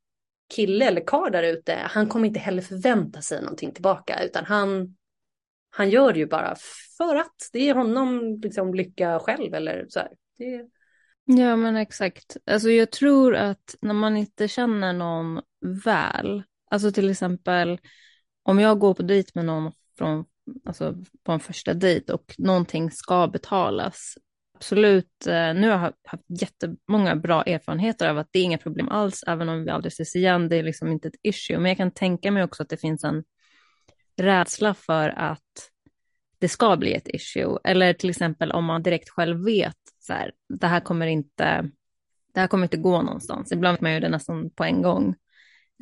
kille 0.56 0.86
eller 0.86 1.06
karl 1.06 1.32
där 1.32 1.44
ute, 1.44 1.74
han 1.74 2.08
kommer 2.08 2.28
inte 2.28 2.40
heller 2.40 2.62
förvänta 2.62 3.22
sig 3.22 3.42
någonting 3.42 3.72
tillbaka, 3.72 4.24
utan 4.24 4.46
han, 4.46 4.96
han 5.70 5.90
gör 5.90 6.14
det 6.14 6.20
ju 6.20 6.28
bara 6.28 6.56
för 6.98 7.16
att 7.16 7.50
det 7.54 7.70
är 7.70 7.76
honom 7.76 8.40
liksom 8.44 8.74
lycka 8.74 9.20
själv 9.20 9.54
eller 9.54 9.86
så 9.90 10.00
här. 10.00 10.10
Det... 10.38 10.66
Ja 11.26 11.56
men 11.56 11.76
exakt. 11.76 12.38
Alltså 12.46 12.70
jag 12.70 12.92
tror 12.92 13.36
att 13.36 13.76
när 13.82 13.94
man 13.94 14.18
inte 14.18 14.48
känner 14.48 14.94
någon 14.94 15.42
väl, 15.86 16.44
alltså 16.72 16.92
till 16.92 17.10
exempel 17.10 17.80
om 18.44 18.60
jag 18.60 18.80
går 18.80 18.94
på 18.94 19.04
dejt 19.04 19.32
med 19.36 19.46
någon 19.46 19.72
från, 19.98 20.26
alltså 20.66 20.96
på 21.24 21.32
en 21.32 21.40
första 21.40 21.74
dejt 21.74 22.14
och 22.14 22.36
någonting 22.38 22.92
ska 22.92 23.28
betalas 23.28 24.18
absolut, 24.62 25.28
eh, 25.28 25.54
nu 25.54 25.70
har 25.70 25.78
jag 25.78 25.94
haft 26.04 26.24
jättemånga 26.28 27.16
bra 27.16 27.44
erfarenheter 27.44 28.10
av 28.10 28.18
att 28.18 28.28
det 28.32 28.40
är 28.40 28.44
inga 28.44 28.58
problem 28.58 28.90
alls, 28.90 29.24
även 29.28 29.50
om 29.50 29.64
vi 29.64 29.70
aldrig 29.70 29.92
ses 29.92 30.16
igen, 30.16 30.50
det 30.50 30.56
är 30.56 30.64
liksom 30.64 30.92
inte 30.92 31.08
ett 31.08 31.20
issue. 31.22 31.60
Men 31.60 31.70
jag 31.70 31.78
kan 31.78 31.92
tänka 31.92 32.32
mig 32.32 32.44
också 32.44 32.64
att 32.64 32.70
det 32.70 32.78
finns 32.78 33.04
en 33.04 33.24
rädsla 34.18 34.74
för 34.74 35.10
att 35.10 35.70
det 36.40 36.50
ska 36.50 36.78
bli 36.78 36.94
ett 36.94 37.08
issue. 37.08 37.58
Eller 37.64 37.94
till 37.94 38.10
exempel 38.10 38.52
om 38.52 38.66
man 38.66 38.84
direkt 38.84 39.10
själv 39.10 39.46
vet, 39.46 39.78
så 40.00 40.14
här, 40.14 40.32
det 40.60 40.68
här 40.68 40.80
kommer 40.80 41.08
inte, 41.08 41.70
det 42.34 42.40
här 42.40 42.48
kommer 42.48 42.64
inte 42.64 42.78
gå 42.78 43.02
någonstans. 43.02 43.52
Ibland 43.52 43.76
vet 43.76 43.82
man 43.82 43.94
ju 43.94 44.00
det 44.00 44.10
nästan 44.10 44.50
på 44.50 44.64
en 44.64 44.82
gång. 44.82 45.16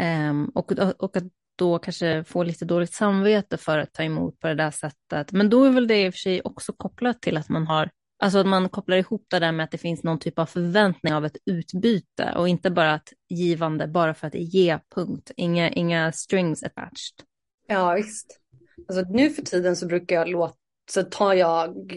Um, 0.02 0.50
och, 0.56 0.72
och 1.00 1.18
att 1.18 1.24
då 1.56 1.80
kanske 1.80 2.24
få 2.24 2.44
lite 2.44 2.66
dåligt 2.66 2.94
samvete 2.94 3.58
för 3.58 3.80
att 3.80 3.94
ta 3.94 4.04
emot 4.04 4.40
på 4.40 4.48
det 4.48 4.56
där 4.56 4.72
sättet. 4.72 5.32
Men 5.32 5.50
då 5.50 5.64
är 5.64 5.72
väl 5.72 5.88
det 5.88 6.06
i 6.06 6.10
och 6.10 6.14
för 6.14 6.20
sig 6.20 6.42
också 6.42 6.74
kopplat 6.74 7.22
till 7.22 7.38
att 7.38 7.50
man 7.50 7.68
har 7.68 7.90
Alltså 8.22 8.40
att 8.40 8.48
man 8.48 8.70
kopplar 8.70 8.98
ihop 8.98 9.26
det 9.30 9.40
där 9.40 9.52
med 9.52 9.64
att 9.64 9.72
det 9.72 9.78
finns 9.78 10.04
någon 10.04 10.20
typ 10.20 10.40
av 10.40 10.46
förväntning 10.46 11.14
av 11.14 11.26
ett 11.26 11.38
utbyte 11.46 12.34
och 12.38 12.50
inte 12.50 12.72
bara 12.72 12.96
ett 12.96 13.14
givande 13.30 13.88
bara 13.88 14.14
för 14.14 14.28
att 14.28 14.36
ge 14.36 14.80
punkt. 14.96 15.32
Inga, 15.36 15.70
inga 15.70 16.12
strings 16.12 16.64
attached. 16.64 17.26
Ja, 17.68 17.94
visst. 17.94 18.40
Alltså 18.88 19.02
nu 19.12 19.30
för 19.30 19.42
tiden 19.42 19.76
så 19.76 19.86
brukar 19.86 20.16
jag 20.16 20.30
låta, 20.30 20.56
så 20.92 21.04
tar 21.04 21.34
jag, 21.34 21.92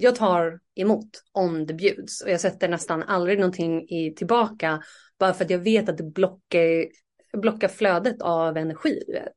jag 0.00 0.16
tar 0.16 0.60
emot 0.74 1.08
om 1.32 1.66
det 1.66 1.74
bjuds 1.74 2.20
och 2.22 2.30
jag 2.30 2.40
sätter 2.40 2.68
nästan 2.68 3.02
aldrig 3.02 3.38
någonting 3.38 3.88
i 3.88 4.14
tillbaka 4.16 4.82
bara 5.18 5.32
för 5.32 5.44
att 5.44 5.50
jag 5.50 5.58
vet 5.58 5.88
att 5.88 5.98
det 5.98 6.04
blockar, 6.04 6.86
blockar 7.32 7.68
flödet 7.68 8.22
av 8.22 8.56
energi, 8.56 9.02
du 9.06 9.12
vet. 9.12 9.34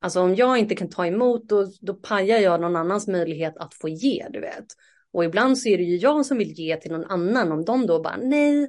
Alltså 0.00 0.20
om 0.20 0.34
jag 0.34 0.58
inte 0.58 0.74
kan 0.74 0.88
ta 0.88 1.06
emot 1.06 1.48
då, 1.48 1.66
då 1.80 1.94
pajar 1.94 2.38
jag 2.38 2.60
någon 2.60 2.76
annans 2.76 3.08
möjlighet 3.08 3.56
att 3.56 3.74
få 3.74 3.88
ge, 3.88 4.26
du 4.30 4.40
vet. 4.40 4.66
Och 5.12 5.24
ibland 5.24 5.58
så 5.58 5.68
är 5.68 5.78
det 5.78 5.84
ju 5.84 5.96
jag 5.96 6.26
som 6.26 6.38
vill 6.38 6.52
ge 6.52 6.76
till 6.76 6.90
någon 6.90 7.10
annan. 7.10 7.52
Om 7.52 7.64
de 7.64 7.86
då 7.86 8.02
bara 8.02 8.16
nej, 8.16 8.68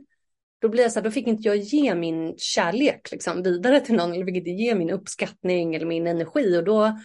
då 0.61 0.69
blir 0.69 0.83
jag 0.83 0.91
så 0.91 0.99
här, 0.99 1.03
då 1.03 1.11
fick 1.11 1.27
inte 1.27 1.47
jag 1.47 1.57
ge 1.57 1.95
min 1.95 2.33
kärlek 2.37 3.11
liksom, 3.11 3.43
vidare 3.43 3.79
till 3.79 3.95
någon. 3.95 4.13
Eller 4.13 4.25
fick 4.25 4.35
inte 4.35 4.49
ge 4.49 4.75
min 4.75 4.89
uppskattning 4.89 5.75
eller 5.75 5.85
min 5.85 6.07
energi. 6.07 6.57
Och 6.57 6.63
då, 6.63 6.99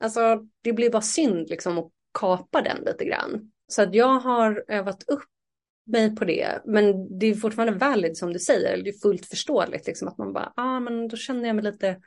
alltså 0.00 0.20
det 0.62 0.72
blir 0.72 0.90
bara 0.90 1.02
synd 1.02 1.48
liksom 1.48 1.78
att 1.78 1.90
kapa 2.18 2.62
den 2.62 2.84
lite 2.84 3.04
grann. 3.04 3.52
Så 3.66 3.82
att 3.82 3.94
jag 3.94 4.20
har 4.20 4.64
övat 4.68 5.02
upp 5.08 5.24
mig 5.86 6.16
på 6.16 6.24
det. 6.24 6.62
Men 6.64 7.18
det 7.18 7.26
är 7.26 7.34
fortfarande 7.34 7.78
valid 7.78 8.16
som 8.16 8.32
du 8.32 8.38
säger. 8.38 8.82
Det 8.82 8.90
är 8.90 9.00
fullt 9.02 9.26
förståeligt 9.26 9.86
liksom 9.86 10.08
att 10.08 10.18
man 10.18 10.32
bara, 10.32 10.52
ja 10.56 10.62
ah, 10.62 10.80
men 10.80 11.08
då 11.08 11.16
känner 11.16 11.46
jag 11.46 11.56
mig 11.56 11.64
lite 11.64 12.00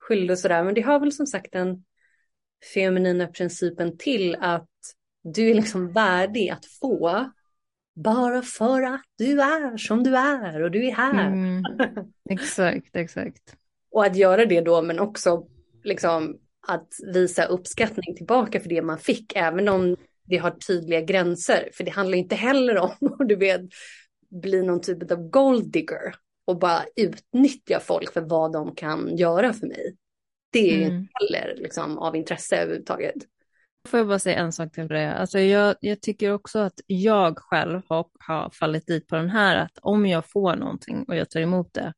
skyldig 0.00 0.30
och 0.30 0.38
sådär. 0.38 0.64
Men 0.64 0.74
det 0.74 0.80
har 0.80 1.00
väl 1.00 1.12
som 1.12 1.26
sagt 1.26 1.52
den 1.52 1.84
feminina 2.74 3.26
principen 3.26 3.98
till 3.98 4.36
att 4.40 4.68
du 5.34 5.50
är 5.50 5.54
liksom 5.54 5.92
värdig 5.92 6.48
att 6.50 6.66
få 6.66 7.30
bara 7.94 8.42
för 8.42 8.82
att 8.82 9.04
du 9.18 9.40
är 9.40 9.76
som 9.76 10.02
du 10.02 10.16
är 10.16 10.62
och 10.62 10.70
du 10.70 10.86
är 10.86 10.92
här. 10.92 11.26
Mm, 11.26 11.62
exakt, 12.30 12.96
exakt. 12.96 13.56
och 13.90 14.04
att 14.04 14.16
göra 14.16 14.46
det 14.46 14.60
då, 14.60 14.82
men 14.82 14.98
också 14.98 15.46
liksom 15.84 16.36
att 16.68 16.88
visa 17.14 17.44
uppskattning 17.44 18.16
tillbaka 18.16 18.60
för 18.60 18.68
det 18.68 18.82
man 18.82 18.98
fick, 18.98 19.36
även 19.36 19.68
om 19.68 19.96
det 20.24 20.36
har 20.36 20.50
tydliga 20.50 21.00
gränser. 21.00 21.70
För 21.72 21.84
det 21.84 21.90
handlar 21.90 22.18
inte 22.18 22.34
heller 22.34 22.78
om 22.78 22.90
att 23.20 23.28
du 23.28 23.36
vet, 23.36 23.60
bli 24.42 24.62
någon 24.62 24.80
typ 24.80 25.12
av 25.12 25.30
gold 25.30 25.72
digger 25.72 26.14
och 26.44 26.58
bara 26.58 26.84
utnyttja 26.96 27.80
folk 27.80 28.12
för 28.12 28.20
vad 28.20 28.52
de 28.52 28.74
kan 28.74 29.16
göra 29.16 29.52
för 29.52 29.66
mig. 29.66 29.96
Det 30.50 30.70
är 30.70 30.86
mm. 30.86 30.96
inte 30.96 31.12
heller 31.12 31.54
liksom, 31.56 31.98
av 31.98 32.16
intresse 32.16 32.56
överhuvudtaget. 32.56 33.16
Får 33.86 33.98
jag 33.98 34.08
bara 34.08 34.18
säga 34.18 34.38
en 34.38 34.52
sak 34.52 34.72
till 34.72 34.88
det? 34.88 35.14
Alltså 35.14 35.38
jag, 35.38 35.76
jag 35.80 36.02
tycker 36.02 36.32
också 36.32 36.58
att 36.58 36.80
jag 36.86 37.38
själv 37.38 37.82
har, 37.88 38.06
har 38.18 38.50
fallit 38.50 38.86
dit 38.86 39.06
på 39.06 39.16
den 39.16 39.30
här, 39.30 39.56
att 39.56 39.78
om 39.82 40.06
jag 40.06 40.30
får 40.30 40.56
någonting 40.56 41.04
och 41.08 41.16
jag 41.16 41.30
tar 41.30 41.40
emot 41.40 41.74
det, 41.74 41.92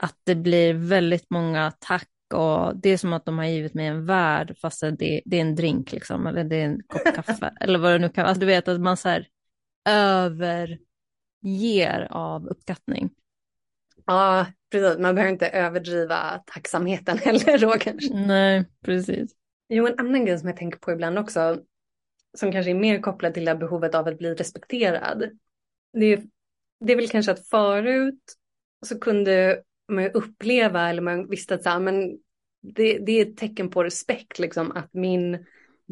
att 0.00 0.16
det 0.24 0.34
blir 0.34 0.74
väldigt 0.74 1.30
många 1.30 1.72
tack 1.80 2.08
och 2.34 2.76
det 2.76 2.88
är 2.90 2.96
som 2.96 3.12
att 3.12 3.24
de 3.24 3.38
har 3.38 3.44
givit 3.44 3.74
mig 3.74 3.86
en 3.86 4.06
värld 4.06 4.56
fast 4.60 4.80
det, 4.80 5.22
det 5.24 5.36
är 5.36 5.40
en 5.40 5.54
drink 5.54 5.92
liksom, 5.92 6.26
eller 6.26 6.44
det 6.44 6.56
är 6.56 6.64
en 6.64 6.80
kopp 6.86 7.14
kaffe, 7.14 7.52
eller 7.60 7.78
vad 7.78 7.92
det 7.92 7.98
nu 7.98 8.08
kan 8.08 8.22
vara. 8.22 8.28
Alltså 8.28 8.40
du 8.40 8.46
vet 8.46 8.68
att 8.68 8.80
man 8.80 8.96
så 8.96 9.08
här 9.08 9.28
överger 9.88 10.88
av 12.10 12.46
uppskattning. 12.46 13.10
Ja, 14.06 14.46
precis. 14.70 14.98
Man 14.98 15.14
behöver 15.14 15.32
inte 15.32 15.48
överdriva 15.48 16.42
tacksamheten 16.46 17.18
heller 17.22 17.58
då 17.58 17.72
kanske. 17.72 18.14
Nej, 18.14 18.64
precis. 18.84 19.32
Jo, 19.68 19.86
en 19.86 19.98
annan 19.98 20.24
grej 20.24 20.38
som 20.38 20.48
jag 20.48 20.56
tänker 20.56 20.78
på 20.78 20.92
ibland 20.92 21.18
också, 21.18 21.62
som 22.38 22.52
kanske 22.52 22.70
är 22.70 22.74
mer 22.74 23.00
kopplad 23.00 23.34
till 23.34 23.44
det 23.44 23.50
här 23.50 23.58
behovet 23.58 23.94
av 23.94 24.08
att 24.08 24.18
bli 24.18 24.34
respekterad. 24.34 25.30
Det 25.92 26.06
är, 26.06 26.22
det 26.84 26.92
är 26.92 26.96
väl 26.96 27.08
kanske 27.08 27.32
att 27.32 27.48
förut 27.48 28.22
så 28.86 28.98
kunde 28.98 29.62
man 29.88 30.10
uppleva, 30.10 30.90
eller 30.90 31.02
man 31.02 31.28
visste 31.28 31.54
att 31.54 31.62
så 31.62 31.68
här, 31.68 31.76
ah, 31.76 31.80
men 31.80 32.18
det, 32.62 32.98
det 32.98 33.12
är 33.12 33.26
ett 33.26 33.36
tecken 33.36 33.70
på 33.70 33.84
respekt, 33.84 34.38
liksom, 34.38 34.72
att 34.72 34.94
min 34.94 35.46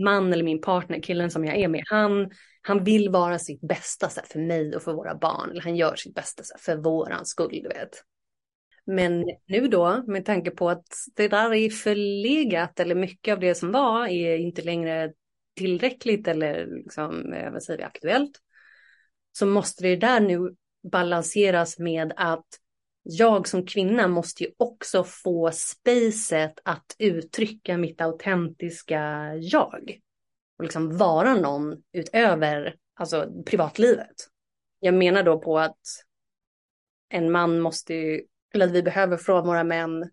man 0.05 0.33
eller 0.33 0.45
min 0.45 0.61
partner, 0.61 1.01
killen 1.01 1.31
som 1.31 1.45
jag 1.45 1.57
är 1.57 1.69
med, 1.69 1.83
han, 1.87 2.31
han 2.63 2.85
vill 2.85 3.11
vara 3.11 3.39
sitt 3.39 3.61
bästa 3.61 4.09
så 4.09 4.21
här, 4.21 4.27
för 4.27 4.39
mig 4.39 4.77
och 4.77 4.83
för 4.83 4.93
våra 4.93 5.15
barn. 5.15 5.51
Eller 5.51 5.63
han 5.63 5.77
gör 5.77 5.97
sitt 5.97 6.15
bästa 6.15 6.43
så 6.43 6.55
här, 6.55 6.61
för 6.61 6.83
våran 6.83 7.27
skull, 7.27 7.61
du 7.63 7.69
vet. 7.69 8.05
Men 8.85 9.25
nu 9.47 9.69
då, 9.69 10.05
med 10.07 10.25
tanke 10.25 10.51
på 10.51 10.71
att 10.71 10.87
det 11.17 11.29
där 11.29 11.55
är 11.55 11.71
förlegat 11.71 12.81
eller 12.81 12.95
mycket 12.95 13.33
av 13.33 13.41
det 13.41 13.55
som 13.55 13.73
var 13.73 14.07
är 14.07 14.37
inte 14.37 14.63
längre 14.63 15.13
tillräckligt 15.57 16.29
eller 16.29 16.67
liksom, 16.67 17.33
eh, 17.33 17.53
vad 17.53 17.63
säger 17.63 17.79
vi, 17.79 17.85
aktuellt. 17.85 18.39
Så 19.33 19.47
måste 19.47 19.83
det 19.83 19.97
där 19.97 20.21
nu 20.21 20.55
balanseras 20.93 21.79
med 21.79 22.13
att 22.17 22.47
jag 23.03 23.49
som 23.49 23.67
kvinna 23.67 24.09
måste 24.09 24.45
ju 24.45 24.51
också 24.57 25.05
få 25.05 25.51
spacet 25.53 26.53
att 26.65 26.97
uttrycka 26.99 27.79
mitt 27.79 28.01
autentiska 28.01 29.35
jag. 29.41 29.99
Och 30.59 30.65
liksom 30.65 30.97
vara 30.97 31.35
någon 31.35 31.83
utöver 31.93 32.77
alltså, 32.95 33.43
privatlivet. 33.47 34.15
Jag 34.81 34.95
menar 34.95 35.23
då 35.23 35.39
på 35.41 35.59
att 35.59 35.81
en 37.09 37.31
man 37.31 37.61
måste 37.61 37.95
ju 37.95 38.23
eller 38.55 38.67
att 38.67 38.73
vi 38.73 38.83
behöver 38.83 39.17
från 39.17 39.47
våra 39.47 39.65
män, 39.65 40.11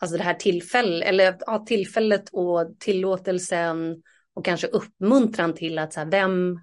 alltså 0.00 0.16
det 0.16 0.22
här 0.22 0.34
tillfället, 0.34 1.08
eller 1.08 1.36
ja, 1.40 1.64
tillfället 1.66 2.28
och 2.32 2.78
tillåtelsen 2.78 4.02
och 4.34 4.44
kanske 4.44 4.66
uppmuntran 4.66 5.54
till 5.54 5.78
att 5.78 5.92
så 5.92 6.00
här, 6.00 6.10
vem 6.10 6.60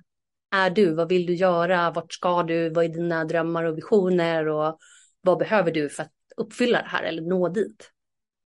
är 0.55 0.69
du, 0.69 0.93
vad 0.93 1.09
vill 1.09 1.25
du 1.25 1.33
göra, 1.33 1.91
vart 1.91 2.13
ska 2.13 2.43
du, 2.43 2.69
vad 2.69 2.85
är 2.85 2.89
dina 2.89 3.25
drömmar 3.25 3.63
och 3.63 3.77
visioner? 3.77 4.47
Och 4.47 4.79
vad 5.21 5.37
behöver 5.37 5.71
du 5.71 5.89
för 5.89 6.03
att 6.03 6.11
uppfylla 6.37 6.81
det 6.81 6.87
här 6.87 7.03
eller 7.03 7.21
nå 7.21 7.49
dit. 7.49 7.91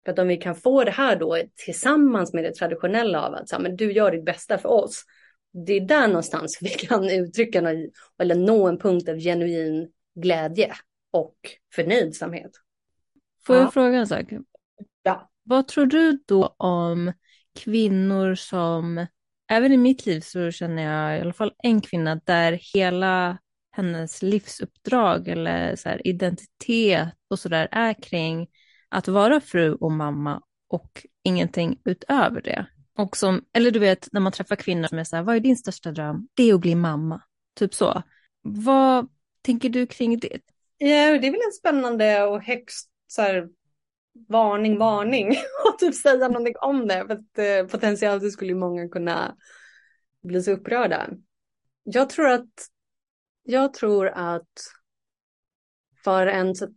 För 0.04 0.12
att 0.12 0.18
om 0.18 0.28
vi 0.28 0.36
kan 0.36 0.54
få 0.54 0.84
det 0.84 0.90
här 0.90 1.16
då 1.16 1.38
tillsammans 1.64 2.32
med 2.32 2.44
det 2.44 2.54
traditionella 2.54 3.26
av 3.26 3.34
att 3.34 3.48
så 3.48 3.56
här, 3.56 3.62
men 3.62 3.76
du 3.76 3.92
gör 3.92 4.10
ditt 4.10 4.24
bästa 4.24 4.58
för 4.58 4.68
oss. 4.68 5.04
Det 5.66 5.72
är 5.72 5.80
där 5.80 6.08
någonstans 6.08 6.58
vi 6.62 6.68
kan 6.68 7.10
uttrycka 7.10 7.58
eller 8.18 8.34
nå 8.34 8.68
en 8.68 8.78
punkt 8.78 9.08
av 9.08 9.16
genuin 9.16 9.88
glädje 10.14 10.74
och 11.16 11.36
förnöjsamhet. 11.74 12.50
Får 13.46 13.56
ja. 13.56 13.62
jag 13.62 13.72
fråga 13.72 13.98
en 13.98 14.06
sak? 14.06 14.24
Ja. 15.02 15.30
Vad 15.42 15.68
tror 15.68 15.86
du 15.86 16.22
då 16.26 16.46
om 16.46 17.12
kvinnor 17.54 18.34
som, 18.34 19.06
även 19.50 19.72
i 19.72 19.76
mitt 19.76 20.06
liv 20.06 20.20
så 20.20 20.50
känner 20.50 20.82
jag 20.82 21.18
i 21.18 21.20
alla 21.20 21.32
fall 21.32 21.52
en 21.58 21.80
kvinna 21.80 22.20
där 22.24 22.60
hela 22.74 23.38
hennes 23.72 24.22
livsuppdrag 24.22 25.28
eller 25.28 25.76
så 25.76 25.88
här, 25.88 26.06
identitet 26.06 27.14
och 27.30 27.38
sådär 27.38 27.68
är 27.70 28.02
kring 28.02 28.48
att 28.88 29.08
vara 29.08 29.40
fru 29.40 29.74
och 29.74 29.92
mamma 29.92 30.42
och 30.68 31.06
ingenting 31.22 31.80
utöver 31.84 32.42
det. 32.42 32.66
Och 32.98 33.16
som, 33.16 33.44
eller 33.52 33.70
du 33.70 33.78
vet, 33.78 34.08
när 34.12 34.20
man 34.20 34.32
träffar 34.32 34.56
kvinnor 34.56 34.88
som 34.88 34.98
är 34.98 35.04
så 35.04 35.16
här, 35.16 35.22
vad 35.22 35.36
är 35.36 35.40
din 35.40 35.56
största 35.56 35.92
dröm? 35.92 36.28
Det 36.34 36.50
är 36.50 36.54
att 36.54 36.60
bli 36.60 36.74
mamma. 36.74 37.22
Typ 37.54 37.74
så. 37.74 38.02
Vad 38.42 39.08
tänker 39.42 39.68
du 39.68 39.86
kring 39.86 40.18
det? 40.18 40.40
Ja, 40.78 41.18
det 41.18 41.26
är 41.26 41.30
väl 41.30 41.40
en 41.46 41.52
spännande 41.52 42.24
och 42.24 42.42
högst 42.42 42.90
så 43.06 43.22
här, 43.22 43.48
varning, 44.28 44.78
varning 44.78 45.28
och 45.68 45.78
typ 45.78 45.94
säga 45.94 46.28
någonting 46.28 46.56
om 46.56 46.88
det. 46.88 47.06
För 47.06 47.14
att 47.14 47.38
eh, 47.38 47.70
potentiellt 47.70 48.32
skulle 48.32 48.54
många 48.54 48.88
kunna 48.88 49.36
bli 50.22 50.42
så 50.42 50.52
upprörda. 50.52 51.10
Jag 51.82 52.10
tror 52.10 52.28
att, 52.28 52.50
jag 53.42 53.74
tror 53.74 54.06
att 54.08 54.72
för 56.04 56.26
en 56.26 56.54
så 56.54 56.68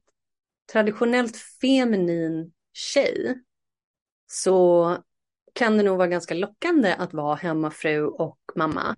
traditionellt 0.71 1.37
feminin 1.61 2.53
tjej 2.73 3.43
så 4.27 4.97
kan 5.53 5.77
det 5.77 5.83
nog 5.83 5.97
vara 5.97 6.07
ganska 6.07 6.33
lockande 6.33 6.93
att 6.93 7.13
vara 7.13 7.35
hemmafru 7.35 8.05
och 8.05 8.39
mamma. 8.55 8.95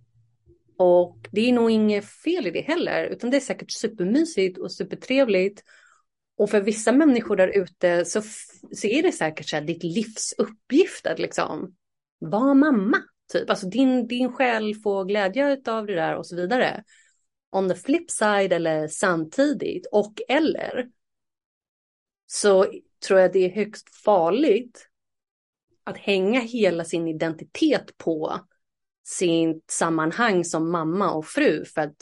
Och 0.82 1.27
det 1.32 1.49
är 1.49 1.53
nog 1.53 1.71
inget 1.71 2.05
fel 2.05 2.47
i 2.47 2.51
det 2.51 2.61
heller, 2.61 3.03
utan 3.03 3.29
det 3.29 3.38
är 3.38 3.41
säkert 3.41 3.71
supermysigt 3.71 4.57
och 4.57 4.71
supertrevligt. 4.71 5.63
Och 6.38 6.49
för 6.49 6.61
vissa 6.61 6.91
människor 6.91 7.36
där 7.36 7.47
ute 7.47 8.05
så, 8.05 8.21
så 8.71 8.88
är 8.88 9.03
det 9.03 9.11
säkert 9.11 9.49
så 9.49 9.55
här 9.55 9.63
ditt 9.63 9.84
livs 9.84 10.34
uppgift 10.38 11.07
att 11.07 11.19
liksom 11.19 11.75
vara 12.19 12.53
mamma. 12.53 12.97
Typ. 13.34 13.49
Alltså 13.49 13.67
din, 13.67 14.07
din 14.07 14.32
själ 14.32 14.75
får 14.75 15.05
glädje 15.05 15.61
av 15.67 15.86
det 15.86 15.95
där 15.95 16.15
och 16.15 16.27
så 16.27 16.36
vidare. 16.36 16.84
On 17.51 17.69
the 17.69 17.75
flip 17.75 18.11
side 18.11 18.53
eller 18.53 18.88
samtidigt 18.88 19.88
och 19.91 20.13
eller 20.27 20.89
så 22.25 22.65
tror 23.07 23.19
jag 23.19 23.34
det 23.34 23.45
är 23.45 23.55
högst 23.55 23.95
farligt 23.95 24.88
att 25.84 25.97
hänga 25.97 26.39
hela 26.39 26.84
sin 26.84 27.07
identitet 27.07 27.97
på 27.97 28.39
sitt 29.04 29.72
sammanhang 29.72 30.43
som 30.43 30.72
mamma 30.72 31.12
och 31.12 31.26
fru. 31.26 31.66
För 31.66 31.82
att 31.82 31.95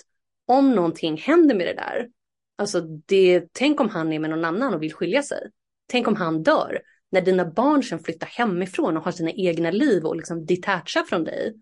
om 0.48 0.76
någonting 0.76 1.18
händer 1.18 1.56
med 1.56 1.68
det 1.68 1.74
där, 1.74 2.10
alltså 2.58 2.82
det, 2.82 3.44
tänk 3.52 3.80
om 3.80 3.90
han 3.90 4.14
är 4.14 4.20
med 4.20 4.30
någon 4.30 4.46
annan 4.46 4.74
och 4.74 4.84
vill 4.84 4.94
skilja 4.94 5.24
sig. 5.24 5.52
Tänk 5.88 6.08
om 6.08 6.16
han 6.16 6.44
dör. 6.44 6.82
När 7.12 7.22
dina 7.22 7.46
barn 7.46 7.84
sen 7.84 8.00
flyttar 8.00 8.28
hemifrån 8.28 8.98
och 8.98 9.04
har 9.04 9.12
sina 9.12 9.32
egna 9.32 9.72
liv 9.72 10.06
och 10.06 10.16
liksom 10.16 10.46
detachar 10.46 11.04
från 11.04 11.24
dig. 11.24 11.56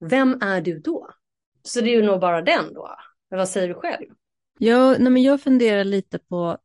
Vem 0.00 0.38
är 0.42 0.60
du 0.60 0.78
då? 0.78 1.10
Så 1.62 1.80
det 1.80 1.90
är 1.90 1.96
ju 1.96 2.02
nog 2.02 2.20
bara 2.20 2.42
den 2.42 2.74
då. 2.74 2.96
Men 3.30 3.38
vad 3.38 3.48
säger 3.48 3.68
du 3.68 3.74
själv? 3.74 4.06
Ja, 4.58 4.96
nej 4.98 5.12
men 5.12 5.22
jag 5.22 5.40
funderar 5.40 5.84
lite 5.84 6.18
på, 6.18 6.58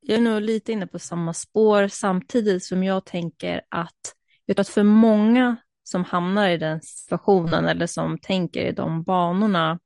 jag 0.00 0.18
är 0.18 0.22
nog 0.22 0.40
lite 0.40 0.72
inne 0.72 0.86
på 0.86 0.98
samma 0.98 1.34
spår 1.34 1.88
samtidigt 1.88 2.64
som 2.64 2.84
jag 2.84 3.04
tänker 3.04 3.60
att, 3.68 4.14
jag 4.44 4.56
tror 4.56 4.60
att 4.60 4.68
för 4.68 4.82
många 4.82 5.56
som 5.90 6.04
hamnar 6.04 6.48
i 6.48 6.56
den 6.56 6.82
situationen 6.82 7.64
eller 7.64 7.86
som 7.86 8.18
tänker 8.18 8.66
i 8.66 8.72
de 8.72 9.02
banorna, 9.02 9.78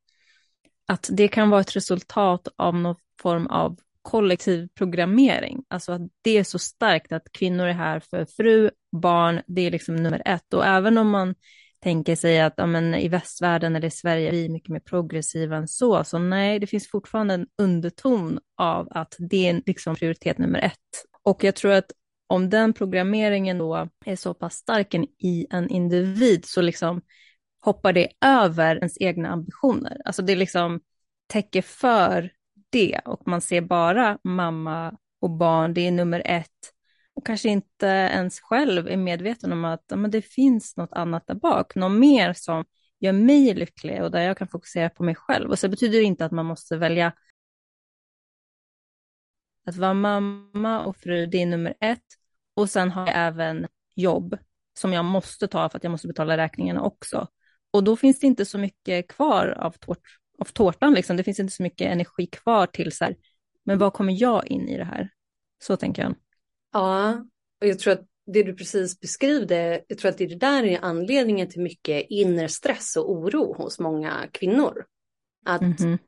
att 0.86 1.08
det 1.12 1.28
kan 1.28 1.50
vara 1.50 1.60
ett 1.60 1.76
resultat 1.76 2.48
av 2.56 2.74
någon 2.74 2.96
form 3.22 3.46
av 3.46 3.78
kollektiv 4.02 4.68
programmering. 4.74 5.64
Alltså 5.68 5.92
att 5.92 6.02
det 6.22 6.38
är 6.38 6.44
så 6.44 6.58
starkt 6.58 7.12
att 7.12 7.32
kvinnor 7.32 7.66
är 7.66 7.72
här 7.72 8.00
för 8.00 8.24
fru, 8.24 8.70
barn, 8.92 9.40
det 9.46 9.60
är 9.60 9.70
liksom 9.70 9.96
nummer 9.96 10.22
ett. 10.24 10.54
Och 10.54 10.66
även 10.66 10.98
om 10.98 11.10
man 11.10 11.34
tänker 11.82 12.16
sig 12.16 12.40
att 12.40 12.54
ja, 12.56 12.66
men, 12.66 12.94
i 12.94 13.08
västvärlden 13.08 13.76
eller 13.76 13.88
i 13.88 13.90
Sverige 13.90 14.28
är 14.28 14.32
vi 14.32 14.48
mycket 14.48 14.68
mer 14.68 14.80
progressiva 14.80 15.56
än 15.56 15.68
så, 15.68 16.04
så 16.04 16.18
nej, 16.18 16.58
det 16.58 16.66
finns 16.66 16.90
fortfarande 16.90 17.34
en 17.34 17.46
underton 17.62 18.38
av 18.56 18.88
att 18.90 19.16
det 19.18 19.48
är 19.48 19.62
liksom 19.66 19.96
prioritet 19.96 20.38
nummer 20.38 20.58
ett. 20.58 21.04
Och 21.22 21.44
jag 21.44 21.54
tror 21.54 21.72
att 21.72 21.92
om 22.26 22.50
den 22.50 22.72
programmeringen 22.72 23.58
då 23.58 23.88
är 24.04 24.16
så 24.16 24.34
pass 24.34 24.54
stark 24.54 24.94
i 25.18 25.46
en 25.50 25.68
individ 25.68 26.44
så 26.44 26.62
liksom 26.62 27.02
hoppar 27.60 27.92
det 27.92 28.08
över 28.20 28.76
ens 28.76 29.00
egna 29.00 29.28
ambitioner. 29.28 30.00
Alltså 30.04 30.22
det 30.22 30.36
liksom 30.36 30.80
täcker 31.26 31.62
för 31.62 32.30
det 32.70 33.00
och 33.04 33.28
man 33.28 33.40
ser 33.40 33.60
bara 33.60 34.18
mamma 34.24 34.96
och 35.20 35.30
barn, 35.30 35.74
det 35.74 35.86
är 35.86 35.90
nummer 35.90 36.22
ett. 36.24 36.50
Och 37.14 37.26
kanske 37.26 37.48
inte 37.48 37.86
ens 37.86 38.40
själv 38.40 38.88
är 38.88 38.96
medveten 38.96 39.52
om 39.52 39.64
att 39.64 39.84
men 39.94 40.10
det 40.10 40.22
finns 40.22 40.76
något 40.76 40.92
annat 40.92 41.26
där 41.26 41.34
bak, 41.34 41.74
något 41.74 41.98
mer 41.98 42.32
som 42.32 42.64
gör 43.00 43.12
mig 43.12 43.54
lycklig 43.54 44.02
och 44.02 44.10
där 44.10 44.20
jag 44.20 44.38
kan 44.38 44.48
fokusera 44.48 44.90
på 44.90 45.02
mig 45.02 45.14
själv. 45.14 45.50
Och 45.50 45.58
så 45.58 45.68
betyder 45.68 45.98
det 45.98 46.04
inte 46.04 46.24
att 46.24 46.32
man 46.32 46.46
måste 46.46 46.76
välja 46.76 47.12
att 49.64 49.76
vara 49.76 49.94
mamma 49.94 50.84
och 50.84 50.96
fru, 50.96 51.26
det 51.26 51.42
är 51.42 51.46
nummer 51.46 51.74
ett. 51.80 52.04
Och 52.54 52.70
sen 52.70 52.90
har 52.90 53.06
jag 53.06 53.16
även 53.16 53.66
jobb 53.94 54.38
som 54.78 54.92
jag 54.92 55.04
måste 55.04 55.48
ta 55.48 55.68
för 55.68 55.76
att 55.76 55.84
jag 55.84 55.90
måste 55.90 56.08
betala 56.08 56.36
räkningarna 56.36 56.82
också. 56.82 57.28
Och 57.70 57.84
då 57.84 57.96
finns 57.96 58.20
det 58.20 58.26
inte 58.26 58.44
så 58.44 58.58
mycket 58.58 59.08
kvar 59.08 59.48
av, 59.48 59.70
tårt, 59.70 60.02
av 60.38 60.44
tårtan, 60.44 60.94
liksom. 60.94 61.16
det 61.16 61.24
finns 61.24 61.40
inte 61.40 61.52
så 61.52 61.62
mycket 61.62 61.92
energi 61.92 62.26
kvar 62.26 62.66
till 62.66 62.92
så 62.92 63.04
här, 63.04 63.16
men 63.64 63.78
vad 63.78 63.92
kommer 63.92 64.12
jag 64.22 64.46
in 64.46 64.68
i 64.68 64.76
det 64.76 64.84
här? 64.84 65.10
Så 65.64 65.76
tänker 65.76 66.02
jag. 66.02 66.14
Ja, 66.72 67.24
och 67.60 67.66
jag 67.66 67.78
tror 67.78 67.92
att 67.92 68.06
det 68.26 68.42
du 68.42 68.54
precis 68.54 69.00
beskrev, 69.00 69.52
jag 69.86 69.98
tror 69.98 70.10
att 70.10 70.18
det 70.18 70.40
där 70.40 70.64
är 70.64 70.78
anledningen 70.82 71.48
till 71.48 71.62
mycket 71.62 72.06
inre 72.08 72.48
stress 72.48 72.96
och 72.96 73.10
oro 73.12 73.54
hos 73.54 73.78
många 73.78 74.28
kvinnor. 74.32 74.84
Att 75.44 75.62
mm 75.62 75.74
-hmm 75.74 75.98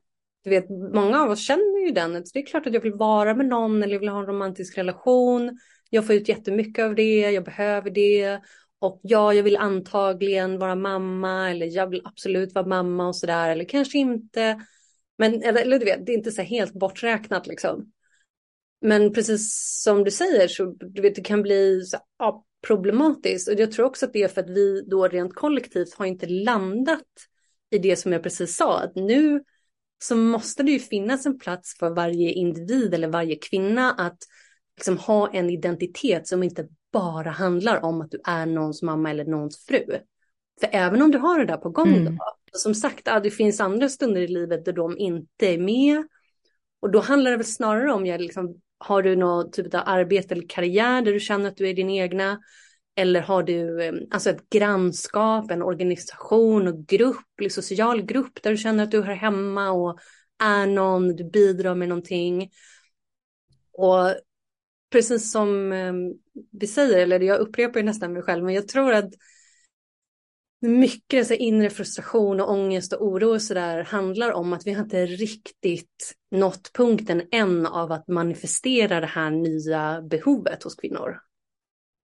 du 0.49 0.55
vet, 0.55 0.69
många 0.69 1.21
av 1.21 1.29
oss 1.29 1.39
känner 1.39 1.85
ju 1.85 1.91
den, 1.91 2.25
Så 2.25 2.31
det 2.33 2.39
är 2.39 2.45
klart 2.45 2.67
att 2.67 2.73
jag 2.73 2.81
vill 2.81 2.93
vara 2.93 3.35
med 3.35 3.45
någon 3.45 3.83
eller 3.83 3.99
vill 3.99 4.09
ha 4.09 4.19
en 4.19 4.25
romantisk 4.25 4.77
relation 4.77 5.57
jag 5.89 6.07
får 6.07 6.15
ut 6.15 6.29
jättemycket 6.29 6.85
av 6.85 6.95
det, 6.95 7.19
jag 7.19 7.43
behöver 7.43 7.89
det. 7.89 8.41
Och 8.79 8.99
ja, 9.03 9.33
jag 9.33 9.43
vill 9.43 9.57
antagligen 9.57 10.59
vara 10.59 10.75
mamma 10.75 11.51
eller 11.51 11.65
jag 11.65 11.87
vill 11.89 12.01
absolut 12.05 12.53
vara 12.53 12.65
mamma 12.65 13.07
och 13.07 13.15
sådär. 13.15 13.49
Eller 13.49 13.65
kanske 13.65 13.97
inte. 13.97 14.61
Men 15.17 15.43
eller, 15.43 15.61
eller 15.61 15.79
du 15.79 15.85
vet, 15.85 16.05
det 16.05 16.11
är 16.11 16.17
inte 16.17 16.31
så 16.31 16.41
helt 16.41 16.73
borträknat 16.73 17.47
liksom. 17.47 17.91
Men 18.81 19.13
precis 19.13 19.53
som 19.83 20.03
du 20.03 20.11
säger 20.11 20.47
så 20.47 20.65
du 20.65 21.01
vet, 21.01 21.15
det 21.15 21.21
kan 21.21 21.41
bli 21.41 21.81
så, 21.81 21.97
ja, 22.19 22.45
problematiskt. 22.67 23.47
Och 23.47 23.59
jag 23.59 23.71
tror 23.71 23.85
också 23.85 24.05
att 24.05 24.13
det 24.13 24.23
är 24.23 24.27
för 24.27 24.41
att 24.41 24.49
vi 24.49 24.81
då 24.81 25.07
rent 25.07 25.35
kollektivt 25.35 25.93
har 25.93 26.05
inte 26.05 26.27
landat 26.27 27.03
i 27.69 27.77
det 27.77 27.95
som 27.95 28.11
jag 28.11 28.23
precis 28.23 28.55
sa. 28.55 28.79
Att 28.79 28.95
nu 28.95 29.43
så 29.99 30.15
måste 30.15 30.63
det 30.63 30.71
ju 30.71 30.79
finnas 30.79 31.25
en 31.25 31.39
plats 31.39 31.77
för 31.79 31.89
varje 31.89 32.31
individ 32.31 32.93
eller 32.93 33.07
varje 33.07 33.35
kvinna 33.35 33.91
att 33.91 34.17
liksom 34.77 34.97
ha 34.97 35.29
en 35.33 35.49
identitet 35.49 36.27
som 36.27 36.43
inte 36.43 36.67
bara 36.93 37.29
handlar 37.29 37.83
om 37.83 38.01
att 38.01 38.11
du 38.11 38.19
är 38.25 38.45
någons 38.45 38.81
mamma 38.81 39.09
eller 39.09 39.25
någons 39.25 39.65
fru. 39.65 39.85
För 40.59 40.69
även 40.71 41.01
om 41.01 41.11
du 41.11 41.17
har 41.17 41.39
det 41.39 41.45
där 41.45 41.57
på 41.57 41.69
gång 41.69 41.87
mm. 41.87 42.15
då, 42.15 42.23
som 42.51 42.75
sagt, 42.75 43.01
ja, 43.05 43.19
det 43.19 43.31
finns 43.31 43.59
andra 43.59 43.89
stunder 43.89 44.21
i 44.21 44.27
livet 44.27 44.65
där 44.65 44.73
de 44.73 44.97
inte 44.97 45.47
är 45.47 45.57
med. 45.57 46.07
Och 46.79 46.91
då 46.91 46.99
handlar 46.99 47.31
det 47.31 47.37
väl 47.37 47.45
snarare 47.45 47.93
om, 47.93 48.05
jag 48.05 48.21
liksom, 48.21 48.61
har 48.77 49.01
du 49.03 49.15
något 49.15 49.53
typ 49.53 49.73
av 49.73 49.81
arbete 49.85 50.33
eller 50.33 50.49
karriär 50.49 51.01
där 51.01 51.13
du 51.13 51.19
känner 51.19 51.49
att 51.49 51.57
du 51.57 51.69
är 51.69 51.73
din 51.73 51.89
egna? 51.89 52.39
Eller 52.97 53.21
har 53.21 53.43
du 53.43 53.83
eh, 53.83 53.93
alltså 54.11 54.29
ett 54.29 54.49
grannskap, 54.49 55.51
en 55.51 55.61
organisation 55.61 56.67
och 56.67 56.87
grupp, 56.87 57.41
en 57.41 57.49
social 57.49 58.01
grupp 58.01 58.43
där 58.43 58.51
du 58.51 58.57
känner 58.57 58.83
att 58.83 58.91
du 58.91 59.01
hör 59.01 59.13
hemma 59.13 59.71
och 59.71 59.99
är 60.43 60.65
någon, 60.67 61.15
du 61.15 61.23
bidrar 61.23 61.75
med 61.75 61.89
någonting. 61.89 62.49
Och 63.73 64.15
precis 64.91 65.31
som 65.31 65.71
ehm, 65.71 66.13
vi 66.51 66.67
säger, 66.67 66.97
eller 66.97 67.19
jag 67.19 67.39
upprepar 67.39 67.79
ju 67.79 67.85
nästan 67.85 68.13
mig 68.13 68.21
själv, 68.21 68.43
men 68.43 68.53
jag 68.53 68.67
tror 68.67 68.93
att 68.93 69.13
mycket 70.61 71.27
så 71.27 71.33
inre 71.33 71.69
frustration 71.69 72.39
och 72.39 72.51
ångest 72.51 72.93
och 72.93 73.07
oro 73.07 73.33
och 73.33 73.41
sådär 73.41 73.83
handlar 73.83 74.31
om 74.31 74.53
att 74.53 74.67
vi 74.67 74.73
har 74.73 74.83
inte 74.83 75.05
riktigt 75.05 76.13
nått 76.31 76.71
punkten 76.73 77.21
än 77.31 77.65
av 77.65 77.91
att 77.91 78.07
manifestera 78.07 78.99
det 78.99 79.07
här 79.07 79.29
nya 79.29 80.01
behovet 80.01 80.63
hos 80.63 80.75
kvinnor. 80.75 81.26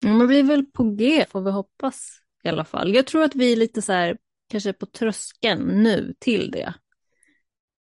Man 0.04 0.26
blir 0.26 0.42
väl 0.42 0.66
på 0.66 0.84
G 0.84 1.24
får 1.30 1.40
vi 1.42 1.50
hoppas 1.50 2.10
i 2.44 2.48
alla 2.48 2.64
fall. 2.64 2.94
Jag 2.94 3.06
tror 3.06 3.22
att 3.22 3.34
vi 3.34 3.52
är 3.52 3.56
lite 3.56 3.82
så 3.82 3.92
här, 3.92 4.18
kanske 4.48 4.72
på 4.72 4.86
tröskeln 4.86 5.82
nu 5.82 6.14
till 6.18 6.50
det. 6.50 6.74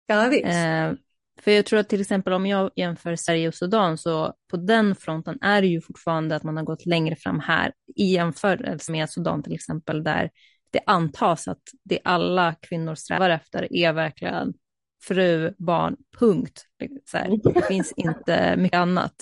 Ja, 0.06 0.28
visst. 0.28 0.44
Eh, 0.44 0.92
för 1.40 1.50
jag 1.50 1.66
tror 1.66 1.80
att 1.80 1.88
till 1.88 2.00
exempel 2.00 2.32
om 2.32 2.46
jag 2.46 2.70
jämför 2.76 3.16
Sverige 3.16 3.48
och 3.48 3.54
Sudan 3.54 3.98
så 3.98 4.34
på 4.50 4.56
den 4.56 4.94
fronten 4.94 5.38
är 5.40 5.62
det 5.62 5.68
ju 5.68 5.80
fortfarande 5.80 6.36
att 6.36 6.42
man 6.42 6.56
har 6.56 6.64
gått 6.64 6.86
längre 6.86 7.16
fram 7.16 7.40
här 7.40 7.72
i 7.96 8.04
jämförelse 8.04 8.92
med 8.92 9.10
Sudan 9.10 9.42
till 9.42 9.54
exempel 9.54 10.04
där 10.04 10.30
det 10.70 10.80
antas 10.86 11.48
att 11.48 11.62
det 11.84 11.98
alla 12.04 12.54
kvinnor 12.54 12.94
strävar 12.94 13.30
efter 13.30 13.72
är 13.72 13.92
verkligen 13.92 14.54
fru, 15.02 15.54
barn, 15.58 15.96
punkt. 16.18 16.64
Så 17.04 17.16
här, 17.16 17.52
det 17.54 17.66
finns 17.66 17.92
inte 17.96 18.56
mycket 18.56 18.78
annat. 18.78 19.14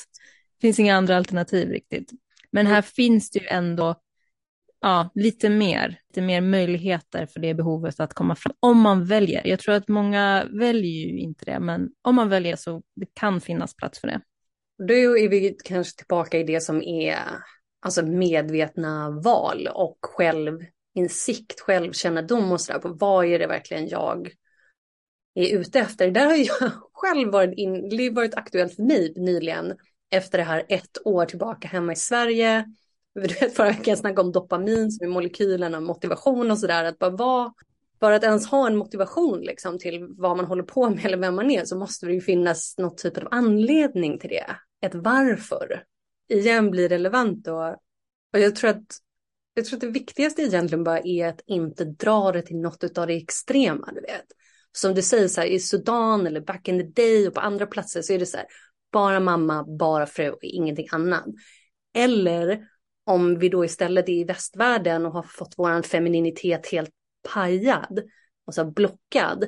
Det 0.57 0.67
finns 0.67 0.79
inga 0.79 0.97
andra 0.97 1.17
alternativ 1.17 1.69
riktigt. 1.69 2.13
Men 2.57 2.67
här 2.67 2.83
finns 2.83 3.31
det 3.31 3.39
ju 3.39 3.47
ändå 3.47 4.01
ja, 4.81 5.11
lite 5.15 5.49
mer, 5.49 6.01
lite 6.09 6.21
mer 6.21 6.41
möjligheter 6.41 7.27
för 7.27 7.41
det 7.41 7.55
behovet 7.55 8.01
att 8.01 8.15
komma 8.15 8.35
fram. 8.35 8.55
Om 8.61 8.81
man 8.81 9.05
väljer. 9.05 9.47
Jag 9.47 9.61
tror 9.61 9.75
att 9.75 9.89
många 9.89 10.47
väljer 10.53 11.07
ju 11.07 11.19
inte 11.19 11.45
det, 11.45 11.61
men 11.61 11.89
om 12.03 12.15
man 12.15 12.29
väljer 12.29 12.57
så 12.57 12.83
det 12.95 13.15
kan 13.15 13.41
finnas 13.41 13.77
plats 13.77 14.01
för 14.01 14.09
det. 14.09 14.21
Då 14.79 15.19
är 15.19 15.29
vi 15.29 15.57
kanske 15.65 15.97
tillbaka 15.97 16.39
i 16.39 16.45
det 16.45 16.61
som 16.61 16.83
är 16.83 17.19
alltså 17.81 18.07
medvetna 18.07 19.11
val 19.11 19.69
och 19.75 19.99
självinsikt, 20.01 21.61
självkännedom 21.61 22.53
och 22.53 22.61
sådär 22.61 22.81
vad 22.85 23.27
är 23.27 23.39
det 23.39 23.47
verkligen 23.47 23.89
jag 23.89 24.31
är 25.35 25.59
ute 25.59 25.81
efter. 25.81 26.11
Där 26.11 26.27
har 26.27 26.37
jag 26.37 26.73
själv 26.93 27.33
varit, 27.33 27.59
in, 27.59 27.89
det 27.89 28.11
varit 28.11 28.35
aktuellt 28.35 28.77
för 28.77 28.83
mig 28.83 29.13
nyligen 29.17 29.75
efter 30.11 30.39
det 30.39 30.45
här 30.45 30.65
ett 30.69 31.07
år 31.07 31.25
tillbaka 31.25 31.69
hemma 31.69 31.93
i 31.93 31.97
Sverige. 31.97 32.65
Du 33.15 33.21
vet, 33.21 33.57
förra 33.57 33.69
veckan 33.69 33.97
snackade 33.97 34.21
om 34.21 34.33
dopamin 34.33 34.91
som 34.91 35.07
är 35.07 35.11
molekylen 35.11 35.75
av 35.75 35.83
motivation 35.83 36.51
och 36.51 36.59
sådär. 36.59 36.85
Att 36.85 36.99
bara 36.99 37.11
vara, 37.11 37.53
bara 38.01 38.17
att 38.17 38.25
ens 38.25 38.47
ha 38.47 38.67
en 38.67 38.77
motivation 38.77 39.41
liksom 39.41 39.79
till 39.79 40.07
vad 40.19 40.37
man 40.37 40.47
håller 40.47 40.63
på 40.63 40.91
med 40.91 41.05
eller 41.05 41.17
vem 41.19 41.35
man 41.35 41.51
är 41.51 41.65
så 41.65 41.79
måste 41.79 42.07
det 42.07 42.13
ju 42.13 42.21
finnas 42.21 42.75
något 42.79 42.99
typ 42.99 43.19
av 43.19 43.29
anledning 43.31 44.19
till 44.19 44.31
det. 44.31 44.47
Ett 44.87 44.95
varför. 44.95 45.83
Igen 46.29 46.71
blir 46.71 46.89
relevant 46.89 47.45
då. 47.45 47.77
Och 48.33 48.39
jag 48.41 48.57
tror 48.57 48.71
att 48.71 49.01
jag 49.57 49.65
tror 49.65 49.77
att 49.77 49.81
det 49.81 49.91
viktigaste 49.91 50.43
egentligen 50.43 50.85
bara 50.85 51.01
är 51.01 51.29
att 51.29 51.41
inte 51.47 51.85
dra 51.85 52.33
det 52.33 52.43
till 52.43 52.57
något 52.57 52.99
av 52.99 53.07
det 53.07 53.15
extrema, 53.17 53.93
du 53.93 54.01
vet. 54.01 54.27
Som 54.73 54.95
du 54.95 55.03
säger 55.03 55.29
så 55.29 55.41
här, 55.41 55.49
i 55.49 55.61
Sudan 55.61 56.27
eller 56.27 56.41
back 56.41 56.69
in 56.69 56.79
the 56.79 57.03
day 57.03 57.29
och 57.29 57.35
på 57.35 57.41
andra 57.41 57.67
platser 57.67 58.03
så 58.03 58.13
är 58.13 58.19
det 58.19 58.27
så 58.27 58.37
här, 58.37 58.47
bara 58.97 59.21
mamma, 59.21 59.65
bara 59.79 60.07
fru 60.07 60.31
och 60.31 60.39
ingenting 60.43 60.87
annat. 60.91 61.25
Eller 61.95 62.67
om 63.05 63.39
vi 63.39 63.49
då 63.49 63.65
istället 63.65 64.09
är 64.09 64.13
i 64.13 64.25
västvärlden 64.25 65.07
och 65.07 65.13
har 65.13 65.23
fått 65.23 65.55
vår 65.57 65.83
femininitet 65.83 66.73
helt 66.73 66.91
pajad 67.35 68.01
och 68.47 68.55
så 68.55 68.65
blockad, 68.65 69.45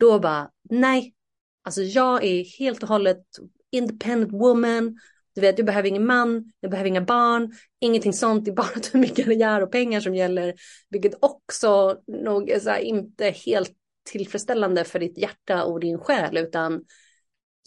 då 0.00 0.18
bara 0.18 0.50
nej, 0.70 1.14
alltså 1.62 1.82
jag 1.82 2.24
är 2.24 2.58
helt 2.58 2.82
och 2.82 2.88
hållet 2.88 3.22
independent 3.70 4.32
woman, 4.32 4.98
du 5.34 5.40
vet, 5.40 5.58
jag 5.58 5.66
behöver 5.66 5.88
ingen 5.88 6.06
man, 6.06 6.52
jag 6.60 6.70
behöver 6.70 6.88
inga 6.88 7.00
barn, 7.00 7.52
ingenting 7.80 8.12
sånt, 8.12 8.44
det 8.44 8.50
är 8.50 8.54
bara 8.54 8.68
hur 8.92 9.00
mycket 9.00 9.24
karriär 9.24 9.62
och 9.62 9.72
pengar 9.72 10.00
som 10.00 10.14
gäller, 10.14 10.54
vilket 10.90 11.14
också 11.20 11.98
nog 12.06 12.50
är 12.50 12.60
så 12.60 12.70
här, 12.70 12.80
inte 12.80 13.30
helt 13.30 13.72
tillfredsställande 14.10 14.84
för 14.84 14.98
ditt 14.98 15.18
hjärta 15.18 15.64
och 15.64 15.80
din 15.80 15.98
själ, 15.98 16.36
utan 16.36 16.84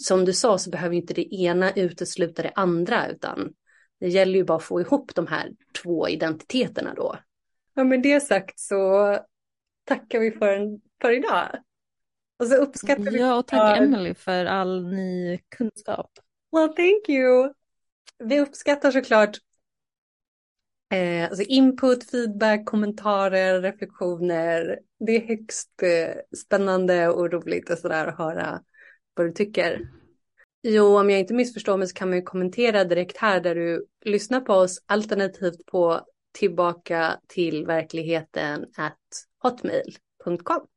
som 0.01 0.25
du 0.25 0.33
sa 0.33 0.57
så 0.57 0.69
behöver 0.69 0.95
inte 0.95 1.13
det 1.13 1.35
ena 1.35 1.71
utesluta 1.71 2.41
det 2.41 2.51
andra, 2.55 3.07
utan 3.07 3.53
det 3.99 4.07
gäller 4.07 4.35
ju 4.39 4.43
bara 4.43 4.57
att 4.57 4.63
få 4.63 4.81
ihop 4.81 5.15
de 5.15 5.27
här 5.27 5.51
två 5.83 6.09
identiteterna 6.09 6.93
då. 6.93 7.17
Ja, 7.73 7.83
med 7.83 8.01
det 8.01 8.19
sagt 8.19 8.59
så 8.59 9.17
tackar 9.83 10.19
vi 10.19 10.31
för, 10.31 10.47
en, 10.47 10.81
för 11.01 11.11
idag. 11.11 11.47
Och 12.39 12.47
så 12.47 12.55
uppskattar 12.55 13.11
vi. 13.11 13.19
Ja, 13.19 13.35
och 13.35 13.47
tack 13.47 13.77
Emily 13.77 14.13
för 14.13 14.45
all 14.45 14.87
ny 14.87 15.39
kunskap. 15.49 16.11
Well, 16.51 16.75
thank 16.75 17.09
you. 17.09 17.53
Vi 18.19 18.39
uppskattar 18.39 18.91
såklart 18.91 19.37
eh, 20.93 21.25
alltså 21.25 21.43
input, 21.43 22.11
feedback, 22.11 22.65
kommentarer, 22.65 23.61
reflektioner. 23.61 24.79
Det 24.99 25.11
är 25.11 25.27
högst 25.27 25.83
eh, 25.83 26.37
spännande 26.37 27.07
och 27.07 27.31
roligt 27.31 27.69
och 27.69 27.77
sådär 27.77 28.07
att 28.07 28.17
höra 28.17 28.61
vad 29.17 29.27
du 29.27 29.31
tycker. 29.31 29.81
Jo, 30.63 30.99
om 30.99 31.09
jag 31.09 31.19
inte 31.19 31.33
missförstår 31.33 31.77
mig 31.77 31.87
så 31.87 31.93
kan 31.93 32.09
man 32.09 32.17
ju 32.17 32.23
kommentera 32.23 32.83
direkt 32.83 33.17
här 33.17 33.39
där 33.39 33.55
du 33.55 33.85
lyssnar 34.05 34.41
på 34.41 34.53
oss 34.53 34.83
alternativt 34.85 35.65
på 35.65 36.01
tillbaka 36.39 37.19
till 37.27 37.65
verkligheten 37.65 38.65
at 38.77 38.97
hotmail.com. 39.43 40.67